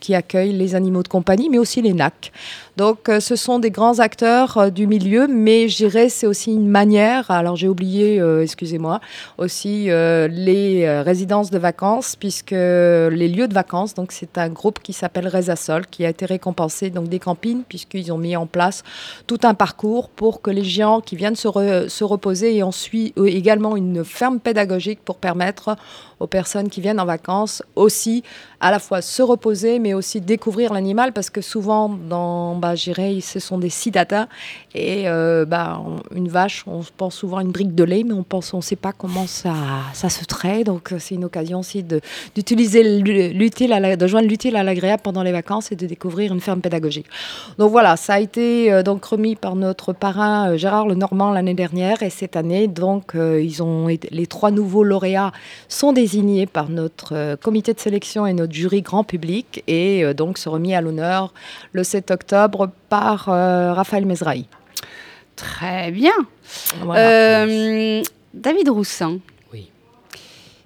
qui 0.00 0.14
accueille 0.14 0.52
les 0.52 0.74
animaux 0.74 1.02
de 1.02 1.08
compagnie, 1.08 1.48
mais 1.50 1.58
aussi 1.58 1.82
les 1.82 1.92
NAC. 1.92 2.32
Donc, 2.80 3.10
euh, 3.10 3.20
ce 3.20 3.36
sont 3.36 3.58
des 3.58 3.70
grands 3.70 3.98
acteurs 3.98 4.56
euh, 4.56 4.70
du 4.70 4.86
milieu, 4.86 5.26
mais 5.28 5.68
je 5.68 5.76
dirais 5.76 6.08
c'est 6.08 6.26
aussi 6.26 6.50
une 6.50 6.66
manière. 6.66 7.30
Alors, 7.30 7.54
j'ai 7.54 7.68
oublié, 7.68 8.18
euh, 8.18 8.42
excusez-moi, 8.42 9.00
aussi 9.36 9.90
les 9.90 11.02
résidences 11.02 11.50
de 11.50 11.58
vacances, 11.58 12.16
puisque 12.16 12.52
les 12.52 13.28
lieux 13.28 13.48
de 13.48 13.52
vacances. 13.52 13.92
Donc, 13.92 14.12
c'est 14.12 14.38
un 14.38 14.48
groupe 14.48 14.78
qui 14.78 14.94
s'appelle 14.94 15.28
Resasol, 15.28 15.86
qui 15.88 16.06
a 16.06 16.08
été 16.08 16.24
récompensé 16.24 16.88
donc 16.88 17.08
des 17.08 17.18
campines, 17.18 17.64
puisqu'ils 17.68 18.10
ont 18.12 18.18
mis 18.18 18.34
en 18.34 18.46
place 18.46 18.82
tout 19.26 19.40
un 19.42 19.52
parcours 19.52 20.08
pour 20.08 20.40
que 20.40 20.50
les 20.50 20.64
gens 20.64 21.02
qui 21.02 21.16
viennent 21.16 21.36
se, 21.36 21.48
re- 21.48 21.88
se 21.88 22.02
reposer 22.02 22.56
et 22.56 22.62
ensuite 22.62 23.12
euh, 23.18 23.26
également 23.26 23.76
une 23.76 24.06
ferme 24.06 24.40
pédagogique 24.40 25.00
pour 25.04 25.16
permettre 25.16 25.76
aux 26.20 26.26
personnes 26.26 26.68
qui 26.68 26.80
viennent 26.80 27.00
en 27.00 27.06
vacances 27.06 27.62
aussi 27.74 28.22
à 28.60 28.70
la 28.70 28.78
fois 28.78 29.00
se 29.00 29.22
reposer, 29.22 29.78
mais 29.78 29.94
aussi 29.94 30.20
découvrir 30.20 30.74
l'animal, 30.74 31.12
parce 31.14 31.30
que 31.30 31.40
souvent, 31.40 31.88
dans, 31.88 32.56
bah, 32.56 32.74
je 32.74 32.84
dirais, 32.84 33.18
ce 33.22 33.40
sont 33.40 33.56
des 33.56 33.70
sidatas, 33.70 34.26
et 34.74 35.08
euh, 35.08 35.46
bah, 35.46 35.80
une 36.14 36.28
vache, 36.28 36.64
on 36.66 36.82
pense 36.96 37.14
souvent 37.14 37.38
à 37.38 37.42
une 37.42 37.52
brique 37.52 37.74
de 37.74 37.84
lait, 37.84 38.04
mais 38.06 38.12
on 38.12 38.22
pense, 38.22 38.52
on 38.52 38.60
sait 38.60 38.76
pas 38.76 38.92
comment 38.92 39.26
ça, 39.26 39.54
ça 39.94 40.10
se 40.10 40.24
traite, 40.26 40.66
donc 40.66 40.92
euh, 40.92 40.98
c'est 40.98 41.14
une 41.14 41.24
occasion 41.24 41.60
aussi 41.60 41.82
de- 41.82 42.02
d'utiliser 42.34 43.00
l'u- 43.00 43.30
l'utile, 43.30 43.72
à 43.72 43.80
la- 43.80 43.96
de 43.96 44.06
joindre 44.06 44.28
l'utile 44.28 44.56
à 44.56 44.62
l'agréable 44.62 45.02
pendant 45.02 45.22
les 45.22 45.32
vacances 45.32 45.72
et 45.72 45.76
de 45.76 45.86
découvrir 45.86 46.30
une 46.34 46.40
ferme 46.40 46.60
pédagogique. 46.60 47.06
Donc 47.56 47.70
voilà, 47.70 47.96
ça 47.96 48.14
a 48.14 48.20
été 48.20 48.70
euh, 48.70 48.82
donc 48.82 49.02
remis 49.06 49.36
par 49.36 49.56
notre 49.56 49.94
parrain 49.94 50.50
euh, 50.50 50.56
Gérard 50.58 50.86
Lenormand 50.86 51.32
l'année 51.32 51.54
dernière, 51.54 52.02
et 52.02 52.10
cette 52.10 52.36
année, 52.36 52.68
donc, 52.68 53.14
ils 53.14 53.62
ont 53.62 53.86
les 53.86 54.26
trois 54.26 54.50
nouveaux 54.50 54.84
lauréats 54.84 55.32
sont 55.68 55.92
désignés 56.10 56.46
par 56.46 56.68
notre 56.68 57.14
euh, 57.14 57.36
comité 57.36 57.72
de 57.72 57.78
sélection 57.80 58.26
et 58.26 58.32
notre 58.32 58.52
jury 58.52 58.82
grand 58.82 59.04
public 59.04 59.62
et 59.68 60.04
euh, 60.04 60.12
donc 60.12 60.38
sont 60.38 60.50
remis 60.50 60.74
à 60.74 60.80
l'honneur 60.80 61.32
le 61.72 61.84
7 61.84 62.10
octobre 62.10 62.70
par 62.88 63.28
euh, 63.28 63.72
Raphaël 63.72 64.06
Mezrahi. 64.06 64.46
Très 65.36 65.90
bien. 65.92 66.12
Voilà. 66.82 67.44
Euh, 67.46 68.02
David 68.34 68.68
Roussin. 68.70 69.18
Oui. 69.52 69.70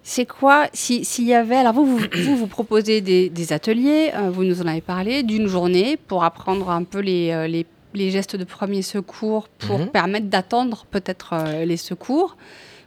C'est 0.03 0.27
quoi, 0.27 0.67
si- 0.73 1.05
s'il 1.05 1.27
y 1.27 1.35
avait, 1.35 1.57
alors 1.57 1.75
vous, 1.75 1.85
vous, 1.87 1.99
vous, 2.23 2.37
vous 2.37 2.47
proposez 2.47 3.01
des, 3.03 3.29
des 3.29 3.53
ateliers, 3.53 4.13
euh, 4.17 4.31
vous 4.31 4.45
nous 4.45 4.63
en 4.63 4.67
avez 4.67 4.81
parlé, 4.81 5.23
d'une 5.23 5.47
journée 5.47 5.97
pour 6.09 6.25
apprendre 6.25 6.71
un 6.71 6.85
peu 6.85 7.01
les, 7.01 7.31
euh, 7.33 7.47
les, 7.47 7.67
les 7.93 8.11
gestes 8.11 8.35
de 8.37 8.45
premier 8.45 8.81
secours 8.83 9.49
pour 9.59 9.79
Mhm. 9.79 9.87
permettre 9.89 10.27
d'attendre 10.27 10.87
peut-être 10.91 11.35
euh, 11.35 11.65
les 11.67 11.77
secours 11.77 12.37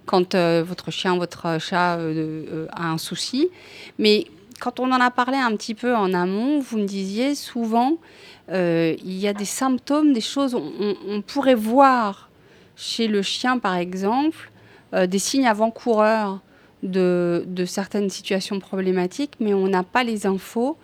quand 0.08 0.34
euh, 0.34 0.64
votre 0.66 0.90
chien, 0.90 1.18
votre 1.18 1.60
chat 1.60 1.98
euh, 1.98 2.46
euh, 2.52 2.68
a 2.72 2.90
un 2.90 2.98
souci. 2.98 3.50
Mais 4.00 4.26
quand 4.60 4.80
on 4.80 4.92
en 4.92 5.00
a 5.00 5.12
parlé 5.12 5.38
un 5.38 5.56
petit 5.56 5.76
peu 5.76 5.96
en 5.96 6.14
amont, 6.14 6.60
vous 6.60 6.80
me 6.80 6.86
disiez 6.86 7.36
souvent, 7.36 7.98
il 8.50 8.98
y 9.04 9.28
a 9.28 9.34
des 9.34 9.46
symptômes, 9.46 10.14
des 10.14 10.22
choses, 10.22 10.56
on, 10.56 11.22
pourrait 11.22 11.54
voir 11.54 12.30
chez 12.78 13.08
le 13.08 13.22
chien, 13.22 13.60
par 13.60 13.76
exemple, 13.76 14.52
des 14.94 15.20
signes 15.20 15.46
avant-coureurs 15.46 16.40
de 16.82 17.66
certaines 17.68 18.10
situations 18.10 18.60
problématiques, 18.60 19.34
mais 19.42 19.54
on 19.54 19.68
n'a 19.68 19.84
pas 19.84 20.06
les 20.06 20.26
infos. 20.26 20.78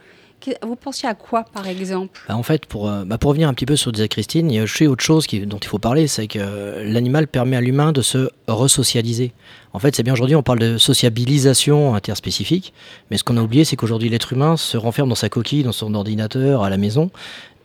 Vous 0.62 0.75
pensiez 0.75 1.08
à 1.08 1.13
quoi, 1.13 1.43
par 1.43 1.67
exemple? 1.67 2.21
Bah, 2.27 2.36
en 2.36 2.43
fait, 2.43 2.65
pour, 2.65 2.89
euh, 2.89 3.03
bah, 3.06 3.17
pour 3.17 3.29
revenir 3.29 3.47
un 3.47 3.53
petit 3.53 3.65
peu 3.65 3.75
sur 3.75 3.91
disait 3.91 4.08
Christine, 4.08 4.51
a 4.60 4.63
aussi 4.63 4.88
autre 4.88 5.03
chose 5.03 5.25
dont 5.27 5.58
il 5.58 5.67
faut 5.67 5.79
parler, 5.79 6.08
c'est 6.08 6.27
que 6.27 6.39
euh, 6.39 6.84
l'animal 6.84 7.27
permet 7.27 7.56
à 7.56 7.62
l'humain 7.62 7.91
de 7.91 8.01
se 8.01 8.29
resocialiser. 8.47 9.32
En 9.73 9.79
fait, 9.79 9.95
c'est 9.95 10.03
bien 10.03 10.13
aujourd'hui, 10.13 10.36
on 10.36 10.43
parle 10.43 10.60
de 10.60 10.77
sociabilisation 10.77 11.95
interspécifique, 11.95 12.73
mais 13.10 13.17
ce 13.17 13.23
qu'on 13.23 13.38
a 13.38 13.41
oublié, 13.41 13.65
c'est 13.65 13.75
qu'aujourd'hui, 13.75 14.10
l'être 14.10 14.34
humain 14.34 14.58
se 14.58 14.77
renferme 14.77 15.10
dans 15.10 15.15
sa 15.15 15.29
coquille, 15.29 15.63
dans 15.63 15.71
son 15.71 15.93
ordinateur, 15.95 16.63
à 16.63 16.69
la 16.69 16.77
maison, 16.77 17.10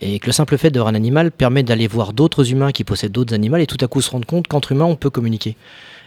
et 0.00 0.18
que 0.18 0.26
le 0.26 0.32
simple 0.32 0.56
fait 0.56 0.70
d'avoir 0.70 0.92
un 0.92 0.94
animal 0.94 1.30
permet 1.30 1.62
d'aller 1.62 1.88
voir 1.88 2.12
d'autres 2.12 2.52
humains 2.52 2.72
qui 2.72 2.84
possèdent 2.84 3.12
d'autres 3.12 3.34
animaux 3.34 3.56
et 3.56 3.66
tout 3.66 3.78
à 3.80 3.88
coup 3.88 4.00
se 4.00 4.10
rendre 4.10 4.26
compte 4.26 4.46
qu'entre 4.46 4.72
humains, 4.72 4.84
on 4.84 4.96
peut 4.96 5.10
communiquer. 5.10 5.56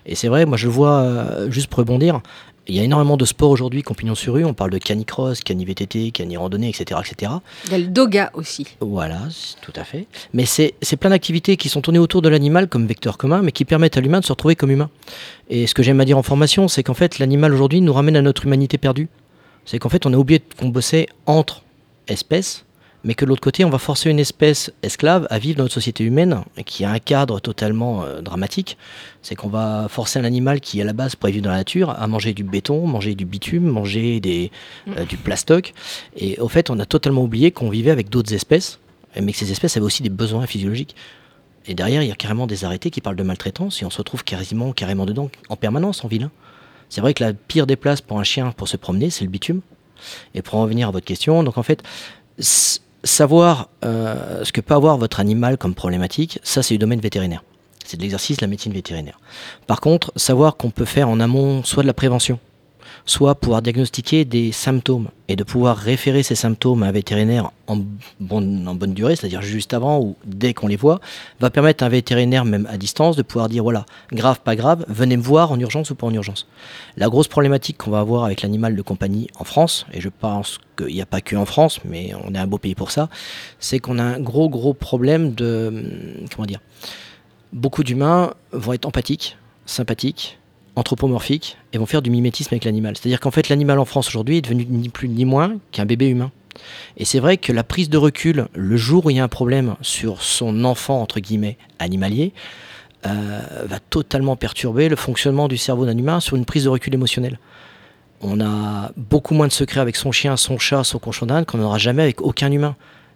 Et 0.05 0.15
c'est 0.15 0.27
vrai, 0.27 0.45
moi 0.45 0.57
je 0.57 0.67
vois, 0.67 1.01
euh, 1.01 1.51
juste 1.51 1.67
pour 1.67 1.79
rebondir, 1.79 2.21
il 2.67 2.75
y 2.75 2.79
a 2.79 2.83
énormément 2.83 3.17
de 3.17 3.25
sports 3.25 3.49
aujourd'hui 3.49 3.83
pignon 3.83 4.15
sur 4.15 4.35
rue. 4.35 4.45
On 4.45 4.53
parle 4.53 4.71
de 4.71 4.77
canicross, 4.77 5.41
cani-VTT, 5.41 6.11
cani-randonnée, 6.11 6.69
etc., 6.69 7.01
etc. 7.03 7.31
Il 7.65 7.71
y 7.71 7.75
a 7.75 7.77
le 7.79 7.87
doga 7.87 8.31
aussi. 8.33 8.67
Voilà, 8.79 9.19
tout 9.61 9.73
à 9.75 9.83
fait. 9.83 10.07
Mais 10.33 10.45
c'est 10.45 10.75
c'est 10.81 10.95
plein 10.95 11.09
d'activités 11.09 11.57
qui 11.57 11.69
sont 11.69 11.81
tournées 11.81 11.99
autour 11.99 12.21
de 12.21 12.29
l'animal 12.29 12.67
comme 12.67 12.85
vecteur 12.85 13.17
commun, 13.17 13.41
mais 13.41 13.51
qui 13.51 13.65
permettent 13.65 13.97
à 13.97 14.01
l'humain 14.01 14.19
de 14.19 14.25
se 14.25 14.31
retrouver 14.31 14.55
comme 14.55 14.71
humain. 14.71 14.89
Et 15.49 15.67
ce 15.67 15.73
que 15.73 15.83
j'aime 15.83 15.99
à 15.99 16.05
dire 16.05 16.17
en 16.17 16.23
formation, 16.23 16.67
c'est 16.67 16.83
qu'en 16.83 16.93
fait, 16.93 17.19
l'animal 17.19 17.53
aujourd'hui 17.53 17.81
nous 17.81 17.93
ramène 17.93 18.15
à 18.15 18.21
notre 18.21 18.45
humanité 18.45 18.77
perdue. 18.77 19.09
C'est 19.65 19.79
qu'en 19.79 19.89
fait, 19.89 20.05
on 20.05 20.13
a 20.13 20.17
oublié 20.17 20.41
qu'on 20.59 20.69
bossait 20.69 21.07
entre 21.25 21.63
espèces, 22.07 22.65
mais 23.03 23.15
que 23.15 23.25
de 23.25 23.29
l'autre 23.29 23.41
côté, 23.41 23.65
on 23.65 23.69
va 23.69 23.79
forcer 23.79 24.09
une 24.09 24.19
espèce 24.19 24.71
esclave 24.83 25.27
à 25.29 25.39
vivre 25.39 25.57
dans 25.57 25.63
notre 25.63 25.73
société 25.73 26.03
humaine, 26.03 26.43
qui 26.65 26.85
a 26.85 26.91
un 26.91 26.99
cadre 26.99 27.39
totalement 27.39 28.03
euh, 28.03 28.21
dramatique. 28.21 28.77
C'est 29.21 29.35
qu'on 29.35 29.49
va 29.49 29.87
forcer 29.89 30.19
un 30.19 30.23
animal 30.23 30.61
qui, 30.61 30.81
à 30.81 30.85
la 30.85 30.93
base, 30.93 31.15
pourrait 31.15 31.31
vivre 31.31 31.45
dans 31.45 31.51
la 31.51 31.57
nature, 31.57 31.89
à 31.89 32.05
manger 32.07 32.33
du 32.33 32.43
béton, 32.43 32.85
manger 32.85 33.15
du 33.15 33.25
bitume, 33.25 33.65
manger 33.65 34.19
des, 34.19 34.51
euh, 34.89 35.05
du 35.05 35.17
plastoc. 35.17 35.73
Et 36.15 36.39
au 36.39 36.47
fait, 36.47 36.69
on 36.69 36.79
a 36.79 36.85
totalement 36.85 37.23
oublié 37.23 37.51
qu'on 37.51 37.69
vivait 37.69 37.91
avec 37.91 38.09
d'autres 38.09 38.33
espèces, 38.33 38.79
mais 39.19 39.31
que 39.31 39.37
ces 39.37 39.51
espèces 39.51 39.77
avaient 39.77 39.85
aussi 39.85 40.03
des 40.03 40.09
besoins 40.09 40.45
physiologiques. 40.45 40.95
Et 41.65 41.73
derrière, 41.73 42.03
il 42.03 42.09
y 42.09 42.11
a 42.11 42.15
carrément 42.15 42.47
des 42.47 42.65
arrêtés 42.65 42.89
qui 42.91 43.01
parlent 43.01 43.15
de 43.15 43.23
maltraitance, 43.23 43.81
et 43.81 43.85
on 43.85 43.89
se 43.89 43.97
retrouve 43.97 44.23
quasiment, 44.23 44.73
carrément 44.73 45.05
dedans, 45.05 45.29
en 45.49 45.55
permanence, 45.55 46.03
en 46.03 46.07
ville. 46.07 46.29
C'est 46.89 47.01
vrai 47.01 47.13
que 47.13 47.23
la 47.23 47.33
pire 47.33 47.67
des 47.67 47.75
places 47.75 48.01
pour 48.01 48.19
un 48.19 48.23
chien 48.23 48.51
pour 48.51 48.67
se 48.67 48.77
promener, 48.77 49.09
c'est 49.09 49.23
le 49.23 49.29
bitume. 49.29 49.61
Et 50.33 50.41
pour 50.41 50.55
en 50.55 50.63
revenir 50.63 50.87
à 50.87 50.91
votre 50.91 51.05
question, 51.05 51.43
donc 51.43 51.57
en 51.57 51.63
fait, 51.63 51.83
savoir 53.03 53.69
euh, 53.83 54.43
ce 54.43 54.51
que 54.51 54.61
peut 54.61 54.73
avoir 54.73 54.97
votre 54.97 55.19
animal 55.19 55.57
comme 55.57 55.75
problématique, 55.75 56.39
ça 56.43 56.63
c'est 56.63 56.75
du 56.75 56.77
domaine 56.77 56.99
vétérinaire. 56.99 57.43
C'est 57.85 57.97
de 57.97 58.01
l'exercice 58.01 58.37
de 58.37 58.43
la 58.43 58.47
médecine 58.47 58.73
vétérinaire. 58.73 59.19
Par 59.67 59.81
contre, 59.81 60.13
savoir 60.15 60.55
qu'on 60.55 60.69
peut 60.69 60.85
faire 60.85 61.09
en 61.09 61.19
amont 61.19 61.63
soit 61.63 61.83
de 61.83 61.87
la 61.87 61.93
prévention, 61.93 62.39
soit 63.05 63.35
pouvoir 63.35 63.61
diagnostiquer 63.61 64.25
des 64.25 64.51
symptômes 64.51 65.07
et 65.27 65.35
de 65.35 65.43
pouvoir 65.43 65.77
référer 65.77 66.23
ces 66.23 66.35
symptômes 66.35 66.83
à 66.83 66.87
un 66.87 66.91
vétérinaire 66.91 67.51
en, 67.67 67.77
bonne- 68.19 68.93
durée, 68.93 69.15
c'est-à-dire 69.15 69.41
juste 69.41 69.73
avant 69.73 69.99
ou 69.99 70.15
dès 70.25 70.53
qu'on 70.53 70.67
les 70.67 70.75
voit, 70.75 70.99
va 71.39 71.49
permettre 71.49 71.83
à 71.83 71.87
un 71.87 71.89
vétérinaire, 71.89 72.43
même 72.45 72.67
à 72.69 72.77
distance, 72.77 73.15
de 73.15 73.21
pouvoir 73.21 73.47
dire 73.49 73.63
voilà, 73.63 73.85
grave, 74.11 74.41
pas 74.43 74.55
grave, 74.55 74.85
venez 74.89 75.15
me 75.17 75.21
voir 75.21 75.51
en 75.51 75.59
urgence 75.59 75.89
ou 75.89 75.95
pas 75.95 76.07
en 76.07 76.13
urgence. 76.13 76.47
La 76.97 77.07
grosse 77.07 77.27
problématique 77.27 77.77
qu'on 77.77 77.91
va 77.91 77.99
avoir 77.99 78.25
avec 78.25 78.41
l'animal 78.41 78.75
de 78.75 78.81
compagnie 78.81 79.27
en 79.39 79.43
France, 79.43 79.85
et 79.93 80.01
je 80.01 80.09
pense 80.09 80.59
qu'il 80.77 80.93
n'y 80.93 81.01
a 81.01 81.05
pas 81.05 81.21
que 81.21 81.35
en 81.35 81.45
France, 81.45 81.79
mais 81.85 82.11
on 82.25 82.33
est 82.33 82.39
un 82.39 82.47
beau 82.47 82.57
pays 82.57 82.75
pour 82.75 82.91
ça, 82.91 83.09
c'est 83.59 83.79
qu'on 83.79 83.99
a 83.99 84.03
un 84.03 84.19
gros, 84.19 84.49
gros 84.49 84.73
problème 84.73 85.33
de. 85.33 85.83
Comment 86.35 86.45
dire 86.45 86.59
Beaucoup 87.53 87.83
d'humains 87.83 88.33
vont 88.51 88.73
être 88.73 88.85
empathiques, 88.85 89.37
sympathiques, 89.65 90.39
anthropomorphiques 90.75 91.57
et 91.73 91.77
vont 91.77 91.85
faire 91.85 92.01
du 92.01 92.09
mimétisme 92.09 92.53
avec 92.53 92.65
l'animal. 92.65 92.95
C'est-à-dire 92.97 93.19
qu'en 93.19 93.31
fait, 93.31 93.49
l'animal 93.49 93.79
en 93.79 93.85
France 93.85 94.07
aujourd'hui 94.09 94.37
est 94.37 94.41
devenu 94.41 94.65
ni 94.69 94.89
plus 94.89 95.09
ni 95.09 95.25
moins 95.25 95.57
qu'un 95.71 95.85
bébé 95.85 96.07
humain. 96.07 96.31
Et 96.97 97.05
c'est 97.05 97.19
vrai 97.19 97.37
que 97.37 97.51
la 97.51 97.63
prise 97.63 97.89
de 97.89 97.97
recul, 97.97 98.47
le 98.53 98.77
jour 98.77 99.05
où 99.05 99.09
il 99.09 99.17
y 99.17 99.19
a 99.19 99.23
un 99.23 99.29
problème 99.29 99.75
sur 99.81 100.21
son 100.21 100.65
enfant, 100.65 101.01
entre 101.01 101.19
guillemets, 101.19 101.57
animalier, 101.79 102.33
euh, 103.05 103.41
va 103.65 103.79
totalement 103.79 104.35
perturber 104.35 104.89
le 104.89 104.95
fonctionnement 104.95 105.47
du 105.47 105.57
cerveau 105.57 105.85
d'un 105.85 105.97
humain 105.97 106.19
sur 106.19 106.35
une 106.37 106.45
prise 106.45 106.65
de 106.65 106.69
recul 106.69 106.93
émotionnelle. 106.93 107.39
On 108.21 108.39
a 108.39 108.91
beaucoup 108.95 109.33
moins 109.33 109.47
de 109.47 109.51
secrets 109.51 109.79
avec 109.79 109.95
son 109.95 110.11
chien, 110.11 110.37
son 110.37 110.59
chat, 110.59 110.83
son 110.83 110.99
cochon 110.99 111.25
d'Inde 111.25 111.45
qu'on 111.45 111.57
n'aura 111.57 111.79
jamais 111.79 112.03
avec 112.03 112.21
aucun 112.21 112.51
humain. 112.51 112.75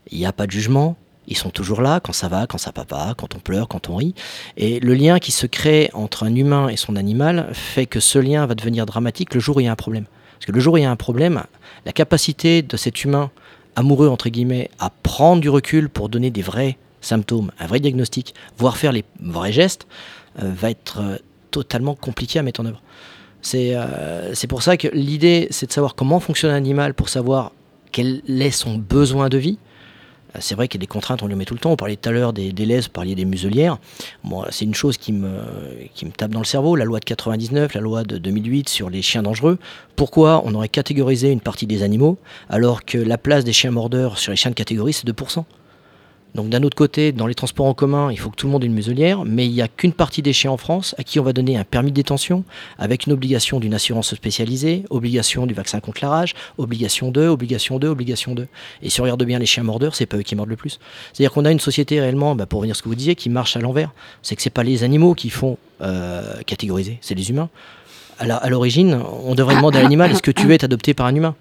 Il 0.09 0.17
n'y 0.17 0.25
a 0.25 0.31
pas 0.31 0.47
de 0.47 0.51
jugement, 0.51 0.97
ils 1.27 1.37
sont 1.37 1.49
toujours 1.49 1.81
là 1.81 1.99
quand 1.99 2.13
ça 2.13 2.27
va, 2.27 2.47
quand 2.47 2.57
ça 2.57 2.71
va 2.75 2.85
pas, 2.85 3.13
quand 3.17 3.35
on 3.35 3.39
pleure, 3.39 3.67
quand 3.67 3.89
on 3.89 3.95
rit. 3.95 4.13
Et 4.57 4.79
le 4.79 4.93
lien 4.93 5.19
qui 5.19 5.31
se 5.31 5.47
crée 5.47 5.89
entre 5.93 6.23
un 6.23 6.35
humain 6.35 6.69
et 6.69 6.77
son 6.77 6.95
animal 6.95 7.49
fait 7.53 7.85
que 7.85 7.99
ce 7.99 8.19
lien 8.19 8.45
va 8.45 8.55
devenir 8.55 8.85
dramatique 8.85 9.33
le 9.33 9.39
jour 9.39 9.57
où 9.57 9.59
il 9.59 9.65
y 9.65 9.67
a 9.67 9.71
un 9.71 9.75
problème. 9.75 10.05
Parce 10.33 10.45
que 10.45 10.51
le 10.51 10.59
jour 10.59 10.75
où 10.75 10.77
il 10.77 10.83
y 10.83 10.85
a 10.85 10.91
un 10.91 10.95
problème, 10.95 11.43
la 11.85 11.91
capacité 11.91 12.61
de 12.61 12.77
cet 12.77 13.03
humain 13.03 13.31
amoureux, 13.75 14.07
entre 14.07 14.29
guillemets, 14.29 14.69
à 14.79 14.89
prendre 14.89 15.41
du 15.41 15.49
recul 15.49 15.89
pour 15.89 16.09
donner 16.09 16.29
des 16.29 16.41
vrais 16.41 16.77
symptômes, 17.01 17.51
un 17.59 17.67
vrai 17.67 17.79
diagnostic, 17.79 18.33
voire 18.57 18.77
faire 18.77 18.91
les 18.91 19.05
vrais 19.19 19.51
gestes, 19.51 19.87
euh, 20.41 20.51
va 20.53 20.71
être 20.71 20.99
euh, 20.99 21.17
totalement 21.51 21.95
compliqué 21.95 22.39
à 22.39 22.43
mettre 22.43 22.61
en 22.61 22.65
œuvre. 22.65 22.81
C'est 23.41 23.75
euh, 23.75 24.33
c'est 24.33 24.47
pour 24.47 24.63
ça 24.63 24.75
que 24.75 24.87
l'idée, 24.87 25.47
c'est 25.51 25.67
de 25.67 25.71
savoir 25.71 25.95
comment 25.95 26.19
fonctionne 26.19 26.51
un 26.51 26.55
animal 26.55 26.93
pour 26.93 27.09
savoir 27.09 27.51
quel 27.91 28.21
est 28.27 28.51
son 28.51 28.77
besoin 28.77 29.29
de 29.29 29.37
vie. 29.37 29.59
Euh, 30.35 30.39
C'est 30.39 30.55
vrai 30.55 30.67
qu'il 30.67 30.79
y 30.79 30.81
a 30.81 30.85
des 30.85 30.87
contraintes, 30.87 31.23
on 31.23 31.27
le 31.27 31.35
met 31.35 31.45
tout 31.45 31.53
le 31.53 31.59
temps. 31.59 31.71
On 31.71 31.75
parlait 31.75 31.95
tout 31.95 32.09
à 32.09 32.11
l'heure 32.11 32.33
des, 32.33 32.51
laises, 32.51 32.85
vous 32.85 32.91
parliez 32.91 33.15
des 33.15 33.25
muselières. 33.25 33.77
Bon, 34.23 34.43
c'est 34.49 34.65
une 34.65 34.75
chose 34.75 34.97
qui 34.97 35.13
me, 35.13 35.29
qui 35.93 36.05
me 36.05 36.11
tape 36.11 36.31
dans 36.31 36.39
le 36.39 36.45
cerveau. 36.45 36.75
La 36.75 36.85
loi 36.85 36.99
de 36.99 37.05
99, 37.05 37.73
la 37.73 37.81
loi 37.81 38.03
de 38.03 38.17
2008 38.17 38.69
sur 38.69 38.89
les 38.89 39.01
chiens 39.01 39.23
dangereux. 39.23 39.57
Pourquoi 39.95 40.41
on 40.45 40.53
aurait 40.53 40.69
catégorisé 40.69 41.31
une 41.31 41.41
partie 41.41 41.67
des 41.67 41.83
animaux 41.83 42.17
alors 42.49 42.83
que 42.85 42.97
la 42.97 43.17
place 43.17 43.43
des 43.43 43.53
chiens 43.53 43.71
mordeurs 43.71 44.17
sur 44.17 44.31
les 44.31 44.35
chiens 44.35 44.51
de 44.51 44.55
catégorie, 44.55 44.93
c'est 44.93 45.07
2% 45.07 45.43
donc 46.35 46.49
d'un 46.49 46.63
autre 46.63 46.75
côté, 46.75 47.13
dans 47.13 47.27
les 47.27 47.33
transports 47.33 47.65
en 47.65 47.73
commun, 47.73 48.11
il 48.11 48.19
faut 48.19 48.29
que 48.29 48.35
tout 48.35 48.47
le 48.47 48.51
monde 48.51 48.63
ait 48.63 48.67
une 48.67 48.73
muselière, 48.73 49.23
mais 49.23 49.45
il 49.45 49.53
n'y 49.53 49.61
a 49.61 49.69
qu'une 49.69 49.93
partie 49.93 50.21
des 50.21 50.33
chiens 50.33 50.51
en 50.51 50.57
France 50.57 50.93
à 50.97 51.03
qui 51.03 51.17
on 51.17 51.23
va 51.23 51.31
donner 51.31 51.57
un 51.57 51.63
permis 51.63 51.91
de 51.91 51.95
détention, 51.95 52.43
avec 52.77 53.05
une 53.05 53.13
obligation 53.13 53.61
d'une 53.61 53.73
assurance 53.73 54.13
spécialisée, 54.13 54.83
obligation 54.89 55.47
du 55.47 55.53
vaccin 55.53 55.79
contre 55.79 55.99
la 56.03 56.09
rage, 56.09 56.35
obligation 56.57 57.09
de, 57.09 57.25
obligation 57.25 57.79
de, 57.79 57.87
obligation 57.87 58.35
de. 58.35 58.47
Et 58.83 58.89
si 58.89 58.99
on 58.99 59.03
regarde 59.03 59.23
bien 59.23 59.39
les 59.39 59.45
chiens 59.45 59.63
mordeurs, 59.63 59.95
c'est 59.95 60.05
pas 60.05 60.17
eux 60.17 60.23
qui 60.23 60.35
mordent 60.35 60.49
le 60.49 60.57
plus. 60.57 60.77
C'est-à-dire 61.13 61.31
qu'on 61.31 61.45
a 61.45 61.51
une 61.51 61.61
société 61.61 62.01
réellement, 62.01 62.35
bah, 62.35 62.45
pour 62.45 62.59
revenir 62.59 62.73
à 62.73 62.75
ce 62.75 62.83
que 62.83 62.89
vous 62.89 62.95
disiez, 62.95 63.15
qui 63.15 63.29
marche 63.29 63.55
à 63.55 63.61
l'envers. 63.61 63.93
C'est 64.21 64.35
que 64.35 64.41
c'est 64.41 64.49
pas 64.49 64.63
les 64.63 64.83
animaux 64.83 65.13
qui 65.13 65.29
font 65.29 65.57
euh, 65.81 66.41
catégoriser, 66.45 66.97
c'est 66.99 67.15
les 67.15 67.29
humains. 67.29 67.49
À 68.19 68.49
l'origine, 68.49 68.99
on 69.23 69.35
devrait 69.35 69.55
demander 69.57 69.79
à 69.79 69.83
l'animal 69.83 70.11
est-ce 70.11 70.21
que 70.21 70.31
tu 70.31 70.47
veux 70.47 70.53
être 70.53 70.65
adopté 70.65 70.93
par 70.93 71.05
un 71.05 71.15
humain? 71.15 71.35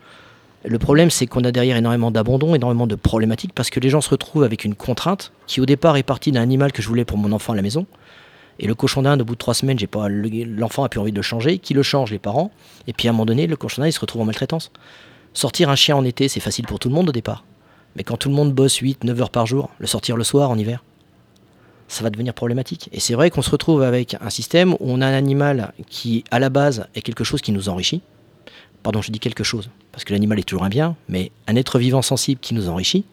Le 0.64 0.78
problème, 0.78 1.10
c'est 1.10 1.26
qu'on 1.26 1.44
a 1.44 1.52
derrière 1.52 1.76
énormément 1.76 2.10
d'abandon, 2.10 2.54
énormément 2.54 2.86
de 2.86 2.94
problématiques, 2.94 3.52
parce 3.54 3.70
que 3.70 3.80
les 3.80 3.90
gens 3.90 4.00
se 4.00 4.08
retrouvent 4.10 4.44
avec 4.44 4.64
une 4.64 4.74
contrainte 4.74 5.32
qui, 5.46 5.60
au 5.60 5.66
départ, 5.66 5.96
est 5.96 6.02
partie 6.02 6.32
d'un 6.32 6.40
animal 6.42 6.72
que 6.72 6.80
je 6.82 6.88
voulais 6.88 7.04
pour 7.04 7.18
mon 7.18 7.32
enfant 7.32 7.52
à 7.52 7.56
la 7.56 7.62
maison. 7.62 7.86
Et 8.60 8.66
le 8.66 8.74
cochon 8.74 9.02
d'Inde, 9.02 9.20
au 9.20 9.24
bout 9.24 9.34
de 9.34 9.38
trois 9.38 9.52
semaines, 9.54 9.78
j'ai 9.78 9.86
pas, 9.88 10.08
le- 10.08 10.28
l'enfant 10.44 10.84
a 10.84 10.88
plus 10.88 11.00
envie 11.00 11.10
de 11.10 11.16
le 11.16 11.22
changer. 11.22 11.58
Qui 11.58 11.74
le 11.74 11.82
change 11.82 12.12
Les 12.12 12.18
parents. 12.20 12.50
Et 12.86 12.92
puis 12.92 13.08
à 13.08 13.10
un 13.10 13.12
moment 13.12 13.26
donné, 13.26 13.46
le 13.46 13.56
cochon 13.56 13.82
d'Inde, 13.82 13.90
il 13.90 13.92
se 13.92 14.00
retrouve 14.00 14.22
en 14.22 14.24
maltraitance. 14.26 14.70
Sortir 15.32 15.68
un 15.70 15.74
chien 15.76 15.96
en 15.96 16.04
été, 16.04 16.28
c'est 16.28 16.40
facile 16.40 16.64
pour 16.66 16.78
tout 16.78 16.88
le 16.88 16.94
monde 16.94 17.08
au 17.08 17.12
départ. 17.12 17.44
Mais 17.96 18.04
quand 18.04 18.16
tout 18.16 18.28
le 18.28 18.34
monde 18.34 18.52
bosse 18.52 18.76
8, 18.76 19.04
9 19.04 19.20
heures 19.20 19.30
par 19.30 19.46
jour, 19.46 19.70
le 19.78 19.86
sortir 19.86 20.16
le 20.16 20.24
soir 20.24 20.50
en 20.50 20.56
hiver, 20.58 20.82
ça 21.88 22.02
va 22.04 22.10
devenir 22.10 22.32
problématique. 22.32 22.88
Et 22.92 23.00
c'est 23.00 23.14
vrai 23.14 23.30
qu'on 23.30 23.42
se 23.42 23.50
retrouve 23.50 23.82
avec 23.82 24.16
un 24.20 24.30
système 24.30 24.74
où 24.74 24.78
on 24.80 25.00
a 25.00 25.06
un 25.06 25.12
animal 25.14 25.72
qui, 25.90 26.24
à 26.30 26.38
la 26.38 26.48
base, 26.48 26.86
est 26.94 27.02
quelque 27.02 27.24
chose 27.24 27.40
qui 27.42 27.52
nous 27.52 27.68
enrichit. 27.68 28.00
Pardon, 28.84 29.00
je 29.00 29.10
dis 29.10 29.18
quelque 29.18 29.44
chose, 29.44 29.70
parce 29.92 30.04
que 30.04 30.12
l'animal 30.12 30.38
est 30.38 30.42
toujours 30.42 30.62
un 30.62 30.68
bien, 30.68 30.94
mais 31.08 31.32
un 31.46 31.56
être 31.56 31.78
vivant 31.78 32.02
sensible 32.02 32.38
qui 32.38 32.52
nous 32.52 32.68
enrichit. 32.68 33.06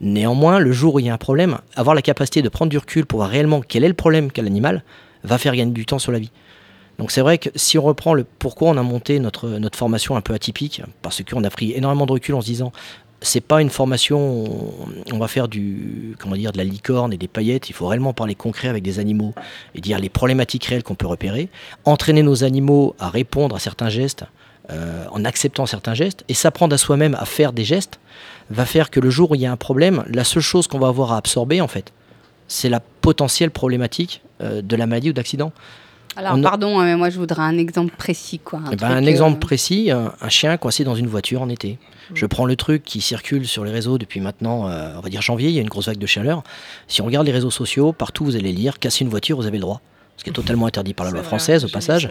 Néanmoins, 0.00 0.58
le 0.58 0.72
jour 0.72 0.94
où 0.94 0.98
il 0.98 1.06
y 1.06 1.10
a 1.10 1.14
un 1.14 1.18
problème, 1.18 1.58
avoir 1.76 1.94
la 1.94 2.02
capacité 2.02 2.42
de 2.42 2.48
prendre 2.48 2.70
du 2.70 2.76
recul 2.76 3.06
pour 3.06 3.20
voir 3.20 3.30
réellement 3.30 3.60
quel 3.60 3.84
est 3.84 3.88
le 3.88 3.94
problème 3.94 4.32
qu'a 4.32 4.42
l'animal, 4.42 4.82
va 5.22 5.38
faire 5.38 5.54
gagner 5.54 5.70
du 5.70 5.86
temps 5.86 6.00
sur 6.00 6.10
la 6.10 6.18
vie. 6.18 6.32
Donc 6.98 7.12
c'est 7.12 7.20
vrai 7.20 7.38
que 7.38 7.50
si 7.54 7.78
on 7.78 7.82
reprend 7.82 8.14
le 8.14 8.24
pourquoi 8.24 8.70
on 8.70 8.76
a 8.76 8.82
monté 8.82 9.20
notre, 9.20 9.48
notre 9.48 9.78
formation 9.78 10.16
un 10.16 10.20
peu 10.22 10.34
atypique, 10.34 10.82
parce 11.02 11.22
qu'on 11.22 11.44
a 11.44 11.50
pris 11.50 11.70
énormément 11.70 12.04
de 12.04 12.12
recul 12.12 12.34
en 12.34 12.40
se 12.40 12.46
disant 12.46 12.72
c'est 13.20 13.40
pas 13.40 13.62
une 13.62 13.70
formation, 13.70 14.44
on, 15.12 15.18
va 15.18 15.28
faire 15.28 15.46
du 15.46 16.16
comment 16.18 16.34
dire 16.34 16.50
de 16.50 16.58
la 16.58 16.64
licorne 16.64 17.12
et 17.12 17.16
des 17.16 17.28
paillettes, 17.28 17.70
il 17.70 17.72
faut 17.74 17.86
réellement 17.86 18.12
parler 18.12 18.34
concret 18.34 18.66
avec 18.66 18.82
des 18.82 18.98
animaux 18.98 19.32
et 19.76 19.80
dire 19.80 20.00
les 20.00 20.08
problématiques 20.08 20.64
réelles 20.64 20.82
qu'on 20.82 20.96
peut 20.96 21.06
repérer, 21.06 21.48
entraîner 21.84 22.24
nos 22.24 22.42
animaux 22.42 22.96
à 22.98 23.08
répondre 23.08 23.54
à 23.54 23.60
certains 23.60 23.88
gestes 23.88 24.24
euh, 24.70 25.04
en 25.10 25.24
acceptant 25.24 25.66
certains 25.66 25.94
gestes 25.94 26.24
et 26.28 26.34
s'apprendre 26.34 26.74
à 26.74 26.78
soi-même 26.78 27.16
à 27.18 27.24
faire 27.24 27.52
des 27.52 27.64
gestes 27.64 27.98
va 28.50 28.64
faire 28.64 28.90
que 28.90 29.00
le 29.00 29.10
jour 29.10 29.32
où 29.32 29.34
il 29.34 29.40
y 29.40 29.46
a 29.46 29.52
un 29.52 29.56
problème, 29.56 30.04
la 30.08 30.24
seule 30.24 30.42
chose 30.42 30.66
qu'on 30.66 30.78
va 30.78 30.88
avoir 30.88 31.12
à 31.12 31.16
absorber 31.16 31.60
en 31.60 31.68
fait, 31.68 31.92
c'est 32.48 32.68
la 32.68 32.80
potentielle 32.80 33.50
problématique 33.50 34.22
euh, 34.42 34.62
de 34.62 34.76
la 34.76 34.86
maladie 34.86 35.10
ou 35.10 35.14
d'accident. 35.14 35.52
Alors, 36.14 36.34
On 36.34 36.42
pardon, 36.42 36.78
hein, 36.78 36.84
mais 36.84 36.96
moi, 36.96 37.08
je 37.08 37.18
voudrais 37.18 37.42
un 37.42 37.56
exemple 37.56 37.94
précis. 37.96 38.38
Quoi, 38.38 38.58
un 38.60 38.72
Eh 38.72 38.76
ben, 38.76 38.90
un 38.90 39.02
euh, 39.02 39.06
exemple 39.06 39.38
précis, 39.38 39.90
un, 39.90 40.12
un 40.20 40.28
chien 40.28 40.56
coincé 40.58 40.84
dans 40.84 40.94
une 40.94 41.06
voiture 41.06 41.40
en 41.40 41.48
été. 41.48 41.78
Je 42.14 42.26
prends 42.26 42.44
le 42.44 42.56
truc 42.56 42.82
qui 42.84 43.00
circule 43.00 43.46
sur 43.46 43.64
les 43.64 43.70
réseaux 43.70 43.96
depuis 43.96 44.20
maintenant, 44.20 44.68
euh, 44.68 44.92
on 44.96 45.00
va 45.00 45.08
dire 45.08 45.22
janvier, 45.22 45.48
il 45.48 45.54
y 45.54 45.58
a 45.58 45.62
une 45.62 45.68
grosse 45.68 45.86
vague 45.86 45.98
de 45.98 46.06
chaleur. 46.06 46.42
Si 46.88 47.00
on 47.00 47.06
regarde 47.06 47.26
les 47.26 47.32
réseaux 47.32 47.50
sociaux, 47.50 47.92
partout 47.92 48.24
vous 48.24 48.36
allez 48.36 48.52
lire, 48.52 48.78
casser 48.78 49.04
une 49.04 49.10
voiture, 49.10 49.38
vous 49.38 49.46
avez 49.46 49.56
le 49.56 49.62
droit. 49.62 49.80
Ce 50.22 50.24
qui 50.24 50.30
est 50.30 50.34
totalement 50.34 50.66
interdit 50.66 50.94
par 50.94 51.04
la 51.04 51.10
loi 51.10 51.24
française, 51.24 51.64
au 51.64 51.68
passage. 51.68 52.08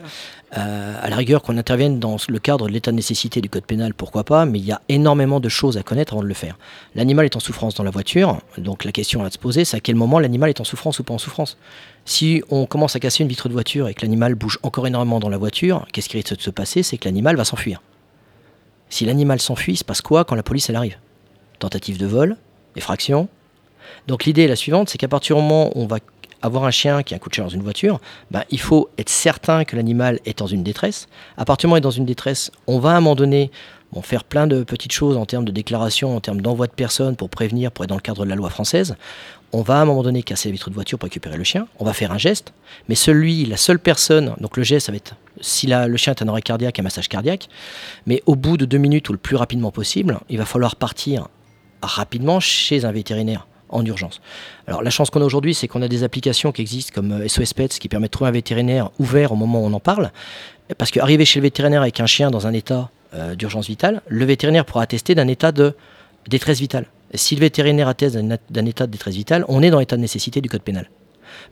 Euh, 0.58 0.96
à 1.02 1.10
la 1.10 1.16
rigueur, 1.16 1.42
qu'on 1.42 1.58
intervienne 1.58 1.98
dans 1.98 2.18
le 2.28 2.40
cadre 2.40 2.68
de 2.68 2.74
l'état 2.74 2.92
de 2.92 2.98
nécessité 2.98 3.40
du 3.40 3.50
code 3.50 3.64
pénal, 3.64 3.94
pourquoi 3.94 4.26
pas, 4.26 4.46
mais 4.46 4.60
il 4.60 4.66
y 4.66 4.74
a 4.74 4.82
énormément 4.90 5.40
de 5.40 5.48
choses 5.48 5.78
à 5.78 5.84
connaître 5.84 6.12
avant 6.12 6.22
de 6.22 6.28
le 6.28 6.34
faire. 6.34 6.58
L'animal 6.94 7.24
est 7.24 7.38
en 7.38 7.40
souffrance 7.40 7.74
dans 7.74 7.86
la 7.86 7.90
voiture, 7.90 8.42
donc 8.58 8.84
la 8.84 8.92
question 8.92 9.24
à 9.24 9.32
se 9.32 9.38
poser, 9.38 9.64
c'est 9.64 9.78
à 9.78 9.80
quel 9.80 9.96
moment 9.96 10.20
l'animal 10.20 10.50
est 10.50 10.60
en 10.60 10.66
souffrance 10.66 11.00
ou 11.00 11.06
pas 11.06 11.14
en 11.14 11.20
souffrance. 11.20 11.58
Si 12.04 12.44
on 12.50 12.66
commence 12.66 12.98
à 12.98 13.00
casser 13.00 13.24
une 13.24 13.30
vitre 13.30 13.48
de 13.48 13.54
voiture 13.54 13.88
et 13.88 13.94
que 13.94 14.02
l'animal 14.02 14.36
bouge 14.36 14.60
encore 14.62 14.88
énormément 14.88 15.22
dans 15.22 15.30
la 15.30 15.38
voiture, 15.38 15.88
qu'est-ce 15.94 16.10
qui 16.10 16.18
risque 16.18 16.36
de 16.36 16.42
se 16.42 16.50
passer 16.50 16.84
C'est 16.84 16.98
que 16.98 17.06
l'animal 17.06 17.38
va 17.38 17.46
s'enfuir. 17.46 17.82
Si 18.90 19.06
l'animal 19.06 19.40
s'enfuit, 19.40 19.76
il 19.76 19.78
se 19.78 19.86
passe 19.86 20.02
quoi 20.02 20.26
quand 20.26 20.36
la 20.36 20.44
police 20.44 20.70
elle 20.70 20.76
arrive? 20.76 20.98
Tentative 21.60 21.98
de 21.98 22.08
vol, 22.08 22.36
effraction. 22.76 23.30
Donc 24.08 24.26
l'idée 24.26 24.42
est 24.42 24.50
la 24.50 24.58
suivante, 24.58 24.90
c'est 24.90 24.98
qu'à 24.98 25.08
partir 25.08 25.38
du 25.38 25.42
moment 25.42 25.70
où 25.78 25.84
on 25.84 25.88
va 25.88 26.00
avoir 26.42 26.66
un 26.66 26.72
chien 26.72 27.04
qui 27.04 27.14
a 27.14 27.18
un 27.18 27.20
coup 27.20 27.30
de 27.30 27.34
chien 27.34 27.44
dans 27.44 27.50
une 27.50 27.64
voiture, 27.64 28.00
ben, 28.32 28.44
il 28.50 28.60
faut 28.60 28.90
être 28.98 29.10
certain 29.10 29.64
que 29.64 29.76
l'animal 29.76 30.20
est 30.26 30.40
dans 30.40 30.48
une 30.48 30.64
détresse. 30.64 31.08
À 31.38 31.46
partir 31.46 31.68
du 31.68 31.72
moment 31.72 31.76
où 31.76 31.78
il 31.78 31.82
est 31.82 31.82
dans 31.82 31.92
une 31.92 32.06
détresse, 32.06 32.52
on 32.68 32.80
va 32.80 32.92
à 32.92 32.94
un 32.94 33.02
moment 33.02 33.16
donné 33.16 33.52
faire 34.02 34.24
plein 34.24 34.48
de 34.48 34.64
petites 34.64 34.94
choses 34.94 35.18
en 35.18 35.26
termes 35.26 35.44
de 35.44 35.52
déclaration, 35.52 36.16
en 36.16 36.22
termes 36.22 36.40
d'envoi 36.40 36.68
de 36.68 36.72
personnes 36.72 37.18
pour 37.18 37.30
prévenir, 37.30 37.72
pour 37.74 37.84
être 37.84 37.90
dans 37.90 37.96
le 37.96 38.02
cadre 38.02 38.24
de 38.24 38.30
la 38.30 38.36
loi 38.36 38.50
française. 38.50 38.96
On 39.52 39.64
va 39.64 39.80
à 39.80 39.82
un 39.82 39.86
moment 39.86 40.02
donné 40.02 40.24
casser 40.24 40.48
la 40.48 40.54
vitre 40.54 40.70
de 40.70 40.76
voiture 40.76 40.98
pour 40.98 41.08
récupérer 41.08 41.36
le 41.36 41.44
chien. 41.44 41.68
On 41.78 41.84
va 41.84 41.92
faire 41.92 42.14
un 42.14 42.18
geste, 42.18 42.54
mais 42.88 42.96
celui, 42.96 43.46
la 43.46 43.58
seule 43.58 43.80
personne, 43.80 44.34
donc 44.40 44.56
le 44.56 44.64
geste, 44.64 44.86
ça 44.86 44.94
va 44.94 44.96
être 44.96 45.16
si 45.42 45.68
le 45.68 45.98
chien 45.98 46.14
est 46.14 46.24
un 46.24 46.28
arrêt 46.30 46.42
cardiaque, 46.42 46.80
un 46.80 46.84
massage 46.84 47.10
cardiaque. 47.10 47.50
Mais 48.06 48.24
au 48.26 48.36
bout 48.36 48.56
de 48.56 48.64
deux 48.64 48.78
minutes 48.78 49.10
ou 49.10 49.12
le 49.12 49.18
plus 49.18 49.36
rapidement 49.36 49.72
possible, 49.72 50.20
il 50.30 50.38
va 50.38 50.46
falloir 50.46 50.78
partir 50.78 51.28
rapidement 51.82 52.40
chez 52.40 52.86
un 52.86 52.94
vétérinaire 52.94 53.46
en 53.72 53.86
urgence. 53.86 54.22
Alors 54.68 54.84
la 54.84 54.90
chance 54.90 55.10
qu'on 55.10 55.22
a 55.22 55.26
aujourd'hui, 55.26 55.54
c'est 55.54 55.68
qu'on 55.68 55.82
a 55.82 55.88
des 55.88 56.04
applications 56.04 56.52
qui 56.52 56.62
existent 56.62 56.92
comme 56.94 57.12
euh, 57.12 57.28
SOS 57.28 57.54
Pets 57.54 57.80
qui 57.80 57.90
permettent 57.90 58.12
de 58.12 58.18
trouver 58.18 58.30
un 58.30 58.34
vétérinaire 58.34 58.92
ouvert 59.00 59.32
au 59.32 59.36
moment 59.36 59.62
où 59.62 59.66
on 59.66 59.74
en 59.74 59.80
parle. 59.80 60.12
Parce 60.78 60.92
qu'arriver 60.92 61.26
chez 61.26 61.40
le 61.40 61.44
vétérinaire 61.44 61.82
avec 61.82 62.00
un 62.00 62.06
chien 62.06 62.32
dans 62.32 62.48
un 62.48 62.54
état 62.54 62.90
euh, 63.14 63.36
d'urgence 63.36 63.68
vitale, 63.68 64.02
le 64.08 64.26
vétérinaire 64.26 64.66
pourra 64.66 64.84
attester 64.84 65.16
d'un 65.16 65.28
état 65.28 65.52
de 65.52 65.76
détresse 66.30 66.60
vitale. 66.60 66.86
Si 67.14 67.36
le 67.36 67.42
vétérinaire 67.42 67.90
atteste 67.90 68.16
d'un 68.16 68.66
état 68.66 68.88
de 68.88 68.92
détresse 68.92 69.16
vitale, 69.16 69.44
on 69.50 69.62
est 69.62 69.70
dans 69.70 69.80
l'état 69.80 69.98
de 69.98 70.02
nécessité 70.02 70.40
du 70.40 70.48
code 70.48 70.62
pénal. 70.62 70.90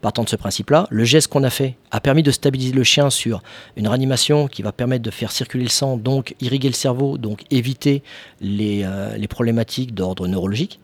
Partant 0.01 0.23
de 0.23 0.29
ce 0.29 0.35
principe-là, 0.35 0.87
le 0.89 1.03
geste 1.03 1.27
qu'on 1.27 1.43
a 1.43 1.49
fait 1.49 1.75
a 1.91 1.99
permis 1.99 2.23
de 2.23 2.31
stabiliser 2.31 2.73
le 2.73 2.83
chien 2.83 3.09
sur 3.09 3.41
une 3.75 3.87
réanimation 3.87 4.47
qui 4.47 4.61
va 4.61 4.71
permettre 4.71 5.03
de 5.03 5.11
faire 5.11 5.31
circuler 5.31 5.63
le 5.63 5.69
sang, 5.69 5.97
donc 5.97 6.35
irriguer 6.39 6.69
le 6.69 6.73
cerveau, 6.73 7.17
donc 7.17 7.43
éviter 7.51 8.03
les, 8.39 8.83
euh, 8.83 9.17
les 9.17 9.27
problématiques 9.27 9.93
d'ordre 9.93 10.27
neurologique. 10.27 10.79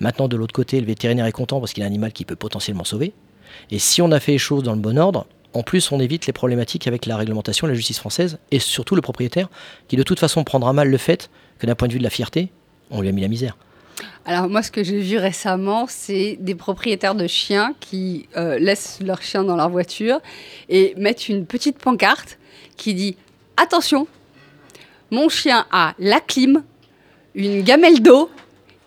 Maintenant, 0.00 0.28
de 0.28 0.36
l'autre 0.36 0.54
côté, 0.54 0.80
le 0.80 0.86
vétérinaire 0.86 1.26
est 1.26 1.32
content 1.32 1.60
parce 1.60 1.72
qu'il 1.72 1.82
a 1.82 1.86
un 1.86 1.88
animal 1.88 2.12
qui 2.12 2.24
peut 2.24 2.36
potentiellement 2.36 2.84
sauver. 2.84 3.12
Et 3.70 3.78
si 3.78 4.02
on 4.02 4.10
a 4.12 4.20
fait 4.20 4.32
les 4.32 4.38
choses 4.38 4.62
dans 4.62 4.74
le 4.74 4.80
bon 4.80 4.98
ordre, 4.98 5.26
en 5.54 5.62
plus, 5.62 5.90
on 5.90 6.00
évite 6.00 6.26
les 6.26 6.32
problématiques 6.32 6.86
avec 6.86 7.06
la 7.06 7.16
réglementation, 7.16 7.66
la 7.66 7.74
justice 7.74 7.98
française, 7.98 8.38
et 8.50 8.58
surtout 8.58 8.94
le 8.94 9.00
propriétaire, 9.00 9.48
qui 9.88 9.96
de 9.96 10.02
toute 10.02 10.20
façon 10.20 10.44
prendra 10.44 10.72
mal 10.72 10.90
le 10.90 10.98
fait 10.98 11.30
que 11.58 11.66
d'un 11.66 11.74
point 11.74 11.88
de 11.88 11.94
vue 11.94 11.98
de 11.98 12.04
la 12.04 12.10
fierté, 12.10 12.50
on 12.90 13.00
lui 13.00 13.08
a 13.08 13.12
mis 13.12 13.22
la 13.22 13.28
misère. 13.28 13.56
Alors 14.26 14.48
moi, 14.48 14.62
ce 14.62 14.70
que 14.70 14.84
j'ai 14.84 15.00
vu 15.00 15.18
récemment, 15.18 15.86
c'est 15.88 16.36
des 16.40 16.54
propriétaires 16.54 17.14
de 17.14 17.26
chiens 17.26 17.74
qui 17.80 18.28
euh, 18.36 18.58
laissent 18.58 18.98
leurs 19.00 19.22
chiens 19.22 19.44
dans 19.44 19.56
leur 19.56 19.70
voiture 19.70 20.18
et 20.68 20.94
mettent 20.98 21.28
une 21.28 21.46
petite 21.46 21.78
pancarte 21.78 22.38
qui 22.76 22.92
dit 22.92 23.16
«Attention, 23.56 24.06
mon 25.10 25.28
chien 25.28 25.64
a 25.70 25.94
la 25.98 26.20
clim, 26.20 26.64
une 27.34 27.62
gamelle 27.62 28.02
d'eau, 28.02 28.28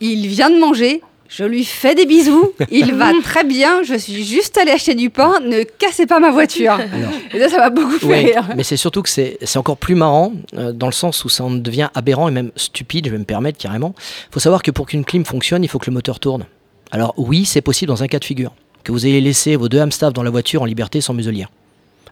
il 0.01 0.27
vient 0.27 0.49
de 0.49 0.57
manger, 0.59 1.01
je 1.27 1.43
lui 1.43 1.63
fais 1.63 1.93
des 1.93 2.05
bisous, 2.07 2.53
il 2.71 2.93
va 2.95 3.11
très 3.23 3.43
bien, 3.43 3.83
je 3.83 3.93
suis 3.95 4.23
juste 4.25 4.57
allé 4.57 4.71
acheter 4.71 4.95
du 4.95 5.09
pain, 5.11 5.39
ne 5.41 5.63
cassez 5.63 6.05
pas 6.07 6.19
ma 6.19 6.31
voiture. 6.31 6.71
Alors,» 6.93 7.11
Et 7.33 7.39
ça, 7.39 7.49
ça 7.49 7.57
m'a 7.57 7.69
beaucoup 7.69 7.99
fait 7.99 8.05
Ouais, 8.07 8.19
rire. 8.31 8.49
mais 8.55 8.63
c'est 8.63 8.77
surtout 8.77 9.01
que 9.03 9.09
c'est 9.09 9.37
c'est 9.43 9.59
encore 9.59 9.77
plus 9.77 9.95
marrant 9.95 10.33
euh, 10.57 10.71
dans 10.71 10.87
le 10.87 10.91
sens 10.93 11.23
où 11.25 11.29
ça 11.29 11.43
en 11.43 11.51
devient 11.51 11.89
aberrant 11.93 12.27
et 12.27 12.31
même 12.31 12.51
stupide, 12.55 13.05
je 13.05 13.11
vais 13.11 13.17
me 13.19 13.25
permettre 13.25 13.57
carrément. 13.59 13.93
Il 14.29 14.33
faut 14.33 14.39
savoir 14.39 14.63
que 14.63 14.71
pour 14.71 14.87
qu'une 14.87 15.05
clim 15.05 15.23
fonctionne, 15.23 15.63
il 15.63 15.67
faut 15.67 15.77
que 15.79 15.89
le 15.89 15.93
moteur 15.93 16.19
tourne. 16.19 16.45
Alors 16.91 17.13
oui, 17.17 17.45
c'est 17.45 17.61
possible 17.61 17.89
dans 17.89 18.01
un 18.01 18.07
cas 18.07 18.17
de 18.19 18.25
figure, 18.25 18.53
que 18.83 18.91
vous 18.91 19.05
ayez 19.05 19.21
laissé 19.21 19.55
vos 19.55 19.69
deux 19.69 19.79
hamsters 19.79 20.11
dans 20.13 20.23
la 20.23 20.31
voiture 20.31 20.63
en 20.63 20.65
liberté 20.65 20.99
sans 21.01 21.13
muselière. 21.13 21.49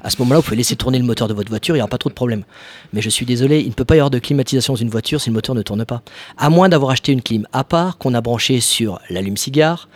À 0.04 0.10
ce 0.10 0.18
moment-là, 0.20 0.39
vous 0.39 0.43
pouvez 0.43 0.58
laisser 0.58 0.76
tourner 0.76 1.00
le 1.00 1.06
moteur 1.06 1.28
de 1.28 1.34
votre 1.34 1.50
voiture, 1.50 1.76
il 1.76 1.80
n'y 1.80 1.82
aura 1.82 1.89
pas 1.89 1.98
trop 1.98 2.10
de 2.10 2.16
problème. 2.16 2.43
Mais 2.93 3.02
je 3.02 3.10
suis 3.10 3.26
désolé, 3.26 3.60
il 3.62 3.68
ne 3.70 3.74
peut 3.74 3.86
pas 3.86 3.95
y 3.95 4.00
avoir 4.00 4.12
de 4.12 4.20
climatisation 4.20 4.74
dans 4.74 4.80
une 4.80 4.89
voiture 4.89 5.20
si 5.22 5.30
le 5.30 5.34
moteur 5.34 5.56
ne 5.56 5.62
tourne 5.62 5.86
pas. 5.86 6.02
À 6.38 6.50
moins 6.50 6.70
d'avoir 6.70 6.91
acheté 6.91 7.12
une 7.12 7.22
clim 7.22 7.45
à 7.54 7.64
part 7.64 7.98
qu'on 7.98 8.14
a 8.14 8.22
branché 8.22 8.60
sur 8.60 9.00
l'allume-cigare. 9.10 9.89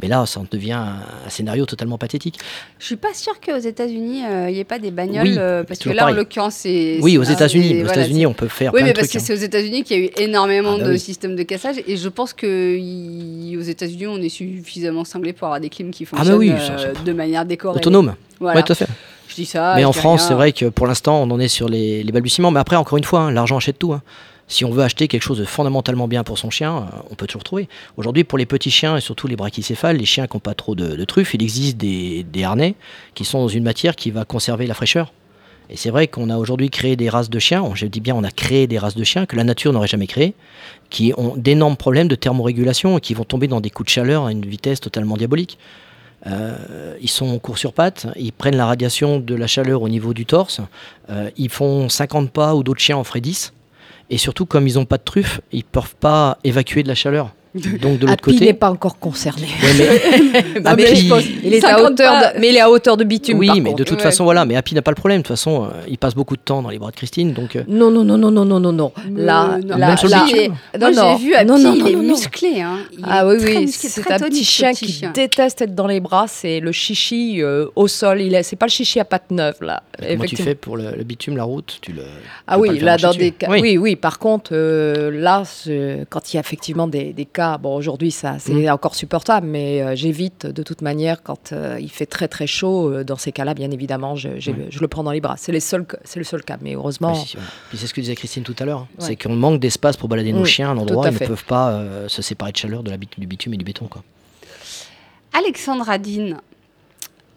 Mais 0.00 0.06
là, 0.06 0.24
ça 0.26 0.38
en 0.38 0.46
devient 0.48 0.74
un, 0.74 1.00
scénario 1.28 1.66
totalement 1.66 1.98
pathétique. 1.98 2.38
Je 2.78 2.86
suis 2.86 2.94
pas 2.94 3.12
sûre 3.14 3.40
qu'aux 3.40 3.58
États-Unis, 3.58 4.22
euh, 4.26 4.48
il 4.48 4.52
n'y 4.54 4.60
ait 4.60 4.64
pas 4.64 4.78
des 4.78 4.92
bagnoles, 4.92 5.26
Oui, 5.26 5.34
euh, 5.36 5.64
parce 5.64 5.80
que 5.80 5.88
là, 5.88 5.94
en 5.94 5.98
pareil. 6.06 6.14
l'occurrence, 6.14 6.54
c'est... 6.54 7.00
Oui, 7.02 7.18
aux 7.18 7.24
États-Unis, 7.24 7.82
voilà, 7.82 8.02
États-Unis, 8.02 8.24
on 8.26 8.32
peut 8.32 8.46
faire 8.46 8.72
Oui, 8.72 8.78
plein 8.78 8.86
mais 8.86 8.92
de 8.92 8.96
parce 8.96 9.08
trucs. 9.08 9.20
que 9.20 9.24
hein. 9.24 9.26
c'est 9.26 9.42
aux 9.42 9.44
États-Unis 9.44 9.82
qu'il 9.82 9.98
y 9.98 10.02
a 10.02 10.04
eu 10.06 10.10
énormément 10.18 10.74
Ah 10.76 10.78
bah 10.78 10.84
de 10.86 10.92
oui. 10.92 11.00
systèmes 11.00 11.34
de 11.34 11.42
cassage 11.42 11.78
et 11.84 11.96
je 11.96 12.08
pense 12.08 12.32
que 12.32 12.76
y- 12.78 13.56
aux 13.56 13.62
États-Unis, 13.62 14.06
on 14.06 14.18
est 14.22 14.28
suffisamment 14.28 15.04
cinglé 15.04 15.32
pour 15.32 15.46
avoir 15.48 15.58
des 15.60 15.68
clims 15.68 15.90
qui 15.90 16.04
Ah 16.04 16.10
bah 16.12 16.18
fonctionnent 16.18 16.38
oui, 16.38 16.52
euh, 16.52 16.92
de 17.04 17.12
manière 17.12 17.44
décorée. 17.44 17.78
Autonome. 17.78 18.14
Voilà. 18.38 18.60
Ouais, 18.60 18.62
tout 18.64 18.70
à 18.74 18.76
fait. 18.76 18.86
Je 19.38 19.42
dis 19.44 19.46
ça. 19.48 19.74
mais 19.76 19.84
en 19.84 19.92
France, 19.92 20.24
c'est 20.26 20.34
vrai 20.34 20.52
que 20.52 20.66
pour 20.66 20.86
l'instant, 20.88 21.22
on 21.22 21.30
en 21.30 21.38
est 21.38 21.46
sur 21.48 21.68
les, 21.68 22.02
les 22.02 22.12
balbutiements. 22.12 22.50
Mais 22.50 22.58
après, 22.60 22.74
encore 22.76 22.98
une 22.98 23.04
fois, 23.04 23.20
hein, 23.20 23.30
l'argent 23.30 23.56
achète 23.56 23.78
tout. 23.78 23.92
hein. 23.92 24.02
Si 24.50 24.64
on 24.64 24.70
veut 24.70 24.82
acheter 24.82 25.08
quelque 25.08 25.22
chose 25.22 25.38
de 25.38 25.44
fondamentalement 25.44 26.08
bien 26.08 26.24
pour 26.24 26.38
son 26.38 26.50
chien, 26.50 26.76
euh, 26.92 26.98
on 27.10 27.14
peut 27.14 27.26
toujours 27.26 27.44
trouver. 27.44 27.68
Aujourd'hui, 27.98 28.24
pour 28.24 28.38
les 28.38 28.46
petits 28.46 28.70
chiens 28.70 28.96
et 28.96 29.00
surtout 29.00 29.26
les 29.28 29.36
brachycéphales, 29.36 29.96
les 29.98 30.06
chiens 30.06 30.26
qui 30.26 30.36
n'ont 30.36 30.40
pas 30.40 30.54
trop 30.54 30.74
de, 30.74 30.96
de 30.96 31.04
truffes, 31.04 31.34
il 31.34 31.42
existe 31.42 31.76
des, 31.76 32.24
des 32.24 32.42
harnais 32.44 32.74
qui 33.14 33.24
sont 33.24 33.38
dans 33.40 33.48
une 33.48 33.62
matière 33.62 33.94
qui 33.94 34.10
va 34.10 34.24
conserver 34.24 34.66
la 34.66 34.74
fraîcheur. 34.74 35.12
Et 35.70 35.76
c'est 35.76 35.90
vrai 35.90 36.08
qu'on 36.08 36.30
a 36.30 36.36
aujourd'hui 36.38 36.70
créé 36.70 36.96
des 36.96 37.10
races 37.10 37.28
de 37.28 37.38
chiens, 37.38 37.62
je 37.74 37.84
dis 37.84 38.00
bien 38.00 38.14
on 38.14 38.24
a 38.24 38.30
créé 38.30 38.66
des 38.66 38.78
races 38.78 38.94
de 38.96 39.04
chiens 39.04 39.26
que 39.26 39.36
la 39.36 39.44
nature 39.44 39.70
n'aurait 39.74 39.86
jamais 39.86 40.06
créées, 40.06 40.32
qui 40.88 41.12
ont 41.18 41.34
d'énormes 41.36 41.76
problèmes 41.76 42.08
de 42.08 42.14
thermorégulation 42.14 42.96
et 42.96 43.00
qui 43.02 43.12
vont 43.12 43.24
tomber 43.24 43.48
dans 43.48 43.60
des 43.60 43.68
coups 43.68 43.88
de 43.88 43.90
chaleur 43.92 44.24
à 44.24 44.32
une 44.32 44.46
vitesse 44.46 44.80
totalement 44.80 45.18
diabolique. 45.18 45.58
Euh, 46.26 46.96
ils 47.00 47.08
sont 47.08 47.38
courts 47.38 47.58
sur 47.58 47.72
pattes, 47.72 48.06
ils 48.16 48.32
prennent 48.32 48.56
la 48.56 48.66
radiation 48.66 49.20
de 49.20 49.34
la 49.34 49.46
chaleur 49.46 49.82
au 49.82 49.88
niveau 49.88 50.14
du 50.14 50.26
torse, 50.26 50.60
euh, 51.10 51.30
ils 51.36 51.48
font 51.48 51.88
50 51.88 52.30
pas 52.30 52.54
ou 52.54 52.62
d'autres 52.62 52.80
chiens 52.80 52.96
en 52.96 53.04
feraient 53.04 53.20
10. 53.20 53.52
Et 54.10 54.18
surtout, 54.18 54.46
comme 54.46 54.66
ils 54.66 54.74
n'ont 54.74 54.84
pas 54.86 54.96
de 54.96 55.02
truffe, 55.02 55.40
ils 55.52 55.58
ne 55.58 55.62
peuvent 55.62 55.94
pas 55.96 56.38
évacuer 56.42 56.82
de 56.82 56.88
la 56.88 56.94
chaleur. 56.94 57.34
Donc 57.80 57.98
de 57.98 58.06
l'autre 58.06 58.12
Happy 58.12 58.30
n'est 58.32 58.38
côté. 58.38 58.52
pas 58.54 58.70
encore 58.70 58.98
concerné. 58.98 59.46
Ouais, 59.62 59.68
mais- 59.78 60.60
mais 60.60 60.68
Happy- 60.68 60.96
je 60.96 61.08
pense- 61.08 61.24
il 61.44 61.54
est 61.54 61.64
à 61.64 61.70
50 61.76 61.90
hauteur 61.92 62.12
pas. 62.12 62.32
de, 62.32 62.38
mais 62.40 62.48
il 62.50 62.56
est 62.56 62.60
à 62.60 62.70
hauteur 62.70 62.96
de 62.96 63.04
bitume. 63.04 63.38
oui, 63.38 63.46
par 63.46 63.56
mais 63.56 63.62
contre. 63.70 63.76
de 63.78 63.84
toute 63.84 63.98
Ouais. 63.98 64.02
façon, 64.02 64.24
voilà. 64.24 64.44
Mais 64.44 64.56
Happy 64.56 64.74
n'a 64.74 64.82
pas 64.82 64.90
le 64.90 64.96
problème. 64.96 65.18
De 65.18 65.22
toute 65.22 65.28
façon, 65.36 65.64
euh, 65.64 65.68
il 65.88 65.98
passe 65.98 66.14
beaucoup 66.14 66.36
de 66.36 66.42
temps 66.42 66.62
dans 66.62 66.70
les 66.70 66.78
bras 66.78 66.90
de 66.90 66.96
Christine. 66.96 67.32
Donc, 67.32 67.56
euh, 67.56 67.62
Non, 67.68 67.90
non, 67.90 68.04
non, 68.04 68.16
non, 68.18 68.30
non, 68.30 68.44
non, 68.44 68.60
non, 68.60 68.92
Là, 69.14 69.58
non, 69.64 69.76
là, 69.76 69.88
même 69.88 69.96
sur 69.96 70.08
le 70.08 70.12
là- 70.12 70.20
non, 70.20 70.26
j'ai 70.28 71.24
vu 71.24 71.34
Happy, 71.34 71.46
non, 71.46 71.58
non, 71.58 71.74
il 71.74 71.78
non, 71.80 71.86
est 71.86 71.92
non, 71.92 72.02
non. 72.02 72.08
musclé. 72.08 72.60
Hein. 72.60 72.78
Il 72.92 73.04
Ah 73.06 73.22
est 73.22 73.26
oui, 73.26 73.36
oui, 73.42 73.58
musclé, 73.66 73.88
c'est 73.88 74.10
un 74.12 74.18
petit 74.18 74.44
chien 74.44 74.72
qui 74.72 74.88
chien. 74.92 75.10
déteste 75.14 75.62
être 75.62 75.74
dans 75.74 75.86
les 75.86 76.00
bras. 76.00 76.26
C'est 76.28 76.60
le 76.60 76.72
chichi 76.72 77.42
euh, 77.42 77.66
au 77.76 77.88
sol. 77.88 78.20
Il 78.20 78.34
est, 78.34 78.42
c'est 78.42 78.56
pas 78.56 78.66
le 78.66 78.70
chichi 78.70 79.00
à 79.00 79.04
pattes 79.04 79.30
neuves 79.30 79.62
là. 79.62 79.82
comment 80.00 80.24
tu 80.24 80.36
fais 80.36 80.54
pour 80.54 80.76
le, 80.76 80.90
bitume, 81.04 81.36
la 81.36 81.44
route 81.44 81.78
tu 81.80 81.92
le, 81.92 82.02
Ah 82.46 82.58
oui, 82.58 82.78
là 82.78 82.96
dans 82.96 83.12
des 83.12 83.30
cas. 83.32 83.48
Oui. 83.50 83.78
Oui. 83.78 83.96
Par 83.96 84.18
contre, 84.18 84.54
là, 84.54 85.42
quand 86.10 86.32
il 86.32 86.36
y 86.36 86.38
a 86.38 86.40
effectivement 86.40 86.86
des, 86.88 87.12
des 87.12 87.24
cas, 87.38 87.58
bon 87.58 87.74
aujourd'hui 87.76 88.10
ça 88.10 88.36
c'est 88.38 88.52
Mm. 88.52 88.68
encore 88.70 88.94
supportable, 88.94 89.46
mais 89.46 89.80
euh, 89.82 89.94
j'évite 89.96 90.46
de 90.46 90.62
toute 90.62 90.82
manière 90.82 91.22
quand 91.22 91.52
euh, 91.52 91.78
il 91.80 91.90
fait 91.90 92.06
très 92.06 92.28
très 92.28 92.46
chaud. 92.46 92.90
euh, 92.92 93.04
dans 93.04 93.16
ces 93.16 93.32
cas-là, 93.32 93.54
bien 93.54 93.70
évidemment, 93.70 94.16
je, 94.16 94.28
le, 94.28 94.66
je 94.70 94.80
le 94.80 94.88
prends 94.88 95.04
dans 95.04 95.12
les 95.12 95.20
bras. 95.20 95.36
C'est 95.38 95.52
les 95.52 95.60
seuls, 95.60 95.86
c'est 96.04 96.18
le 96.18 96.24
seul 96.24 96.42
cas. 96.42 96.58
Mais 96.60 96.74
heureusement, 96.74 97.12
Oui, 97.12 97.34
c'est 97.78 97.86
ce 97.86 97.94
que 97.94 98.00
disait 98.00 98.14
Christine 98.14 98.42
tout 98.42 98.56
à 98.58 98.64
l'heure. 98.64 98.80
hein. 98.80 98.88
Ouais. 98.98 99.06
C'est 99.06 99.16
qu'on 99.16 99.34
manque 99.36 99.60
d'espace 99.60 99.96
pour 99.96 100.08
balader 100.08 100.32
nos 100.32 100.42
Oui, 100.42 100.48
chiens 100.48 100.68
à 100.70 100.72
un 100.72 100.78
endroit. 100.78 101.06
à 101.06 101.10
Ils 101.10 101.14
ne 101.14 101.18
peuvent 101.18 101.44
pas 101.44 101.70
euh, 101.70 102.08
se 102.08 102.20
séparer 102.22 102.52
de 102.52 102.56
chaleur 102.56 102.82
de 102.82 102.90
la 102.90 102.96
du 102.96 103.26
bitume 103.26 103.54
et 103.54 103.56
du 103.56 103.64
béton. 103.64 103.86
Quoi. 103.86 104.02
Alexandra 105.32 105.98
Dean, 105.98 106.38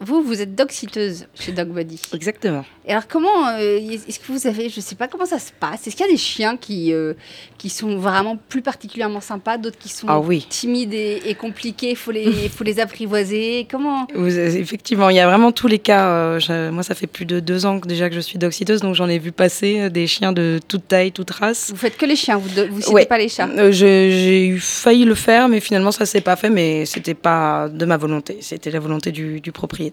vous, 0.01 0.21
vous 0.23 0.41
êtes 0.41 0.55
dog 0.55 0.71
citeuse 0.71 1.27
chez 1.39 1.51
Dog 1.51 1.69
Body. 1.69 1.99
Exactement. 2.13 2.65
Et 2.87 2.91
alors, 2.91 3.07
comment 3.07 3.47
euh, 3.59 3.77
est-ce 3.77 4.19
que 4.19 4.31
vous 4.31 4.47
avez, 4.47 4.67
je 4.69 4.81
sais 4.81 4.95
pas 4.95 5.07
comment 5.07 5.25
ça 5.27 5.37
se 5.39 5.51
passe. 5.59 5.85
Est-ce 5.87 5.95
qu'il 5.95 6.05
y 6.05 6.09
a 6.09 6.11
des 6.11 6.17
chiens 6.17 6.57
qui 6.57 6.91
euh, 6.93 7.13
qui 7.59 7.69
sont 7.69 7.97
vraiment 7.97 8.37
plus 8.49 8.61
particulièrement 8.63 9.21
sympas, 9.21 9.57
d'autres 9.57 9.77
qui 9.77 9.89
sont 9.89 10.07
Ah 10.09 10.19
oui. 10.19 10.45
timides 10.49 10.93
et, 10.93 11.21
et 11.25 11.35
compliqués, 11.35 11.93
faut 11.95 12.11
les 12.11 12.49
faut 12.49 12.63
les 12.63 12.79
apprivoiser. 12.79 13.67
Comment 13.69 14.07
Vous- 14.15 14.37
effectivement, 14.39 15.09
il 15.09 15.15
y 15.15 15.19
a 15.19 15.27
vraiment 15.27 15.51
tous 15.51 15.67
les 15.67 15.79
cas. 15.79 16.07
euh, 16.07 16.39
je- 16.39 16.69
moi, 16.71 16.81
ça 16.83 16.95
fait 16.95 17.07
plus 17.07 17.25
de 17.25 17.39
deux 17.39 17.65
ans 17.67 17.79
que 17.79 17.87
déjà 17.87 18.09
que 18.09 18.15
je 18.15 18.19
suis 18.21 18.39
doxiteuse, 18.39 18.81
donc 18.81 18.95
j'en 18.95 19.07
ai 19.09 19.19
vu 19.19 19.31
passer 19.31 19.89
des 19.91 20.07
chiens 20.07 20.31
de 20.33 20.59
toute 20.67 20.87
taille, 20.87 21.11
toute 21.11 21.29
race. 21.31 21.69
Vous 21.69 21.77
faites 21.77 21.97
que 21.97 22.05
les 22.07 22.15
chiens, 22.15 22.37
vous 22.37 22.49
vous 22.71 22.81
citez 22.81 22.93
Ouais. 22.93 23.05
pas 23.05 23.17
les 23.19 23.29
chats. 23.29 23.47
Je- 23.71 23.71
J'ai 23.71 24.47
eu 24.47 24.59
failli 24.59 25.05
le 25.05 25.15
faire, 25.15 25.47
mais 25.47 25.59
finalement, 25.59 25.91
ça 25.91 26.05
s'est 26.05 26.21
pas 26.21 26.35
fait, 26.35 26.49
mais 26.49 26.85
c'était 26.85 27.13
pas 27.13 27.69
de 27.69 27.85
ma 27.85 27.97
volonté. 27.97 28.37
C'était 28.41 28.71
la 28.71 28.79
volonté 28.79 29.11
du, 29.11 29.39
du 29.41 29.51
propriétaire. 29.51 29.90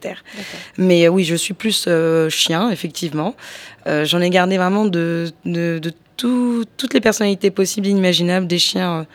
Mais 0.78 1.07
euh, 1.07 1.09
oui, 1.11 1.24
je 1.24 1.34
suis 1.34 1.55
plus 1.55 1.84
euh, 1.88 2.28
chien, 2.30 2.70
effectivement. 2.70 3.34
Euh, 3.86 4.05
J'en 4.05 4.20
ai 4.20 4.30
gardé 4.30 4.57
vraiment 4.57 4.84
de, 4.84 5.30
de, 5.44 5.78
de 5.78 5.92
tout- 6.16 6.64
toutes 6.76 6.94
les 6.94 7.01
personnalités 7.01 7.51
possibles 7.51 7.86
et 7.86 7.90
imaginables, 7.90 8.46
des 8.46 8.59
chiens 8.59 9.07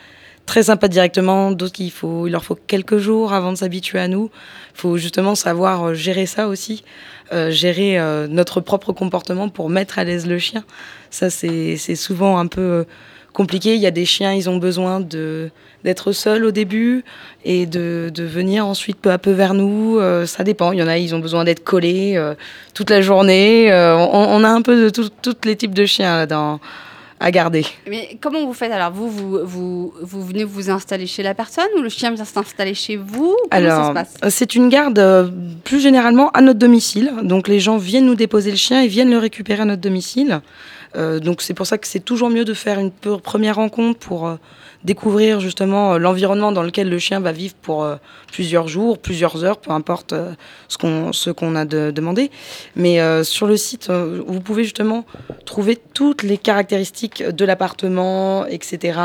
très 0.46 0.64
sympas 0.64 0.88
directement, 0.88 1.52
d'autres 1.52 1.72
qu'il 1.72 1.90
faut, 1.90 2.26
il 2.26 2.30
leur 2.30 2.44
faut 2.44 2.54
quelques 2.66 2.98
jours 2.98 3.32
avant 3.32 3.52
de 3.52 3.56
s'habituer 3.56 3.98
à 3.98 4.08
nous. 4.08 4.30
Il 4.74 4.80
faut 4.80 4.96
justement 4.98 5.34
savoir 5.34 5.94
gérer 5.94 6.26
ça 6.26 6.48
aussi, 6.48 6.84
euh, 7.32 7.50
gérer 7.50 7.98
euh, 7.98 8.26
notre 8.28 8.60
propre 8.60 8.92
comportement 8.92 9.48
pour 9.48 9.70
mettre 9.70 9.98
à 9.98 10.04
l'aise 10.04 10.26
le 10.26 10.38
chien. 10.38 10.64
Ça, 11.10 11.30
c'est 11.30 11.76
souvent 11.96 12.38
un 12.38 12.46
peu 12.46 12.84
compliqué. 13.34 13.74
Il 13.74 13.80
y 13.82 13.86
a 13.86 13.90
des 13.90 14.06
chiens, 14.06 14.32
ils 14.32 14.48
ont 14.48 14.56
besoin 14.56 15.00
de 15.00 15.50
d'être 15.84 16.12
seuls 16.12 16.46
au 16.46 16.50
début 16.50 17.04
et 17.44 17.66
de, 17.66 18.10
de 18.12 18.24
venir 18.24 18.66
ensuite 18.66 18.96
peu 18.96 19.10
à 19.10 19.18
peu 19.18 19.32
vers 19.32 19.52
nous. 19.52 19.98
Euh, 19.98 20.24
ça 20.24 20.42
dépend. 20.42 20.72
Il 20.72 20.78
y 20.78 20.82
en 20.82 20.88
a, 20.88 20.96
ils 20.96 21.14
ont 21.14 21.18
besoin 21.18 21.44
d'être 21.44 21.62
collés 21.62 22.14
euh, 22.16 22.34
toute 22.72 22.88
la 22.88 23.02
journée. 23.02 23.70
Euh, 23.70 23.94
on, 23.94 24.42
a 24.44 24.48
un 24.48 24.62
peu 24.62 24.84
de 24.84 24.88
tous 24.88 25.36
les 25.44 25.56
types 25.56 25.74
de 25.74 25.84
chiens 25.84 26.26
dans, 26.26 26.58
à 27.24 27.30
garder. 27.30 27.64
Mais 27.88 28.18
comment 28.20 28.44
vous 28.44 28.52
faites 28.52 28.70
alors? 28.70 28.92
Vous, 28.92 29.08
vous, 29.08 29.38
vous, 29.44 29.94
vous 30.02 30.22
venez 30.22 30.44
vous 30.44 30.68
installer 30.68 31.06
chez 31.06 31.22
la 31.22 31.32
personne 31.34 31.68
ou 31.78 31.80
le 31.80 31.88
chien 31.88 32.10
vient 32.12 32.24
s'installer 32.26 32.74
chez 32.74 32.96
vous? 32.96 33.34
Comment 33.50 33.50
ça 33.50 33.58
se 33.60 33.80
Alors, 33.80 33.94
passe? 33.94 34.14
euh, 34.22 34.28
c'est 34.30 34.54
une 34.54 34.68
garde 34.68 34.98
euh, 34.98 35.30
plus 35.64 35.80
généralement 35.80 36.28
à 36.32 36.42
notre 36.42 36.58
domicile. 36.58 37.10
Donc, 37.22 37.48
les 37.48 37.60
gens 37.60 37.78
viennent 37.78 38.04
nous 38.04 38.14
déposer 38.14 38.50
le 38.50 38.58
chien 38.58 38.82
et 38.82 38.88
viennent 38.88 39.10
le 39.10 39.16
récupérer 39.16 39.62
à 39.62 39.64
notre 39.64 39.80
domicile. 39.80 40.42
Euh, 40.96 41.18
donc, 41.18 41.40
c'est 41.40 41.54
pour 41.54 41.66
ça 41.66 41.78
que 41.78 41.86
c'est 41.86 42.04
toujours 42.04 42.28
mieux 42.28 42.44
de 42.44 42.52
faire 42.52 42.78
une 42.78 42.90
première 42.90 43.56
rencontre 43.56 43.98
pour 43.98 44.36
découvrir 44.84 45.40
justement 45.40 45.94
euh, 45.94 45.98
l'environnement 45.98 46.52
dans 46.52 46.62
lequel 46.62 46.88
le 46.88 46.98
chien 46.98 47.20
va 47.20 47.32
vivre 47.32 47.54
pour 47.62 47.84
euh, 47.84 47.96
plusieurs 48.30 48.68
jours, 48.68 48.98
plusieurs 48.98 49.42
heures, 49.44 49.58
peu 49.58 49.70
importe 49.70 50.12
euh, 50.12 50.32
ce 50.68 50.78
qu'on 50.78 51.12
ce 51.12 51.30
qu'on 51.30 51.56
a 51.56 51.64
de- 51.64 51.90
demandé. 51.90 52.30
Mais 52.76 53.00
sur 53.24 53.46
le 53.46 53.56
site, 53.56 53.90
vous 53.90 54.40
pouvez 54.40 54.64
justement 54.64 55.04
trouver 55.46 55.76
toutes 55.76 56.22
les 56.22 56.38
caractéristiques 56.38 57.22
de 57.22 57.44
l'appartement, 57.44 58.46
etc., 58.46 58.98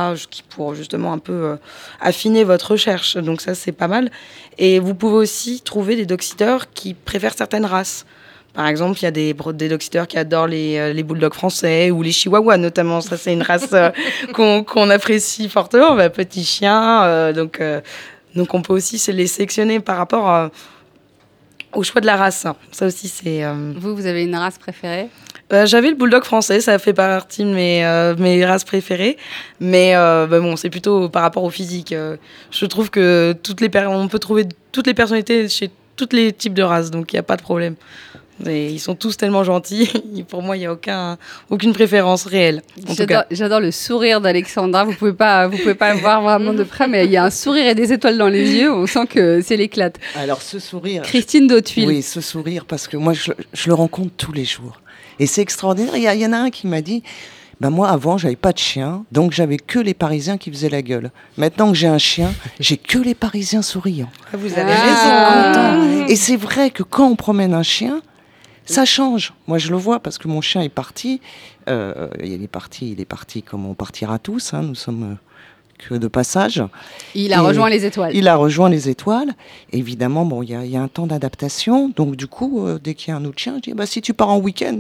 pour 0.49 0.75
justement 0.75 1.13
un 1.13 1.17
peu 1.17 1.57
affiner 2.01 2.43
votre 2.43 2.71
recherche. 2.71 3.17
Donc 3.17 3.41
ça, 3.41 3.55
c'est 3.55 3.71
pas 3.71 3.88
mal. 3.88 4.11
Et 4.57 4.80
vous 4.80 4.95
pouvez 4.95 5.15
aussi 5.15 5.61
trouver 5.61 5.95
des 5.95 6.05
dog-sitters 6.05 6.65
qui 6.73 6.93
préfèrent 6.93 7.36
certaines 7.36 7.65
races. 7.65 8.05
Par 8.53 8.67
exemple, 8.67 8.99
il 8.99 9.03
y 9.03 9.07
a 9.07 9.11
des, 9.11 9.33
des 9.53 9.77
qui 9.77 10.17
adorent 10.17 10.47
les, 10.47 10.77
euh, 10.77 10.93
les 10.93 11.03
bulldogs 11.03 11.33
français 11.33 11.91
ou 11.91 12.01
les 12.01 12.11
chihuahuas 12.11 12.57
notamment. 12.57 13.01
Ça, 13.01 13.15
c'est 13.15 13.33
une 13.33 13.43
race 13.43 13.69
euh, 13.73 13.91
qu'on 14.33 14.89
apprécie 14.89 15.49
fortement. 15.49 15.95
Bah, 15.95 16.09
petit 16.09 16.43
chien, 16.43 17.03
euh, 17.03 17.33
donc, 17.33 17.61
euh, 17.61 17.81
donc 18.35 18.53
on 18.53 18.61
peut 18.61 18.73
aussi 18.73 18.97
se 18.97 19.11
les 19.11 19.27
sélectionner 19.27 19.79
par 19.79 19.97
rapport 19.97 20.49
au 21.73 21.83
choix 21.83 22.01
de 22.01 22.05
la 22.07 22.15
race. 22.15 22.47
Ça 22.71 22.85
aussi, 22.87 23.07
c'est... 23.07 23.43
Vous, 23.75 23.95
vous 23.95 24.05
avez 24.05 24.23
une 24.23 24.35
race 24.35 24.57
préférée? 24.57 25.09
Euh, 25.51 25.65
J'avais 25.65 25.89
le 25.89 25.95
bulldog 25.95 26.23
français, 26.23 26.61
ça 26.61 26.77
fait 26.77 26.93
partie 26.93 27.43
de 27.43 27.49
mes, 27.49 27.83
euh, 27.85 28.15
mes 28.17 28.45
races 28.45 28.63
préférées. 28.63 29.17
Mais 29.59 29.95
euh, 29.95 30.27
bah 30.27 30.39
bon, 30.39 30.55
c'est 30.55 30.69
plutôt 30.69 31.09
par 31.09 31.23
rapport 31.23 31.43
au 31.43 31.49
physique. 31.49 31.91
Euh, 31.91 32.17
je 32.51 32.65
trouve 32.65 32.91
que 32.91 33.35
toutes 33.41 33.61
les 33.61 33.69
on 33.87 34.07
peut 34.07 34.19
trouver 34.19 34.45
toutes 34.71 34.85
les 34.87 34.93
personnalités 34.93 35.49
chez 35.49 35.71
tous 35.95 36.09
les 36.11 36.31
types 36.31 36.53
de 36.53 36.61
races, 36.61 36.91
donc 36.91 37.11
il 37.11 37.15
n'y 37.15 37.19
a 37.19 37.23
pas 37.23 37.35
de 37.35 37.41
problème. 37.41 37.75
Et 38.47 38.69
ils 38.69 38.79
sont 38.79 38.95
tous 38.95 39.17
tellement 39.17 39.43
gentils. 39.43 39.89
Pour 40.29 40.41
moi, 40.41 40.55
il 40.55 40.59
n'y 40.61 40.65
a 40.65 40.71
aucun, 40.73 41.17
aucune 41.49 41.73
préférence 41.73 42.25
réelle. 42.25 42.61
En 42.77 42.81
tout 42.87 42.95
J'adore 42.95 43.21
cas. 43.21 43.25
j'adore 43.31 43.59
le 43.59 43.71
sourire 43.71 44.21
d'Alexandra. 44.21 44.83
Vous 44.85 44.93
pouvez 44.93 45.13
pas, 45.13 45.47
vous 45.47 45.57
pouvez 45.57 45.75
pas 45.75 45.93
le 45.93 45.99
voir 45.99 46.21
vraiment 46.21 46.53
de 46.53 46.63
près, 46.63 46.87
mais 46.87 47.05
il 47.05 47.11
y 47.11 47.17
a 47.17 47.25
un 47.25 47.29
sourire 47.31 47.67
et 47.67 47.75
des 47.75 47.91
étoiles 47.91 48.17
dans 48.17 48.27
les 48.29 48.49
yeux. 48.55 48.71
On 48.73 48.87
sent 48.87 49.07
que 49.07 49.41
c'est 49.41 49.57
l'éclate. 49.57 49.97
Alors 50.15 50.41
ce 50.41 50.59
sourire, 50.59 51.01
Christine 51.03 51.47
Dautuil. 51.47 51.85
oui, 51.85 52.01
ce 52.01 52.21
sourire, 52.21 52.65
parce 52.65 52.87
que 52.87 52.95
moi 52.97 53.13
je, 53.13 53.31
je 53.53 53.67
le 53.67 53.73
rencontre 53.73 54.11
tous 54.17 54.31
les 54.31 54.45
jours. 54.45 54.81
Et 55.19 55.25
c'est 55.25 55.41
extraordinaire. 55.41 55.95
Il 55.97 56.03
y, 56.03 56.07
a- 56.07 56.15
il 56.15 56.21
y 56.21 56.25
en 56.25 56.31
a 56.33 56.37
un 56.37 56.49
qui 56.49 56.65
m'a 56.67 56.79
dit, 56.81 57.03
ben 57.59 57.69
moi 57.71 57.89
avant 57.89 58.17
j'avais 58.17 58.37
pas 58.37 58.53
de 58.53 58.57
chien, 58.57 59.03
donc 59.11 59.33
j'avais 59.33 59.57
que 59.57 59.79
les 59.79 59.93
Parisiens 59.93 60.37
qui 60.37 60.49
faisaient 60.49 60.69
la 60.69 60.81
gueule. 60.81 61.11
Maintenant 61.35 61.67
que 61.71 61.77
j'ai 61.77 61.87
un 61.89 61.97
chien, 61.97 62.31
j'ai 62.61 62.77
que 62.77 62.97
les 62.99 63.15
Parisiens 63.15 63.61
souriants. 63.61 64.09
Ah, 64.33 64.37
Vous 64.37 64.53
avez 64.57 64.71
Ah. 64.73 65.81
raison. 65.81 66.05
Et 66.07 66.15
c'est 66.15 66.37
vrai 66.37 66.69
que 66.71 66.83
quand 66.83 67.07
on 67.09 67.15
promène 67.17 67.53
un 67.53 67.63
chien, 67.63 68.01
ça 68.74 68.86
change. 68.86 69.34
Moi, 69.47 69.57
je 69.57 69.70
le 69.70 69.78
vois 69.78 69.99
parce 69.99 70.17
que 70.17 70.28
mon 70.28 70.41
chien 70.41 70.61
est 70.61 70.70
parti. 70.70 71.22
Euh, 71.70 72.07
il 72.24 72.41
est 72.43 72.47
parti, 72.47 72.91
il 72.91 73.01
est 73.01 73.05
parti 73.05 73.41
comme 73.43 73.65
on 73.65 73.74
partira 73.74 74.20
tous. 74.20 74.53
hein, 74.53 74.61
nous 74.63 74.76
sommes 74.76 75.03
euh, 75.13 75.15
que 75.89 75.95
de 75.95 76.07
passage. 76.07 76.63
Il 77.15 77.34
a 77.34 77.38
Et 77.38 77.39
rejoint 77.39 77.70
les 77.70 77.86
étoiles. 77.86 78.15
Il 78.15 78.28
a 78.28 78.36
rejoint 78.36 78.70
les 78.70 78.89
étoiles. 78.89 79.34
Évidemment, 79.72 80.26
bon, 80.26 80.41
il 80.43 80.49
y, 80.51 80.55
a- 80.55 80.65
il 80.65 80.72
y 80.72 80.78
a 80.78 80.82
un 80.82 80.88
temps 80.88 81.07
d'adaptation. 81.07 81.89
Donc, 81.95 82.15
du 82.15 82.28
coup, 82.28 82.65
euh, 82.65 82.80
dès 82.84 82.93
qu'il 82.95 83.09
y 83.09 83.13
a 83.13 83.17
un 83.17 83.26
autre 83.26 83.39
chien, 83.39 83.55
je 83.57 83.70
dis, 83.72 83.74
bah, 83.74 83.86
si 83.86 84.01
tu 84.01 84.13
pars 84.13 84.30
en 84.30 84.38
week-end, 84.39 84.80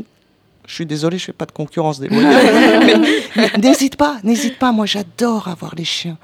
je 0.67 0.73
suis 0.75 0.85
désolé, 0.85 1.17
je 1.17 1.25
fais 1.25 1.33
pas 1.33 1.45
de 1.47 1.51
concurrence 1.51 1.99
des 1.99 2.09
n'hésite 3.57 3.95
pas, 3.95 4.17
n'hésite 4.23 4.59
pas. 4.59 4.71
Moi, 4.71 4.85
j'adore 4.85 5.47
avoir 5.47 5.73
les 5.75 5.85
chiens. 5.85 6.17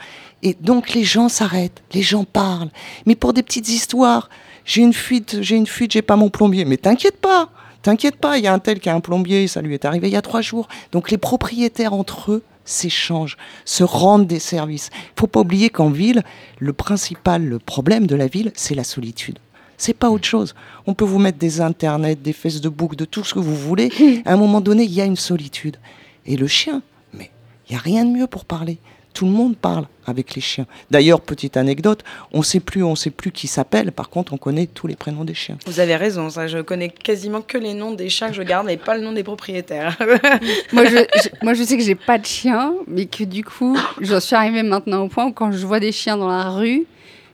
Et 0.44 0.56
donc, 0.60 0.94
les 0.94 1.04
gens 1.04 1.30
s'arrêtent, 1.30 1.82
les 1.94 2.02
gens 2.04 2.24
parlent. 2.26 2.70
Mais 3.06 3.16
pour 3.16 3.34
des 3.34 3.42
petites 3.44 3.70
histoires, 3.70 4.30
j'ai 4.66 4.82
une 4.82 4.94
fuite, 4.94 5.38
j'ai 5.42 5.56
une 5.56 5.68
fuite, 5.68 5.92
j'ai 5.92 6.02
pas 6.02 6.16
mon 6.16 6.30
plombier. 6.30 6.66
Mais 6.66 6.78
t'inquiète 6.78 7.18
pas, 7.18 7.50
t'inquiète 7.84 8.18
pas. 8.18 8.38
Il 8.38 8.44
y 8.44 8.48
a 8.48 8.54
un 8.54 8.60
tel 8.60 8.80
qui 8.80 8.90
a 8.90 8.96
un 8.96 9.00
plombier, 9.00 9.48
ça 9.48 9.62
lui 9.62 9.76
est 9.76 9.86
arrivé 9.86 10.08
il 10.08 10.14
y 10.14 10.18
a 10.18 10.22
trois 10.22 10.42
jours. 10.42 10.68
Donc, 10.92 11.12
les 11.12 11.18
propriétaires 11.18 11.94
entre 11.94 12.32
eux 12.32 12.44
s'échangent, 12.66 13.38
se 13.64 13.84
rendent 13.84 14.28
des 14.28 14.40
services. 14.40 14.90
Il 14.94 15.20
faut 15.20 15.28
pas 15.28 15.42
oublier 15.42 15.70
qu'en 15.70 15.90
ville, 15.90 16.24
le 16.60 16.74
principal 16.74 17.46
le 17.46 17.60
problème 17.60 18.08
de 18.08 18.16
la 18.16 18.28
ville, 18.28 18.52
c'est 18.56 18.76
la 18.76 18.84
solitude. 18.84 19.38
C'est 19.78 19.94
pas 19.94 20.10
autre 20.10 20.26
chose. 20.26 20.56
On 20.88 20.94
peut 20.94 21.06
vous 21.06 21.20
mettre 21.20 21.38
des 21.38 21.62
internets, 21.62 22.16
des 22.16 22.34
fesses 22.34 22.62
de 22.62 22.70
bouc, 22.70 22.96
de 22.96 23.06
tout 23.06 23.24
ce 23.24 23.34
que 23.34 23.40
vous 23.40 23.56
voulez. 23.56 23.92
À 24.26 24.34
un 24.34 24.38
moment 24.38 24.62
donné, 24.62 24.84
il 24.84 24.94
y 24.94 25.02
a 25.02 25.06
une 25.06 25.16
solitude. 25.16 25.78
Et 26.26 26.38
le 26.38 26.48
chien, 26.48 26.82
mais 27.14 27.30
il 27.68 27.74
n'y 27.74 27.78
a 27.78 27.82
rien 27.82 28.06
de 28.06 28.10
mieux 28.10 28.28
pour 28.28 28.46
parler. 28.46 28.80
Tout 29.16 29.26
le 29.26 29.32
monde 29.32 29.56
parle 29.56 29.88
avec 30.06 30.36
les 30.36 30.42
chiens. 30.42 30.68
D'ailleurs, 30.92 31.22
petite 31.22 31.58
anecdote, 31.58 32.04
on 32.34 32.44
sait 32.44 32.60
plus, 32.60 32.84
on 32.84 32.96
sait 32.96 33.10
plus 33.10 33.32
qui 33.32 33.48
s'appelle. 33.48 33.92
Par 33.92 34.10
contre, 34.10 34.34
on 34.34 34.38
connaît 34.38 34.68
tous 34.68 34.86
les 34.86 34.96
prénoms 34.96 35.24
des 35.24 35.34
chiens. 35.34 35.58
Vous 35.66 35.80
avez 35.80 35.96
raison. 35.96 36.30
Ça, 36.30 36.46
je 36.48 36.60
connais 36.60 36.90
quasiment 36.90 37.42
que 37.42 37.58
les 37.58 37.74
noms 37.74 37.94
des 37.94 38.10
chiens 38.10 38.28
que 38.28 38.36
je 38.36 38.44
garde 38.44 38.70
et 38.70 38.78
pas 38.78 38.96
le 38.98 39.04
nom 39.04 39.14
des 39.14 39.24
propriétaires. 39.24 39.98
moi, 40.74 40.86
je, 40.86 40.98
je- 41.24 41.30
moi, 41.42 41.54
je 41.56 41.64
sais 41.64 41.78
que 41.78 41.84
j'ai 41.84 41.96
pas 41.96 42.18
de 42.20 42.26
chien, 42.26 42.74
mais 42.88 43.06
que 43.08 43.24
du 43.24 43.44
coup, 43.44 43.78
j'en 44.02 44.20
suis 44.20 44.36
arrivée 44.36 44.64
maintenant 44.64 45.04
au 45.04 45.08
point 45.08 45.26
où 45.26 45.32
quand 45.32 45.52
je 45.52 45.66
vois 45.66 45.80
des 45.80 45.92
chiens 45.94 46.18
dans 46.18 46.28
la 46.30 46.50
rue, 46.50 46.86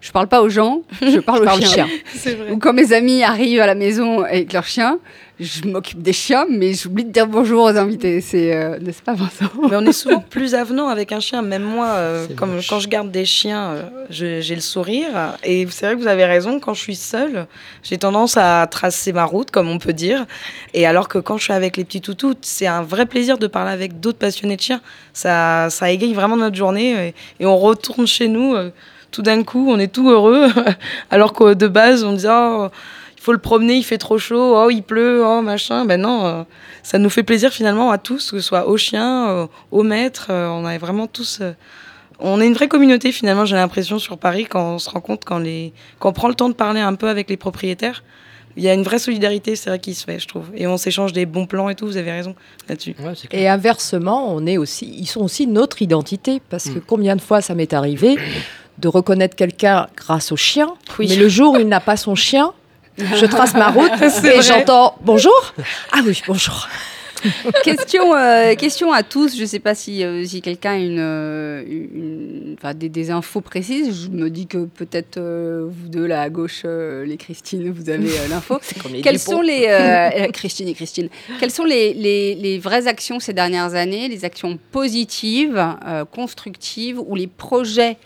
je 0.01 0.11
parle 0.11 0.27
pas 0.27 0.41
aux 0.41 0.49
gens, 0.49 0.81
je 1.01 1.19
parle 1.19 1.43
aux 1.43 1.45
Parle 1.45 1.63
chiens. 1.63 1.87
vrai. 2.25 2.51
Ou 2.51 2.57
quand 2.57 2.73
mes 2.73 2.91
amis 2.91 3.23
arrivent 3.23 3.61
à 3.61 3.67
la 3.67 3.75
maison 3.75 4.21
avec 4.23 4.51
leurs 4.51 4.65
chiens, 4.65 4.97
je 5.39 5.63
m'occupe 5.67 6.01
des 6.03 6.13
chiens, 6.13 6.45
mais 6.49 6.73
j'oublie 6.73 7.03
de 7.03 7.09
dire 7.11 7.25
bonjour 7.25 7.63
aux 7.63 7.75
invités. 7.77 8.21
C'est, 8.21 8.53
euh, 8.55 8.77
n'est-ce 8.79 9.01
pas, 9.01 9.13
Vincent 9.15 9.45
Mais 9.69 9.75
on 9.75 9.81
est 9.85 9.91
souvent 9.91 10.19
plus 10.19 10.53
avenant 10.53 10.87
avec 10.87 11.11
un 11.11 11.19
chien. 11.19 11.41
Même 11.41 11.63
moi, 11.63 11.87
euh, 11.87 12.27
comme 12.35 12.59
quand 12.69 12.79
je 12.79 12.87
garde 12.87 13.09
des 13.09 13.25
chiens, 13.25 13.71
euh, 13.71 13.83
je- 14.11 14.39
j'ai 14.41 14.53
le 14.53 14.61
sourire. 14.61 15.35
Et 15.43 15.65
c'est 15.71 15.87
vrai 15.87 15.95
que 15.95 16.01
vous 16.01 16.07
avez 16.07 16.25
raison. 16.25 16.59
Quand 16.59 16.75
je 16.75 16.81
suis 16.81 16.95
seule, 16.95 17.47
j'ai 17.81 17.97
tendance 17.97 18.37
à 18.37 18.67
tracer 18.69 19.13
ma 19.13 19.23
route, 19.25 19.49
comme 19.49 19.67
on 19.69 19.79
peut 19.79 19.93
dire. 19.93 20.27
Et 20.75 20.85
alors 20.85 21.07
que 21.07 21.17
quand 21.17 21.37
je 21.37 21.45
suis 21.45 21.53
avec 21.53 21.75
les 21.75 21.85
petits 21.85 22.01
toutous, 22.01 22.35
c'est 22.41 22.67
un 22.67 22.83
vrai 22.83 23.07
plaisir 23.07 23.39
de 23.39 23.47
parler 23.47 23.71
avec 23.71 23.99
d'autres 23.99 24.19
passionnés 24.19 24.57
de 24.57 24.61
chiens. 24.61 24.81
Ça, 25.13 25.69
ça 25.71 25.89
égaye 25.89 26.13
vraiment 26.13 26.37
notre 26.37 26.55
journée. 26.55 27.07
Et, 27.07 27.43
et 27.43 27.45
on 27.47 27.57
retourne 27.57 28.05
chez 28.05 28.27
nous. 28.27 28.55
Tout 29.11 29.21
d'un 29.21 29.43
coup, 29.43 29.67
on 29.69 29.77
est 29.79 29.91
tout 29.91 30.09
heureux. 30.09 30.47
alors 31.09 31.33
que 31.33 31.53
de 31.53 31.67
base, 31.67 32.03
on 32.03 32.13
dit 32.13 32.25
oh, 32.29 32.67
il 33.17 33.21
faut 33.21 33.33
le 33.33 33.37
promener, 33.37 33.75
il 33.75 33.83
fait 33.83 33.97
trop 33.97 34.17
chaud, 34.17 34.55
oh, 34.57 34.69
il 34.69 34.81
pleut, 34.81 35.23
oh, 35.23 35.41
machin. 35.41 35.85
Ben 35.85 36.01
non. 36.01 36.25
euh, 36.25 36.43
ça 36.83 36.97
nous 36.97 37.09
fait 37.09 37.23
plaisir 37.23 37.51
finalement 37.51 37.91
à 37.91 37.97
tous, 37.97 38.31
que 38.31 38.39
ce 38.39 38.47
soit 38.47 38.67
aux 38.67 38.77
chiens, 38.77 39.29
euh, 39.29 39.47
aux 39.71 39.83
maîtres. 39.83 40.27
euh, 40.31 40.47
on 40.47 40.67
est 40.67 40.79
vraiment 40.79 41.07
tous. 41.07 41.41
on 42.19 42.41
est 42.41 42.47
une 42.47 42.53
vraie 42.53 42.67
communauté 42.67 43.11
finalement, 43.11 43.45
j'ai 43.45 43.55
l'impression 43.55 43.99
sur 43.99 44.17
Paris 44.17 44.47
quand 44.49 44.75
on 44.75 44.79
se 44.79 44.89
rend 44.89 45.01
compte, 45.01 45.23
quand, 45.25 45.39
les, 45.39 45.73
quand 45.99 46.09
on 46.09 46.13
prend 46.13 46.27
le 46.29 46.35
temps 46.35 46.49
de 46.49 46.55
parler 46.55 46.79
un 46.79 46.95
peu 46.95 47.09
avec 47.09 47.29
les 47.29 47.37
propriétaires. 47.37 48.03
Il 48.57 48.63
y 48.63 48.69
a 48.69 48.73
une 48.73 48.83
vraie 48.83 48.99
solidarité, 48.99 49.55
c'est 49.55 49.69
vrai, 49.69 49.79
qui 49.79 49.93
se 49.93 50.03
fait, 50.03 50.19
je 50.19 50.27
trouve. 50.27 50.49
Et 50.55 50.67
on 50.67 50.75
s'échange 50.77 51.13
des 51.13 51.25
bons 51.25 51.45
plans 51.45 51.69
et 51.69 51.75
tout, 51.75 51.85
vous 51.85 51.95
avez 51.97 52.11
raison 52.11 52.35
là-dessus. 52.67 52.95
Ouais. 52.99 53.13
Et 53.31 53.47
inversement, 53.47 54.33
on 54.33 54.45
est 54.45 54.57
aussi, 54.57 54.93
ils 54.97 55.05
sont 55.05 55.21
aussi 55.21 55.47
notre 55.47 55.81
identité. 55.81 56.41
Parce 56.49 56.69
que 56.69 56.79
combien 56.79 57.15
de 57.15 57.21
fois 57.21 57.41
ça 57.41 57.55
m'est 57.55 57.73
arrivé 57.73 58.17
de 58.81 58.87
reconnaître 58.87 59.35
quelqu'un 59.35 59.87
grâce 59.95 60.31
au 60.31 60.35
chien, 60.37 60.73
Oui. 60.99 61.07
mais 61.09 61.15
le 61.15 61.29
jour 61.29 61.53
où 61.53 61.57
il 61.59 61.67
n'a 61.67 61.79
pas 61.79 61.97
son 61.97 62.15
chien, 62.15 62.51
je 62.97 63.25
trace 63.25 63.53
ma 63.53 63.69
route 63.69 63.91
et 64.25 64.41
j'entends 64.41 64.95
bonjour. 65.03 65.53
Ah 65.91 65.99
oui, 66.05 66.19
bonjour. 66.27 66.67
question, 67.63 68.15
euh, 68.15 68.55
question 68.55 68.91
à 68.91 69.03
tous. 69.03 69.35
Je 69.37 69.41
ne 69.41 69.45
sais 69.45 69.59
pas 69.59 69.75
si, 69.75 70.03
euh, 70.03 70.25
si 70.25 70.41
quelqu'un 70.41 70.71
a 70.71 70.77
une, 70.77 70.97
euh, 70.99 71.63
une- 71.67 72.55
enfin, 72.57 72.73
des, 72.73 72.89
des 72.89 73.11
infos 73.11 73.41
précises. 73.41 74.05
Je 74.05 74.09
me 74.09 74.29
dis 74.31 74.47
que 74.47 74.65
peut-être 74.65 75.17
euh, 75.17 75.67
vous 75.69 75.87
deux, 75.87 76.07
là 76.07 76.21
à 76.23 76.29
gauche, 76.31 76.63
euh, 76.65 77.05
les 77.05 77.17
Christine, 77.17 77.69
vous 77.71 77.91
avez 77.91 78.09
euh, 78.09 78.27
l'info. 78.27 78.59
Quelles 79.03 79.19
sont 79.19 79.41
les 79.41 79.67
Christine 80.33 80.67
et 80.67 80.73
Christine 80.73 81.09
Quelles 81.39 81.51
sont 81.51 81.63
les, 81.65 81.93
les- 81.93 82.33
les 82.33 82.57
vraies 82.57 82.87
actions 82.87 83.19
ces 83.19 83.33
dernières 83.33 83.75
années, 83.75 84.07
les 84.07 84.25
actions 84.25 84.57
positives, 84.71 85.63
euh, 85.87 86.05
constructives 86.05 86.99
ou 87.05 87.13
les 87.15 87.27
projets 87.27 87.97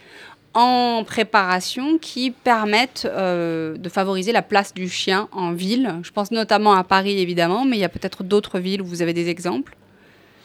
en 0.55 1.03
préparation 1.03 1.97
qui 1.99 2.31
permettent 2.31 3.07
euh, 3.11 3.77
de 3.77 3.89
favoriser 3.89 4.31
la 4.31 4.41
place 4.41 4.73
du 4.73 4.89
chien 4.89 5.27
en 5.31 5.51
ville. 5.51 5.95
Je 6.01 6.11
pense 6.11 6.31
notamment 6.31 6.73
à 6.73 6.83
Paris, 6.83 7.19
évidemment, 7.19 7.65
mais 7.65 7.77
il 7.77 7.81
y 7.81 7.85
a 7.85 7.89
peut-être 7.89 8.23
d'autres 8.23 8.59
villes 8.59 8.81
où 8.81 8.85
vous 8.85 9.01
avez 9.01 9.13
des 9.13 9.29
exemples. 9.29 9.75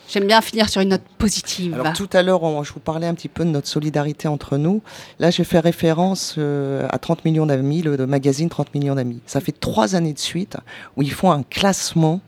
J'aime 0.08 0.26
bien 0.26 0.40
finir 0.40 0.68
sur 0.68 0.80
une 0.80 0.88
note 0.88 1.04
positive. 1.18 1.80
Tout 1.94 2.10
à 2.12 2.22
l'heure, 2.24 2.64
je 2.64 2.72
vous 2.72 2.80
parlais 2.80 3.06
un 3.06 3.14
petit 3.14 3.28
peu 3.28 3.44
de 3.44 3.50
notre 3.50 3.68
solidarité 3.68 4.26
entre 4.26 4.56
nous. 4.56 4.82
Là, 5.20 5.30
j'ai 5.30 5.44
fait 5.44 5.60
référence 5.60 6.34
euh, 6.36 6.88
à 6.90 6.98
30 6.98 7.24
millions 7.24 7.46
d'amis, 7.46 7.82
le, 7.82 7.94
le 7.94 8.06
magazine 8.08 8.48
30 8.48 8.74
millions 8.74 8.96
d'amis. 8.96 9.20
Ça 9.26 9.40
fait 9.40 9.52
trois 9.52 9.94
années 9.94 10.12
de 10.12 10.18
suite 10.18 10.56
où 10.96 11.02
ils 11.02 11.12
font 11.12 11.30
un 11.30 11.44
classement 11.44 12.20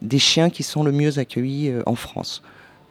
des 0.00 0.18
chiens 0.18 0.48
qui 0.48 0.62
sont 0.62 0.82
le 0.82 0.92
mieux 0.92 1.18
accueillis 1.18 1.68
euh, 1.68 1.82
en 1.84 1.96
France. 1.96 2.42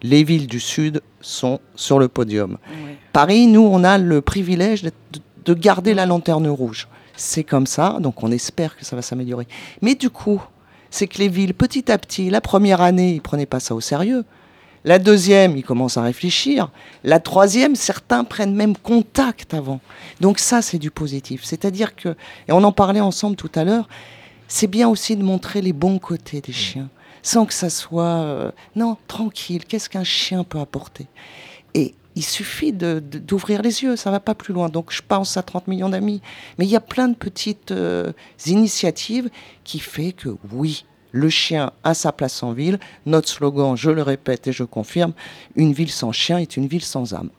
Les 0.02 0.24
villes 0.24 0.48
du 0.48 0.60
Sud 0.60 1.02
sont 1.22 1.60
sur 1.76 2.00
le 2.00 2.08
podium. 2.08 2.58
Paris, 3.14 3.48
nous, 3.48 3.62
on 3.62 3.84
a 3.84 3.98
le 3.98 4.22
privilège 4.22 4.84
de, 4.84 4.91
de 5.45 5.54
garder 5.54 5.93
la 5.93 6.06
lanterne 6.06 6.48
rouge. 6.48 6.88
C'est 7.16 7.43
comme 7.43 7.66
ça, 7.66 7.98
donc 8.00 8.22
on 8.22 8.32
espère 8.32 8.78
que 8.78 8.86
ça 8.86 8.95
va 8.95 9.02
s'améliorer. 9.02 9.48
Mais 9.82 9.95
du 9.95 10.10
coup, 10.10 10.41
c'est 10.89 11.08
que 11.08 11.18
les 11.18 11.28
villes, 11.28 11.54
petit 11.54 11.91
à 11.91 11.98
petit, 11.98 12.30
la 12.30 12.41
première 12.41 12.82
année, 12.82 13.14
ils 13.14 13.22
prenaient 13.22 13.48
pas 13.48 13.60
ça 13.60 13.74
au 13.74 13.82
sérieux. 13.82 14.24
La 14.86 15.00
deuxième, 15.00 15.58
ils 15.58 15.64
commencent 15.64 15.98
à 15.98 16.02
réfléchir. 16.02 16.70
La 17.04 17.20
troisième, 17.20 17.76
certains 17.76 18.24
prennent 18.24 18.56
même 18.56 18.78
contact 18.78 19.54
avant. 19.54 19.82
Donc 20.22 20.39
ça, 20.39 20.62
c'est 20.62 20.78
du 20.78 20.91
positif. 20.91 21.43
C'est-à-dire 21.43 21.95
que, 21.95 22.10
et 22.48 22.52
on 22.52 22.64
en 22.64 22.72
parlait 22.72 23.02
ensemble 23.02 23.36
tout 23.36 23.52
à 23.56 23.64
l'heure, 23.64 23.89
c'est 24.48 24.68
bien 24.68 24.88
aussi 24.88 25.18
de 25.18 25.24
montrer 25.24 25.62
les 25.62 25.74
bons 25.74 26.00
côtés 26.00 26.39
des 26.39 26.54
chiens, 26.54 26.89
sans 27.24 27.45
que 27.45 27.53
ça 27.53 27.70
soit, 27.70 28.03
euh, 28.03 28.51
non, 28.76 28.97
tranquille, 29.07 29.65
qu'est-ce 29.65 29.89
qu'un 29.89 30.03
chien 30.03 30.43
peut 30.43 30.59
apporter? 30.59 31.07
Et 31.74 31.93
il 32.15 32.24
suffit 32.24 32.74
d'ouvrir 32.74 33.61
les 33.61 33.84
yeux, 33.84 33.95
ça 33.95 34.09
va 34.09 34.20
pas 34.20 34.34
plus 34.34 34.53
loin. 34.53 34.70
Donc 34.70 34.91
je 34.91 35.01
pense 35.07 35.38
à 35.38 35.43
30 35.43 35.68
millions 35.68 35.89
d'amis. 35.89 36.22
Mais 36.57 36.65
il 36.65 36.72
y 36.72 36.76
a 36.76 36.82
plein 36.82 37.07
de 37.09 37.15
petites 37.15 37.72
euh, 37.72 38.11
initiatives 38.47 39.30
qui 39.63 39.78
fait 39.78 40.13
que 40.13 40.36
oui, 40.51 40.86
le 41.11 41.30
chien 41.30 41.72
a 41.84 41.93
sa 41.93 42.11
place 42.11 42.41
en 42.41 42.53
ville. 42.53 42.80
Notre 43.05 43.30
slogan, 43.30 43.76
je 43.76 43.91
le 43.91 44.01
répète 44.01 44.47
et 44.47 44.51
je 44.51 44.63
confirme, 44.63 45.13
une 45.55 45.74
ville 45.74 45.91
sans 45.91 46.11
chien 46.11 46.39
est 46.39 46.57
une 46.57 46.68
ville 46.68 46.84
sans 46.84 47.13
âme. 47.13 47.30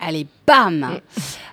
Allez, 0.00 0.26
bam 0.46 1.00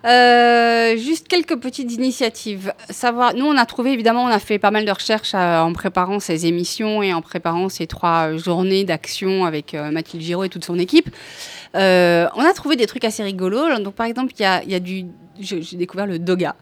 Euh, 0.05 0.97
Juste 0.97 1.27
quelques 1.27 1.57
petites 1.57 1.91
initiatives. 1.93 2.73
Savoir, 2.89 3.33
nous, 3.35 3.45
on 3.45 3.57
a 3.57 3.65
trouvé, 3.65 3.93
évidemment, 3.93 4.23
on 4.23 4.27
a 4.27 4.39
fait 4.39 4.59
pas 4.59 4.71
mal 4.71 4.85
de 4.85 4.91
recherches 4.91 5.33
euh, 5.33 5.59
en 5.59 5.71
préparant 5.71 6.19
ces 6.19 6.45
émissions 6.45 7.01
et 7.01 7.13
en 7.13 7.21
préparant 7.21 7.69
ces 7.69 7.87
trois 7.87 8.35
journées 8.35 8.83
d'action 8.83 9.45
avec 9.45 9.73
euh, 9.73 9.91
Mathilde 9.91 10.23
Giraud 10.23 10.43
et 10.43 10.49
toute 10.49 10.65
son 10.65 10.77
équipe. 10.77 11.09
On 11.75 11.79
a 11.79 12.53
trouvé 12.53 12.75
des 12.75 12.85
trucs 12.85 13.05
assez 13.05 13.23
rigolos. 13.23 13.79
Donc, 13.79 13.95
par 13.95 14.05
exemple, 14.05 14.33
il 14.37 14.41
y 14.41 14.45
a, 14.45 14.61
il 14.63 14.71
y 14.71 14.75
a 14.75 14.79
du... 14.79 15.05
J'ai 15.39 15.77
découvert 15.77 16.05
le 16.05 16.19
doga, 16.19 16.55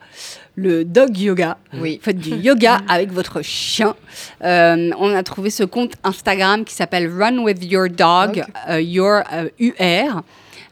le 0.55 0.85
dog 0.85 1.17
yoga. 1.17 1.57
Oui. 1.73 1.99
Faites 2.01 2.17
du 2.17 2.35
yoga 2.35 2.79
avec 2.87 3.11
votre 3.11 3.41
chien. 3.41 3.95
Euh, 4.43 4.91
on 4.97 5.13
a 5.13 5.23
trouvé 5.23 5.49
ce 5.49 5.63
compte 5.63 5.95
Instagram 6.05 6.63
qui 6.63 6.73
s'appelle 6.73 7.11
Run 7.11 7.39
with 7.39 7.63
Your 7.69 7.89
Dog, 7.89 8.45
euh, 8.69 8.79
Your 8.79 9.23
euh, 9.33 9.49
UR. 9.59 10.21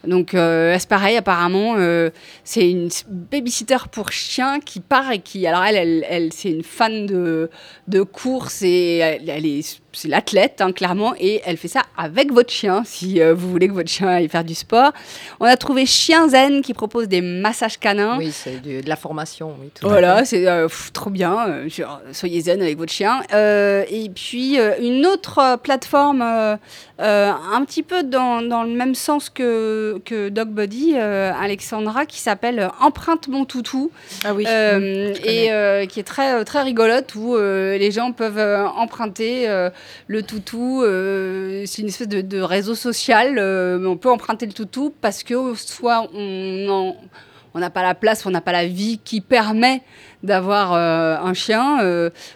Donc, 0.06 0.34
euh, 0.34 0.76
c'est 0.78 0.88
pareil, 0.88 1.16
apparemment, 1.16 1.74
euh, 1.76 2.10
c'est 2.42 2.70
une 2.70 2.88
babysitter 3.08 3.76
pour 3.92 4.12
chien 4.12 4.60
qui 4.60 4.80
part 4.80 5.10
et 5.12 5.18
qui. 5.18 5.46
Alors, 5.46 5.62
elle, 5.62 5.76
elle, 5.76 6.06
elle, 6.08 6.32
c'est 6.32 6.50
une 6.50 6.62
fan 6.62 7.06
de, 7.06 7.50
de 7.88 8.02
course 8.02 8.62
et 8.62 8.96
elle, 8.98 9.28
elle 9.28 9.46
est. 9.46 9.80
C'est 9.92 10.08
l'athlète, 10.08 10.60
hein, 10.60 10.70
clairement, 10.72 11.14
et 11.18 11.40
elle 11.44 11.56
fait 11.56 11.68
ça 11.68 11.82
avec 11.96 12.32
votre 12.32 12.52
chien, 12.52 12.82
si 12.84 13.20
euh, 13.20 13.34
vous 13.34 13.50
voulez 13.50 13.66
que 13.66 13.72
votre 13.72 13.88
chien 13.90 14.06
aille 14.08 14.28
faire 14.28 14.44
du 14.44 14.54
sport. 14.54 14.92
On 15.40 15.46
a 15.46 15.56
trouvé 15.56 15.84
Chien 15.84 16.28
Zen 16.28 16.62
qui 16.62 16.74
propose 16.74 17.08
des 17.08 17.20
massages 17.20 17.78
canins. 17.78 18.16
Oui, 18.18 18.30
c'est 18.32 18.60
de 18.62 18.88
la 18.88 18.96
formation. 18.96 19.56
Oui, 19.60 19.70
tout 19.74 19.88
Voilà, 19.88 20.24
c'est 20.24 20.46
euh, 20.46 20.68
trop 20.92 21.10
bien. 21.10 21.48
euh, 21.48 21.68
genre, 21.68 22.00
soyez 22.12 22.40
zen 22.42 22.62
avec 22.62 22.78
votre 22.78 22.92
chien. 22.92 23.22
Euh, 23.32 23.84
et 23.90 24.08
puis 24.10 24.60
euh, 24.60 24.74
une 24.80 25.04
autre 25.06 25.58
plateforme, 25.62 26.22
euh, 26.22 26.56
euh, 27.00 27.32
un 27.52 27.64
petit 27.64 27.82
peu 27.82 28.04
dans, 28.04 28.42
dans 28.42 28.62
le 28.62 28.70
même 28.70 28.94
sens 28.94 29.28
que, 29.28 30.00
que 30.04 30.28
Dog 30.28 30.50
Body, 30.50 30.92
euh, 30.96 31.32
Alexandra, 31.40 32.06
qui 32.06 32.20
s'appelle 32.20 32.70
Empreinte 32.80 33.26
mon 33.28 33.44
toutou. 33.44 33.90
Ah 34.24 34.34
oui. 34.34 34.44
Euh, 34.46 35.14
et 35.24 35.50
euh, 35.50 35.86
qui 35.86 35.98
est 35.98 36.04
très, 36.04 36.44
très 36.44 36.62
rigolote 36.62 37.14
où 37.16 37.34
euh, 37.34 37.76
les 37.76 37.90
gens 37.90 38.12
peuvent 38.12 38.38
euh, 38.38 38.66
emprunter 38.68 39.48
euh, 39.48 39.70
le 40.06 40.22
toutou. 40.22 40.82
euh, 40.82 41.64
c'est 41.66 41.82
une 41.82 41.88
espèce 41.88 42.08
de, 42.08 42.40
réseau 42.40 42.74
social, 42.74 43.38
euh, 43.38 43.84
on 43.86 43.96
peut 43.96 44.10
emprunter 44.10 44.46
le 44.46 44.52
toutou 44.52 44.92
parce 45.00 45.22
que 45.22 45.54
soit 45.54 46.08
on 46.12 47.58
n'a 47.58 47.70
pas 47.70 47.82
la 47.82 47.94
place, 47.94 48.26
on 48.26 48.30
n'a 48.30 48.40
pas 48.40 48.52
la 48.52 48.66
vie 48.66 49.00
qui 49.02 49.20
permet 49.20 49.82
d'avoir 50.22 50.72
euh, 50.72 51.16
un 51.16 51.34
chien, 51.34 51.78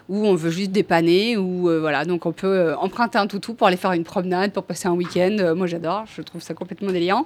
ou 0.09 0.27
on 0.27 0.35
veut 0.35 0.51
juste 0.51 0.73
dépanner, 0.73 1.37
ou 1.37 1.69
voilà. 1.81 2.05
Donc 2.05 2.27
on 2.27 2.33
peut 2.33 2.75
emprunter 2.79 3.19
un 3.19 3.27
toutou 3.27 3.55
pour 3.55 3.67
aller 3.67 3.77
faire 3.77 3.93
une 3.93 4.05
promenade, 4.05 4.53
pour 4.53 4.65
passer 4.65 4.89
un 4.89 4.93
week-end. 4.95 5.55
Moi 5.55 5.67
j'adore, 5.67 6.05
je 6.17 6.23
trouve 6.23 6.43
ça 6.43 6.55
complètement 6.55 6.91
délirant. 6.91 7.25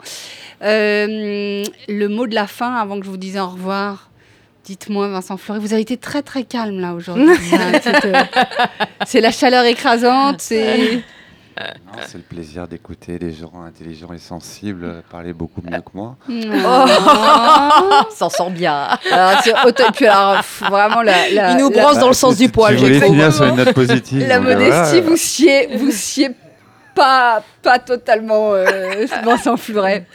Le 0.61 2.07
mot 2.07 2.27
de 2.27 2.35
la 2.35 2.47
fin, 2.47 2.75
avant 2.75 2.99
que 2.99 3.07
je 3.07 3.11
vous 3.11 3.17
dise 3.17 3.39
au 3.39 3.49
revoir. 3.49 4.11
Dites-moi, 4.69 5.09
Vincent 5.09 5.39
Fleury, 5.39 5.61
vous 5.61 5.73
avez 5.73 5.81
été 5.81 5.97
très 5.97 6.21
très 6.21 6.43
calme 6.45 6.79
là 6.79 6.93
aujourd'hui. 6.93 7.27
C'est, 7.83 8.05
euh, 8.05 8.13
c'est 9.07 9.21
la 9.23 9.31
chaleur 9.31 9.65
écrasante, 9.65 10.43
c'est. 10.43 11.03
Non, 11.59 12.03
C'est 12.07 12.19
le 12.19 12.23
plaisir 12.23 12.69
d'écouter 12.69 13.19
des 13.19 13.33
gens 13.33 13.51
intelligents 13.67 14.13
et 14.13 14.19
sensibles 14.19 15.03
parler 15.11 15.33
beaucoup 15.33 15.63
mieux 15.63 15.79
que 15.81 15.91
moi. 15.95 16.17
Oh. 16.29 18.05
S'en 18.15 18.29
sort 18.29 18.51
bien. 18.51 18.91
Alors, 19.11 19.41
puis 19.95 20.07
alors, 20.07 20.43
vraiment 20.61 21.01
la, 21.01 21.31
la- 21.31 21.53
Il 21.53 21.57
nous 21.57 21.71
la- 21.71 21.83
brosse 21.83 21.99
dans 21.99 22.09
le 22.09 22.13
sens 22.13 22.37
du 22.37 22.51
poil. 22.51 22.77
Cru. 22.77 23.01
finir 23.01 23.33
sur 23.33 23.47
une 23.47 23.57
note 23.57 23.73
positive. 23.73 24.29
La 24.29 24.39
modestie, 24.39 25.01
voilà. 25.01 25.01
vous 25.01 25.17
siez, 25.17 25.77
vous 25.79 25.91
siez 25.91 26.31
pas, 26.95 27.43
pas 27.63 27.79
totalement 27.79 28.53
euh, 28.53 29.07
Vincent 29.25 29.57
Fleuret. 29.57 30.07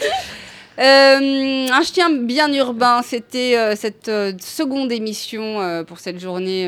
Euh, 0.80 1.68
un 1.72 1.82
chien 1.84 2.10
bien 2.10 2.52
urbain, 2.52 3.02
c'était 3.04 3.56
euh, 3.56 3.76
cette 3.76 4.10
euh, 4.10 4.34
seconde 4.40 4.92
émission 4.92 5.62
euh, 5.62 5.84
pour 5.84 6.00
cette 6.00 6.20
journée 6.20 6.68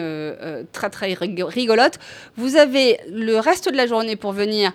très 0.71 0.89
très 0.91 1.13
rigo- 1.13 1.45
rigolote. 1.45 1.97
Vous 2.37 2.55
avez 2.55 2.99
le 3.11 3.39
reste 3.39 3.71
de 3.71 3.75
la 3.75 3.87
journée 3.87 4.15
pour 4.15 4.31
venir 4.31 4.71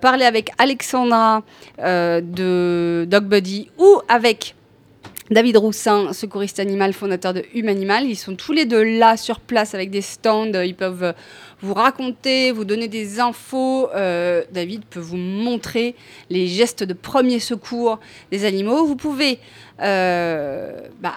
parler 0.00 0.24
avec 0.24 0.50
Alexandra 0.58 1.42
de 1.78 3.04
Dog 3.08 3.24
Buddy 3.24 3.70
ou 3.78 4.00
avec 4.08 4.54
David 5.30 5.58
Roussin, 5.58 6.12
secouriste 6.12 6.58
animal, 6.58 6.92
fondateur 6.92 7.34
de 7.34 7.44
Humanimal. 7.54 8.04
Ils 8.04 8.16
sont 8.16 8.34
tous 8.34 8.52
les 8.52 8.64
deux 8.64 8.82
là 8.82 9.16
sur 9.16 9.40
place 9.40 9.74
avec 9.74 9.90
des 9.90 10.00
stands. 10.00 10.52
Ils 10.62 10.74
peuvent 10.74 11.12
vous 11.60 11.74
raconter, 11.74 12.52
vous 12.52 12.64
donner 12.64 12.88
des 12.88 13.20
infos. 13.20 13.88
Euh, 13.94 14.44
David 14.52 14.84
peut 14.84 15.00
vous 15.00 15.16
montrer 15.16 15.94
les 16.30 16.46
gestes 16.46 16.84
de 16.84 16.92
premier 16.94 17.40
secours 17.40 17.98
des 18.30 18.44
animaux. 18.44 18.86
Vous 18.86 18.96
pouvez 18.96 19.38
euh, 19.82 20.78
bah, 21.00 21.14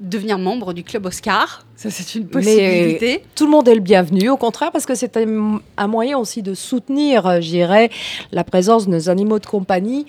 devenir 0.00 0.38
membre 0.38 0.72
du 0.72 0.82
club 0.84 1.06
Oscar. 1.06 1.64
Ça, 1.76 1.90
c'est 1.90 2.14
une 2.16 2.24
Mais- 2.24 2.30
possibilité. 2.30 3.24
Tout 3.34 3.44
le 3.46 3.50
monde 3.50 3.68
est 3.68 3.74
le 3.74 3.80
bienvenu, 3.80 4.28
au 4.30 4.36
contraire, 4.36 4.70
parce 4.72 4.86
que 4.86 4.94
c'est 4.94 5.16
un, 5.16 5.60
un 5.76 5.86
moyen 5.86 6.18
aussi 6.18 6.42
de 6.42 6.54
soutenir, 6.54 7.26
euh, 7.26 7.40
je 7.40 7.48
dirais, 7.48 7.90
la 8.30 8.44
présence 8.44 8.86
de 8.86 8.92
nos 8.92 9.08
animaux 9.08 9.38
de 9.38 9.46
compagnie 9.46 10.06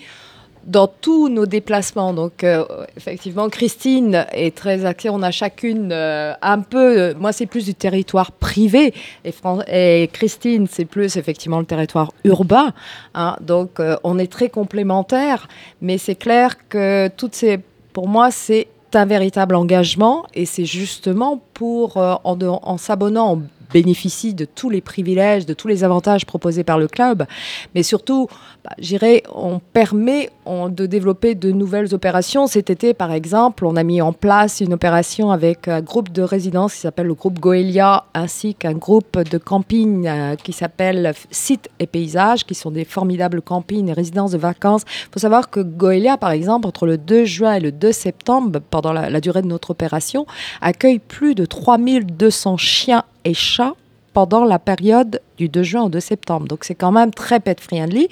dans 0.66 0.86
tous 0.86 1.28
nos 1.28 1.46
déplacements. 1.46 2.12
Donc, 2.12 2.44
euh, 2.44 2.64
effectivement, 2.96 3.48
Christine 3.48 4.26
est 4.32 4.54
très 4.54 4.84
axée. 4.84 5.10
On 5.10 5.22
a 5.22 5.30
chacune 5.30 5.90
euh, 5.92 6.32
un 6.42 6.60
peu. 6.60 6.98
euh, 6.98 7.14
moi, 7.18 7.32
c'est 7.32 7.46
plus 7.46 7.64
du 7.66 7.74
territoire 7.74 8.32
privé. 8.32 8.94
Et, 9.24 10.08
Christine, 10.12 10.66
c'est 10.70 10.84
plus 10.84 11.16
effectivement 11.16 11.60
le 11.60 11.66
territoire 11.66 12.12
urbain. 12.24 12.72
hein. 13.14 13.36
donc, 13.40 13.80
on 14.02 14.18
est 14.18 14.30
très 14.30 14.48
complémentaires. 14.48 15.48
Mais 15.80 15.98
c'est 15.98 16.14
clair 16.14 16.56
que 16.68 17.08
toutes 17.16 17.34
ces. 17.34 17.58
Pour 17.92 18.08
moi, 18.08 18.30
c'est 18.30 18.68
un 18.94 19.06
véritable 19.06 19.54
engagement. 19.54 20.24
Et 20.34 20.46
c'est 20.46 20.64
justement 20.64 21.40
pour, 21.52 21.96
en, 21.96 22.38
en 22.42 22.76
s'abonnant, 22.78 23.34
on 23.34 23.42
bénéficie 23.72 24.34
de 24.34 24.44
tous 24.44 24.70
les 24.70 24.80
privilèges, 24.80 25.46
de 25.46 25.52
tous 25.52 25.68
les 25.68 25.82
avantages 25.82 26.24
proposés 26.24 26.64
par 26.64 26.78
le 26.78 26.86
club. 26.86 27.26
Mais 27.74 27.82
surtout, 27.82 28.28
bah, 28.64 28.70
j'irais, 28.78 29.22
on 29.34 29.58
permet 29.58 30.30
on- 30.46 30.70
de 30.70 30.86
développer 30.86 31.34
de 31.34 31.50
nouvelles 31.52 31.94
opérations. 31.94 32.46
Cet 32.46 32.70
été, 32.70 32.94
par 32.94 33.12
exemple, 33.12 33.66
on 33.66 33.76
a 33.76 33.82
mis 33.82 34.00
en 34.00 34.12
place 34.14 34.60
une 34.60 34.72
opération 34.72 35.30
avec 35.30 35.68
un 35.68 35.82
groupe 35.82 36.10
de 36.10 36.22
résidence 36.22 36.72
qui 36.74 36.80
s'appelle 36.80 37.06
le 37.08 37.14
groupe 37.14 37.38
Goelia, 37.40 38.04
ainsi 38.14 38.54
qu'un 38.54 38.72
groupe 38.72 39.18
de 39.18 39.36
camping 39.36 40.06
euh, 40.06 40.34
qui 40.36 40.52
s'appelle 40.54 41.12
Sites 41.30 41.68
et 41.78 41.86
Paysages, 41.86 42.44
qui 42.44 42.54
sont 42.54 42.70
des 42.70 42.84
formidables 42.86 43.42
campings 43.42 43.88
et 43.88 43.92
résidences 43.92 44.30
de 44.32 44.38
vacances. 44.38 44.82
Il 44.86 45.12
faut 45.12 45.20
savoir 45.20 45.50
que 45.50 45.60
Goelia, 45.60 46.16
par 46.16 46.30
exemple, 46.30 46.66
entre 46.66 46.86
le 46.86 46.96
2 46.96 47.26
juin 47.26 47.54
et 47.54 47.60
le 47.60 47.70
2 47.70 47.92
septembre, 47.92 48.60
pendant 48.70 48.92
la, 48.94 49.10
la 49.10 49.20
durée 49.20 49.42
de 49.42 49.46
notre 49.48 49.72
opération, 49.72 50.26
accueille 50.62 51.00
plus 51.00 51.34
de 51.34 51.44
3200 51.44 52.56
chiens 52.56 53.04
et 53.26 53.34
chats 53.34 53.74
pendant 54.14 54.44
la 54.44 54.58
période 54.58 55.20
du 55.36 55.50
2 55.50 55.62
juin 55.62 55.82
au 55.82 55.88
2 55.90 56.00
septembre. 56.00 56.46
Donc 56.48 56.64
c'est 56.64 56.74
quand 56.74 56.92
même 56.92 57.12
très 57.12 57.40
pet 57.40 57.60
friendly. 57.60 58.04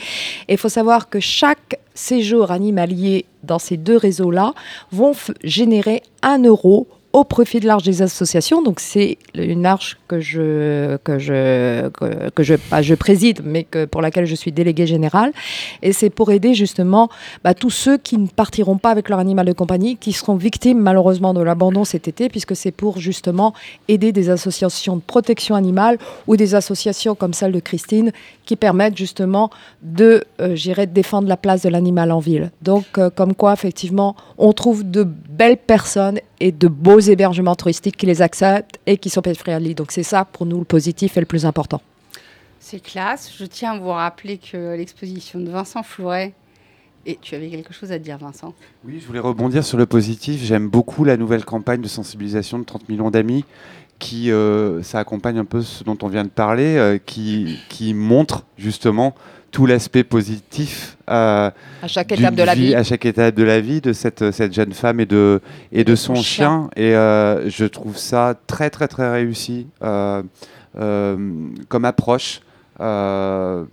Et 0.48 0.54
il 0.54 0.58
faut 0.58 0.68
savoir 0.68 1.08
que 1.08 1.20
chaque 1.20 1.80
séjour 1.94 2.50
animalier 2.50 3.24
dans 3.42 3.58
ces 3.58 3.78
deux 3.78 3.96
réseaux-là 3.96 4.52
vont 4.90 5.14
générer 5.42 6.02
un 6.22 6.42
euro 6.42 6.86
au 7.12 7.24
profit 7.24 7.60
de 7.60 7.66
l'arche 7.66 7.82
des 7.82 8.02
associations. 8.02 8.62
Donc 8.62 8.80
c'est 8.80 9.18
une 9.34 9.66
arche 9.66 9.98
que 10.08 10.20
je 10.20 10.96
préside, 12.94 13.40
mais 13.44 13.66
pour 13.90 14.00
laquelle 14.00 14.26
je 14.26 14.34
suis 14.34 14.52
déléguée 14.52 14.86
générale. 14.86 15.32
Et 15.82 15.92
c'est 15.92 16.10
pour 16.10 16.32
aider 16.32 16.54
justement 16.54 17.10
bah, 17.44 17.54
tous 17.54 17.70
ceux 17.70 17.98
qui 17.98 18.16
ne 18.16 18.26
partiront 18.26 18.78
pas 18.78 18.90
avec 18.90 19.08
leur 19.08 19.18
animal 19.18 19.46
de 19.46 19.52
compagnie, 19.52 19.96
qui 19.96 20.12
seront 20.12 20.36
victimes 20.36 20.78
malheureusement 20.78 21.34
de 21.34 21.42
l'abandon 21.42 21.84
cet 21.84 22.08
été, 22.08 22.28
puisque 22.28 22.56
c'est 22.56 22.70
pour 22.70 22.98
justement 22.98 23.52
aider 23.88 24.12
des 24.12 24.30
associations 24.30 24.96
de 24.96 25.02
protection 25.02 25.54
animale 25.54 25.98
ou 26.26 26.36
des 26.36 26.54
associations 26.54 27.14
comme 27.14 27.34
celle 27.34 27.52
de 27.52 27.60
Christine 27.60 28.12
qui 28.44 28.56
permettent 28.56 28.96
justement 28.96 29.50
de, 29.82 30.24
euh, 30.40 30.86
défendre 30.86 31.28
la 31.28 31.36
place 31.36 31.62
de 31.62 31.68
l'animal 31.68 32.12
en 32.12 32.18
ville. 32.18 32.50
Donc, 32.62 32.84
euh, 32.98 33.10
comme 33.10 33.34
quoi, 33.34 33.52
effectivement, 33.52 34.16
on 34.38 34.52
trouve 34.52 34.88
de 34.88 35.04
belles 35.04 35.58
personnes 35.58 36.18
et 36.40 36.52
de 36.52 36.68
beaux 36.68 37.00
hébergements 37.00 37.54
touristiques 37.54 37.96
qui 37.96 38.06
les 38.06 38.22
acceptent 38.22 38.78
et 38.86 38.96
qui 38.96 39.10
sont 39.10 39.22
pet 39.22 39.36
friendly. 39.36 39.74
Donc, 39.74 39.92
c'est 39.92 40.02
ça 40.02 40.24
pour 40.24 40.46
nous 40.46 40.58
le 40.58 40.64
positif 40.64 41.16
et 41.16 41.20
le 41.20 41.26
plus 41.26 41.46
important. 41.46 41.80
C'est 42.60 42.80
classe. 42.80 43.32
Je 43.38 43.44
tiens 43.44 43.72
à 43.72 43.78
vous 43.78 43.88
rappeler 43.88 44.38
que 44.38 44.76
l'exposition 44.76 45.40
de 45.40 45.50
Vincent 45.50 45.82
Flouret 45.82 46.34
et 47.04 47.18
tu 47.20 47.34
avais 47.34 47.48
quelque 47.48 47.74
chose 47.74 47.90
à 47.90 47.98
dire, 47.98 48.16
Vincent? 48.18 48.54
Oui, 48.84 49.00
je 49.00 49.06
voulais 49.06 49.18
rebondir 49.18 49.64
sur 49.64 49.76
le 49.76 49.86
positif. 49.86 50.42
J'aime 50.44 50.68
beaucoup 50.68 51.02
la 51.02 51.16
nouvelle 51.16 51.44
campagne 51.44 51.80
de 51.80 51.88
sensibilisation 51.88 52.60
de 52.60 52.64
30 52.64 52.88
millions 52.88 53.10
d'amis 53.10 53.44
qui, 53.98 54.30
euh, 54.30 54.82
ça 54.82 54.98
accompagne 54.98 55.38
un 55.38 55.44
peu 55.44 55.62
ce 55.62 55.84
dont 55.84 55.96
on 56.02 56.08
vient 56.08 56.24
de 56.24 56.28
parler, 56.28 56.76
euh, 56.76 56.98
qui, 56.98 57.58
qui 57.68 57.94
montre 57.94 58.44
justement 58.58 59.14
tout 59.50 59.66
l'aspect 59.66 60.02
positif 60.02 60.96
euh, 61.10 61.50
à 61.82 61.86
chaque 61.86 62.10
étape 62.10 62.34
de 62.34 62.42
la 62.42 62.54
vie, 62.54 62.74
à 62.74 62.82
chaque 62.82 63.04
étape 63.04 63.34
de 63.34 63.42
la 63.42 63.60
vie 63.60 63.80
de 63.82 63.92
cette, 63.92 64.30
cette 64.30 64.54
jeune 64.54 64.72
femme 64.72 64.98
et 64.98 65.06
de, 65.06 65.40
et 65.72 65.84
de, 65.84 65.94
son, 65.94 66.14
chien. 66.14 66.70
Et 66.74 66.92
je 66.92 67.64
trouve 67.66 67.96
ça 67.98 68.34
très 68.46 68.70
très 68.70 68.88
très 68.88 69.10
réussi 69.10 69.66
comme 69.82 70.24
approche. 71.84 72.40
Euh, 72.80 73.64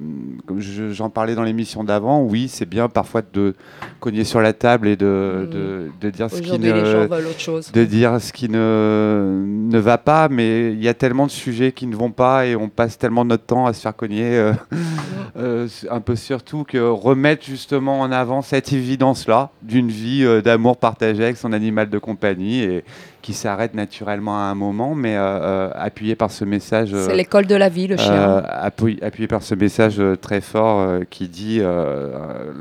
j'en 0.57 1.09
parlais 1.09 1.33
dans 1.33 1.43
l'émission 1.43 1.85
d'avant, 1.85 2.21
oui, 2.21 2.49
c'est 2.49 2.67
bien 2.67 2.89
parfois 2.89 3.21
de 3.21 3.55
cogner 4.01 4.25
sur 4.25 4.41
la 4.41 4.51
table 4.51 4.89
et 4.89 4.97
de, 4.97 5.47
mm. 5.47 5.99
de, 6.01 6.09
dire 6.09 6.29
ce 6.29 6.41
qui 6.41 6.59
ne, 6.59 7.71
de 7.71 7.85
dire 7.85 8.19
ce 8.19 8.33
qui 8.33 8.49
ne, 8.49 9.41
ne 9.45 9.79
va 9.79 9.97
pas, 9.97 10.27
mais 10.27 10.73
il 10.73 10.83
y 10.83 10.89
a 10.89 10.93
tellement 10.93 11.27
de 11.27 11.31
sujets 11.31 11.71
qui 11.71 11.87
ne 11.87 11.95
vont 11.95 12.11
pas 12.11 12.45
et 12.45 12.57
on 12.57 12.67
passe 12.67 12.97
tellement 12.97 13.23
notre 13.23 13.45
temps 13.45 13.65
à 13.65 13.73
se 13.73 13.81
faire 13.81 13.95
cogner, 13.95 14.37
euh, 14.37 14.53
euh, 15.37 15.67
un 15.89 16.01
peu 16.01 16.17
surtout 16.17 16.65
que 16.65 16.77
remettre 16.77 17.45
justement 17.45 18.01
en 18.01 18.11
avant 18.11 18.41
cette 18.41 18.73
évidence-là 18.73 19.51
d'une 19.61 19.89
vie 19.89 20.25
d'amour 20.43 20.75
partagé 20.75 21.23
avec 21.23 21.37
son 21.37 21.53
animal 21.53 21.89
de 21.89 21.99
compagnie 21.99 22.63
et, 22.63 22.83
qui 23.21 23.33
s'arrête 23.33 23.73
naturellement 23.73 24.37
à 24.37 24.43
un 24.43 24.55
moment, 24.55 24.95
mais 24.95 25.15
euh, 25.15 25.19
euh, 25.19 25.69
appuyé 25.75 26.15
par 26.15 26.31
ce 26.31 26.45
message. 26.45 26.91
C'est 26.91 27.15
l'école 27.15 27.45
de 27.45 27.55
la 27.55 27.69
vie, 27.69 27.87
le 27.87 27.97
chien. 27.97 28.13
Euh, 28.13 28.41
appuyé, 29.01 29.27
par 29.27 29.43
ce 29.43 29.55
message 29.55 30.01
très 30.21 30.41
fort 30.41 31.01
qui 31.09 31.27
dit 31.27 31.61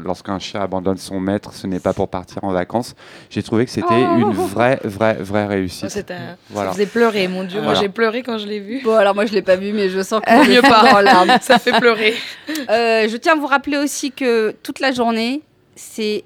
lorsqu'un 0.04 0.38
chien 0.38 0.60
abandonne 0.60 0.98
son 0.98 1.20
maître, 1.20 1.52
ce 1.52 1.66
n'est 1.66 1.80
pas 1.80 1.92
pour 1.92 2.08
partir 2.08 2.44
en 2.44 2.52
vacances. 2.52 2.94
J'ai 3.30 3.42
trouvé 3.42 3.64
que 3.64 3.70
c'était 3.70 3.86
oh. 3.90 4.18
une 4.18 4.32
vraie, 4.32 4.80
vraie, 4.84 5.14
vraie 5.14 5.46
réussite. 5.46 6.06
Oh, 6.10 6.14
voilà. 6.50 6.70
Ça 6.70 6.74
faisait 6.74 6.86
pleurer, 6.86 7.28
mon 7.28 7.44
Dieu. 7.44 7.60
Moi, 7.62 7.74
j'ai 7.74 7.88
pleuré 7.88 8.22
quand 8.22 8.38
je 8.38 8.46
l'ai 8.46 8.60
vu. 8.60 8.80
Bon, 8.84 8.94
alors 8.94 9.14
moi, 9.14 9.26
je 9.26 9.32
l'ai 9.32 9.42
pas 9.42 9.56
vu, 9.56 9.72
mais 9.72 9.88
je 9.88 10.02
sens 10.02 10.20
que 10.20 10.48
mieux 10.54 10.62
pas 10.62 11.02
larmes. 11.02 11.32
Ça 11.40 11.58
fait 11.58 11.78
pleurer. 11.78 12.14
je 12.48 13.16
tiens 13.16 13.34
à 13.34 13.36
vous 13.36 13.46
rappeler 13.46 13.76
aussi 13.76 14.12
que 14.12 14.54
toute 14.62 14.80
la 14.80 14.92
journée, 14.92 15.42
c'est 15.78 16.24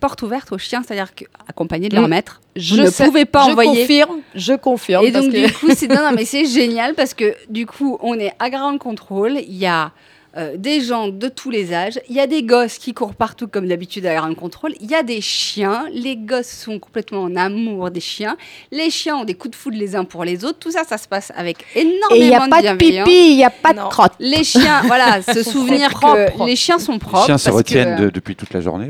porte 0.00 0.22
ouverte 0.22 0.52
aux 0.52 0.58
chiens, 0.58 0.82
c'est-à-dire 0.86 1.08
accompagnés 1.48 1.88
de 1.88 1.94
leur 1.94 2.06
mm. 2.06 2.10
maître 2.10 2.40
je 2.56 2.76
ne 2.76 2.90
pouvais 2.90 3.24
pas 3.24 3.46
je 3.46 3.50
envoyer. 3.50 3.80
Confirme, 3.80 4.20
je 4.34 4.52
confirme. 4.54 5.04
Et 5.04 5.10
donc, 5.10 5.30
du 5.30 5.50
coup, 5.52 5.68
c'est 5.74 5.88
non, 5.88 6.02
non, 6.02 6.12
mais 6.14 6.24
c'est 6.24 6.44
génial 6.44 6.94
parce 6.94 7.14
que 7.14 7.34
du 7.48 7.66
coup, 7.66 7.98
on 8.00 8.14
est 8.14 8.32
à 8.38 8.50
Grand 8.50 8.76
Contrôle. 8.78 9.38
Il 9.38 9.56
y 9.56 9.66
a 9.66 9.92
euh, 10.36 10.56
des 10.56 10.80
gens 10.80 11.08
de 11.08 11.28
tous 11.28 11.50
les 11.50 11.74
âges. 11.74 12.00
Il 12.08 12.16
y 12.16 12.20
a 12.20 12.26
des 12.26 12.42
gosses 12.42 12.78
qui 12.78 12.94
courent 12.94 13.14
partout 13.14 13.48
comme 13.48 13.68
d'habitude 13.68 14.06
à 14.06 14.14
Grand 14.14 14.34
Contrôle. 14.34 14.72
Il 14.80 14.90
y 14.90 14.94
a 14.94 15.02
des 15.02 15.20
chiens. 15.20 15.84
Les 15.92 16.16
gosses 16.16 16.50
sont 16.50 16.78
complètement 16.78 17.22
en 17.22 17.36
amour 17.36 17.90
des 17.90 18.00
chiens. 18.00 18.36
Les 18.70 18.90
chiens 18.90 19.16
ont 19.16 19.24
des 19.24 19.34
coups 19.34 19.52
de 19.52 19.56
foudre 19.56 19.76
les 19.76 19.94
uns 19.94 20.04
pour 20.04 20.24
les 20.24 20.44
autres. 20.44 20.58
Tout 20.58 20.70
ça, 20.70 20.84
ça 20.84 20.96
se 20.96 21.06
passe 21.06 21.32
avec 21.36 21.66
énormément 21.74 22.08
de 22.08 22.14
Et 22.14 22.20
il 22.20 22.28
n'y 22.28 22.34
a 22.34 22.48
pas 22.48 22.62
de 22.62 22.76
pipi, 22.76 23.30
il 23.32 23.36
n'y 23.36 23.44
a 23.44 23.50
pas 23.50 23.74
de 23.74 23.80
crotte. 23.90 24.14
Les 24.20 24.42
chiens, 24.42 24.82
voilà, 24.86 25.20
se 25.20 25.42
souvenir 25.42 25.92
que 26.00 26.46
les 26.46 26.56
chiens 26.56 26.78
sont 26.78 26.98
propres. 26.98 27.20
Les 27.20 27.26
chiens 27.26 27.38
se 27.38 27.50
retiennent 27.50 28.08
depuis 28.08 28.34
toute 28.34 28.54
la 28.54 28.62
journée. 28.62 28.88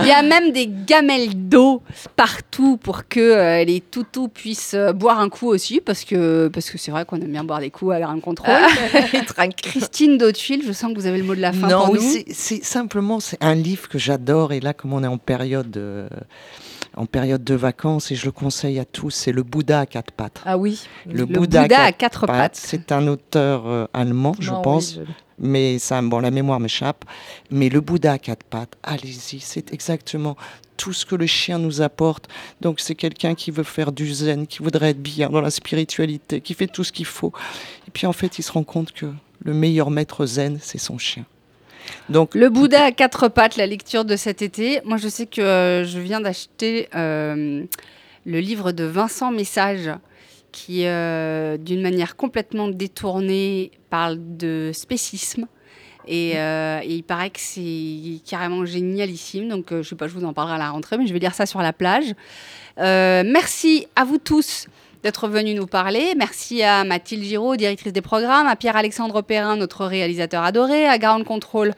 il 0.00 0.06
y 0.06 0.12
a 0.12 0.22
même 0.22 0.52
des 0.52 0.68
gamelles 0.68 1.48
d'eau 1.48 1.82
partout 2.16 2.76
pour 2.76 3.08
que 3.08 3.20
euh, 3.20 3.64
les 3.64 3.80
toutous 3.80 4.28
puissent 4.28 4.74
euh, 4.74 4.92
boire 4.92 5.20
un 5.20 5.28
coup 5.28 5.48
aussi 5.48 5.80
parce 5.80 6.04
que 6.04 6.48
parce 6.48 6.70
que 6.70 6.78
c'est 6.78 6.90
vrai 6.90 7.04
qu'on 7.04 7.16
aime 7.16 7.32
bien 7.32 7.44
boire 7.44 7.60
des 7.60 7.70
coups 7.70 7.94
à 7.94 8.00
Grand 8.00 8.20
Contrôle. 8.20 8.54
Christine 9.56 10.18
Dautuil, 10.18 10.62
je 10.66 10.72
sens 10.72 10.92
que 10.92 10.98
vous 10.98 11.06
avez 11.06 11.18
le 11.18 11.24
mot 11.24 11.34
de 11.34 11.40
la 11.40 11.52
fin 11.52 11.68
non, 11.68 11.86
pour 11.86 11.94
oui, 11.94 12.24
c'est 12.30 12.64
simplement 12.64 13.18
un 13.40 13.54
livre 13.54 13.88
que 13.88 13.98
j'adore 13.98 14.52
et 14.52 14.60
là 14.60 14.72
comme 14.72 14.92
on 14.92 15.02
est 15.02 15.08
en 15.08 15.18
période 15.18 15.76
euh, 15.76 16.08
en 16.96 17.06
période 17.06 17.42
de 17.42 17.54
vacances 17.54 18.10
et 18.12 18.14
je 18.14 18.24
le 18.24 18.32
conseille 18.32 18.78
à 18.78 18.84
tous, 18.84 19.10
c'est 19.10 19.32
le 19.32 19.42
Bouddha 19.42 19.80
à 19.80 19.86
quatre 19.86 20.12
pattes. 20.12 20.40
Ah 20.44 20.56
oui, 20.56 20.86
le, 21.06 21.24
Bouddha, 21.24 21.62
à 21.62 21.92
quatre 21.92 22.26
pattes. 22.26 22.56
C'est 22.56 22.92
un 22.92 23.08
auteur 23.08 23.66
euh, 23.66 23.86
allemand, 23.92 24.34
je 24.38 24.50
pense. 24.62 25.00
Mais 25.38 25.78
ça, 25.78 26.00
bon, 26.02 26.20
la 26.20 26.30
mémoire 26.30 26.60
m'échappe. 26.60 27.04
Mais 27.50 27.68
le 27.68 27.80
Bouddha 27.80 28.12
à 28.12 28.18
quatre 28.18 28.44
pattes, 28.44 28.76
allez-y, 28.82 29.40
c'est 29.40 29.72
exactement 29.72 30.36
tout 30.76 30.92
ce 30.92 31.06
que 31.06 31.14
le 31.14 31.26
chien 31.26 31.58
nous 31.58 31.82
apporte. 31.82 32.28
Donc 32.60 32.80
c'est 32.80 32.94
quelqu'un 32.94 33.34
qui 33.34 33.50
veut 33.50 33.64
faire 33.64 33.92
du 33.92 34.12
zen, 34.12 34.46
qui 34.46 34.62
voudrait 34.62 34.90
être 34.90 35.02
bien 35.02 35.30
dans 35.30 35.40
la 35.40 35.50
spiritualité, 35.50 36.40
qui 36.40 36.54
fait 36.54 36.66
tout 36.66 36.84
ce 36.84 36.92
qu'il 36.92 37.06
faut. 37.06 37.32
Et 37.86 37.90
puis 37.90 38.06
en 38.06 38.12
fait, 38.12 38.38
il 38.38 38.42
se 38.42 38.52
rend 38.52 38.64
compte 38.64 38.92
que 38.92 39.06
le 39.44 39.54
meilleur 39.54 39.90
maître 39.90 40.26
zen, 40.26 40.58
c'est 40.60 40.78
son 40.78 40.98
chien. 40.98 41.24
Donc 42.08 42.34
le 42.34 42.48
Bouddha 42.48 42.84
à 42.84 42.92
quatre 42.92 43.28
pattes, 43.28 43.56
la 43.56 43.66
lecture 43.66 44.04
de 44.04 44.16
cet 44.16 44.42
été. 44.42 44.80
Moi, 44.84 44.96
je 44.96 45.08
sais 45.08 45.26
que 45.26 45.40
euh, 45.40 45.84
je 45.84 45.98
viens 45.98 46.20
d'acheter 46.20 46.88
euh, 46.94 47.62
le 48.24 48.40
livre 48.40 48.72
de 48.72 48.84
Vincent 48.84 49.30
Message 49.30 49.90
qui, 50.54 50.86
euh, 50.86 51.56
d'une 51.56 51.82
manière 51.82 52.14
complètement 52.14 52.68
détournée, 52.68 53.72
parle 53.90 54.18
de 54.20 54.70
spécisme. 54.72 55.46
Euh, 56.08 56.80
et, 56.82 56.94
il 56.94 57.02
paraît 57.02 57.30
que 57.30 57.40
c'est 57.40 58.20
carrément 58.24 58.64
génialissime. 58.64 59.48
Donc, 59.48 59.72
euh, 59.72 59.82
je 59.82 59.88
sais 59.88 59.96
pas, 59.96 60.06
je 60.06 60.12
vous 60.12 60.24
en 60.24 60.32
parlerai 60.32 60.54
à 60.54 60.58
la 60.58 60.70
rentrée, 60.70 60.96
mais 60.96 61.06
je 61.06 61.12
vais 61.12 61.18
lire 61.18 61.34
ça 61.34 61.44
sur 61.44 61.60
la 61.60 61.72
plage. 61.72 62.14
Euh, 62.78 63.24
merci 63.26 63.88
à 63.96 64.04
vous 64.04 64.18
tous 64.18 64.68
d'être 65.02 65.26
venus 65.26 65.56
nous 65.56 65.66
parler. 65.66 66.14
Merci 66.16 66.62
à 66.62 66.84
Mathilde 66.84 67.24
Giraud, 67.24 67.56
directrice 67.56 67.92
des 67.92 68.00
programmes, 68.00 68.46
à 68.46 68.54
Pierre-Alexandre 68.54 69.22
Perrin, 69.22 69.56
notre 69.56 69.84
réalisateur 69.86 70.44
adoré, 70.44 70.86
à 70.86 70.98
Ground 70.98 71.24
Control 71.24 71.74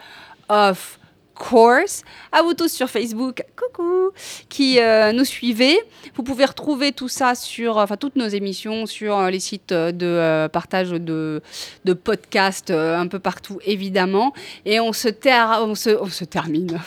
of 0.49 0.99
course. 1.37 2.03
À 2.32 2.43
vous 2.43 2.55
tous 2.55 2.72
sur 2.72 2.89
Facebook, 2.89 3.45
coucou, 3.57 4.11
qui 4.49 4.80
euh, 4.80 5.12
nous 5.12 5.24
suivez. 5.24 5.78
Vous 6.14 6.22
pouvez 6.22 6.45
retrouver 6.45 6.93
tout 6.93 7.09
ça 7.09 7.34
sur, 7.34 7.76
enfin 7.76 7.97
toutes 7.97 8.16
nos 8.16 8.26
émissions 8.26 8.87
sur 8.87 9.18
euh, 9.18 9.30
les 9.30 9.41
sites 9.41 9.72
de 9.72 10.07
euh, 10.07 10.49
partage 10.49 10.91
de, 10.91 11.43
de 11.84 11.93
podcasts 11.93 12.70
un 12.70 13.07
peu 13.07 13.18
partout, 13.18 13.61
évidemment. 13.64 14.32
Et 14.64 14.80
on 14.80 14.93
se, 14.93 15.09
on 15.62 15.74
se, 15.74 15.91
on 16.01 16.07
se 16.07 16.24
termine. 16.24 16.80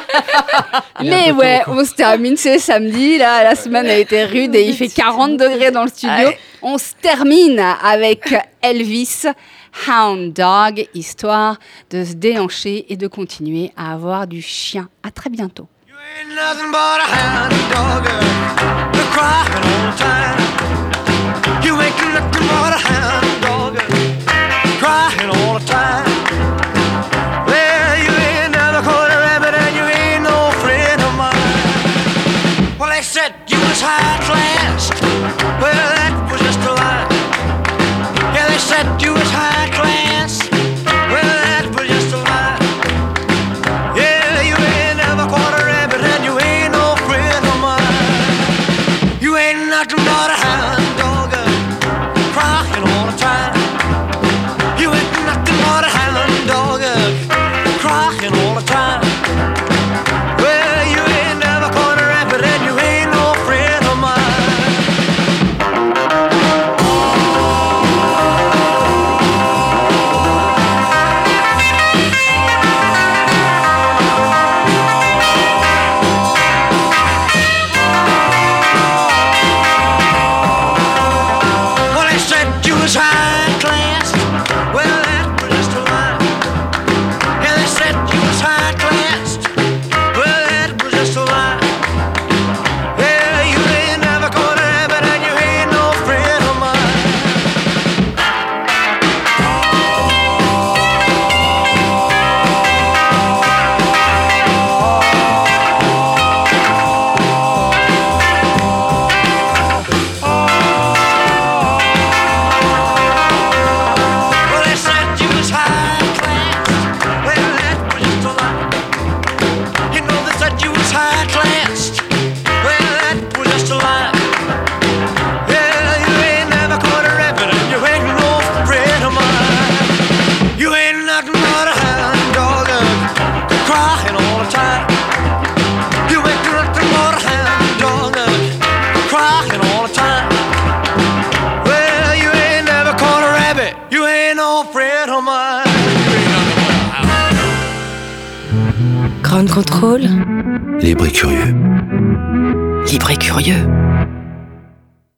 Mais 1.00 1.32
ouais, 1.32 1.62
on 1.66 1.84
se 1.84 1.94
termine, 1.94 2.36
c'est 2.36 2.58
samedi, 2.58 3.18
là, 3.18 3.44
la 3.44 3.54
semaine 3.54 3.86
a 3.86 3.96
été 3.96 4.24
rude 4.24 4.54
et 4.54 4.62
il 4.64 4.74
fait 4.76 4.88
40 4.88 5.36
degrés 5.36 5.70
dans 5.70 5.84
le 5.84 5.90
studio. 5.90 6.30
On 6.62 6.76
se 6.76 6.92
termine 7.00 7.58
avec 7.82 8.34
Elvis. 8.60 9.26
Hound 9.86 10.32
Dog, 10.32 10.86
histoire 10.94 11.58
de 11.90 12.04
se 12.04 12.14
déhancher 12.14 12.86
et 12.88 12.96
de 12.96 13.06
continuer 13.06 13.72
à 13.76 13.92
avoir 13.92 14.26
du 14.26 14.42
chien. 14.42 14.88
À 15.02 15.10
très 15.10 15.30
bientôt. 15.30 15.68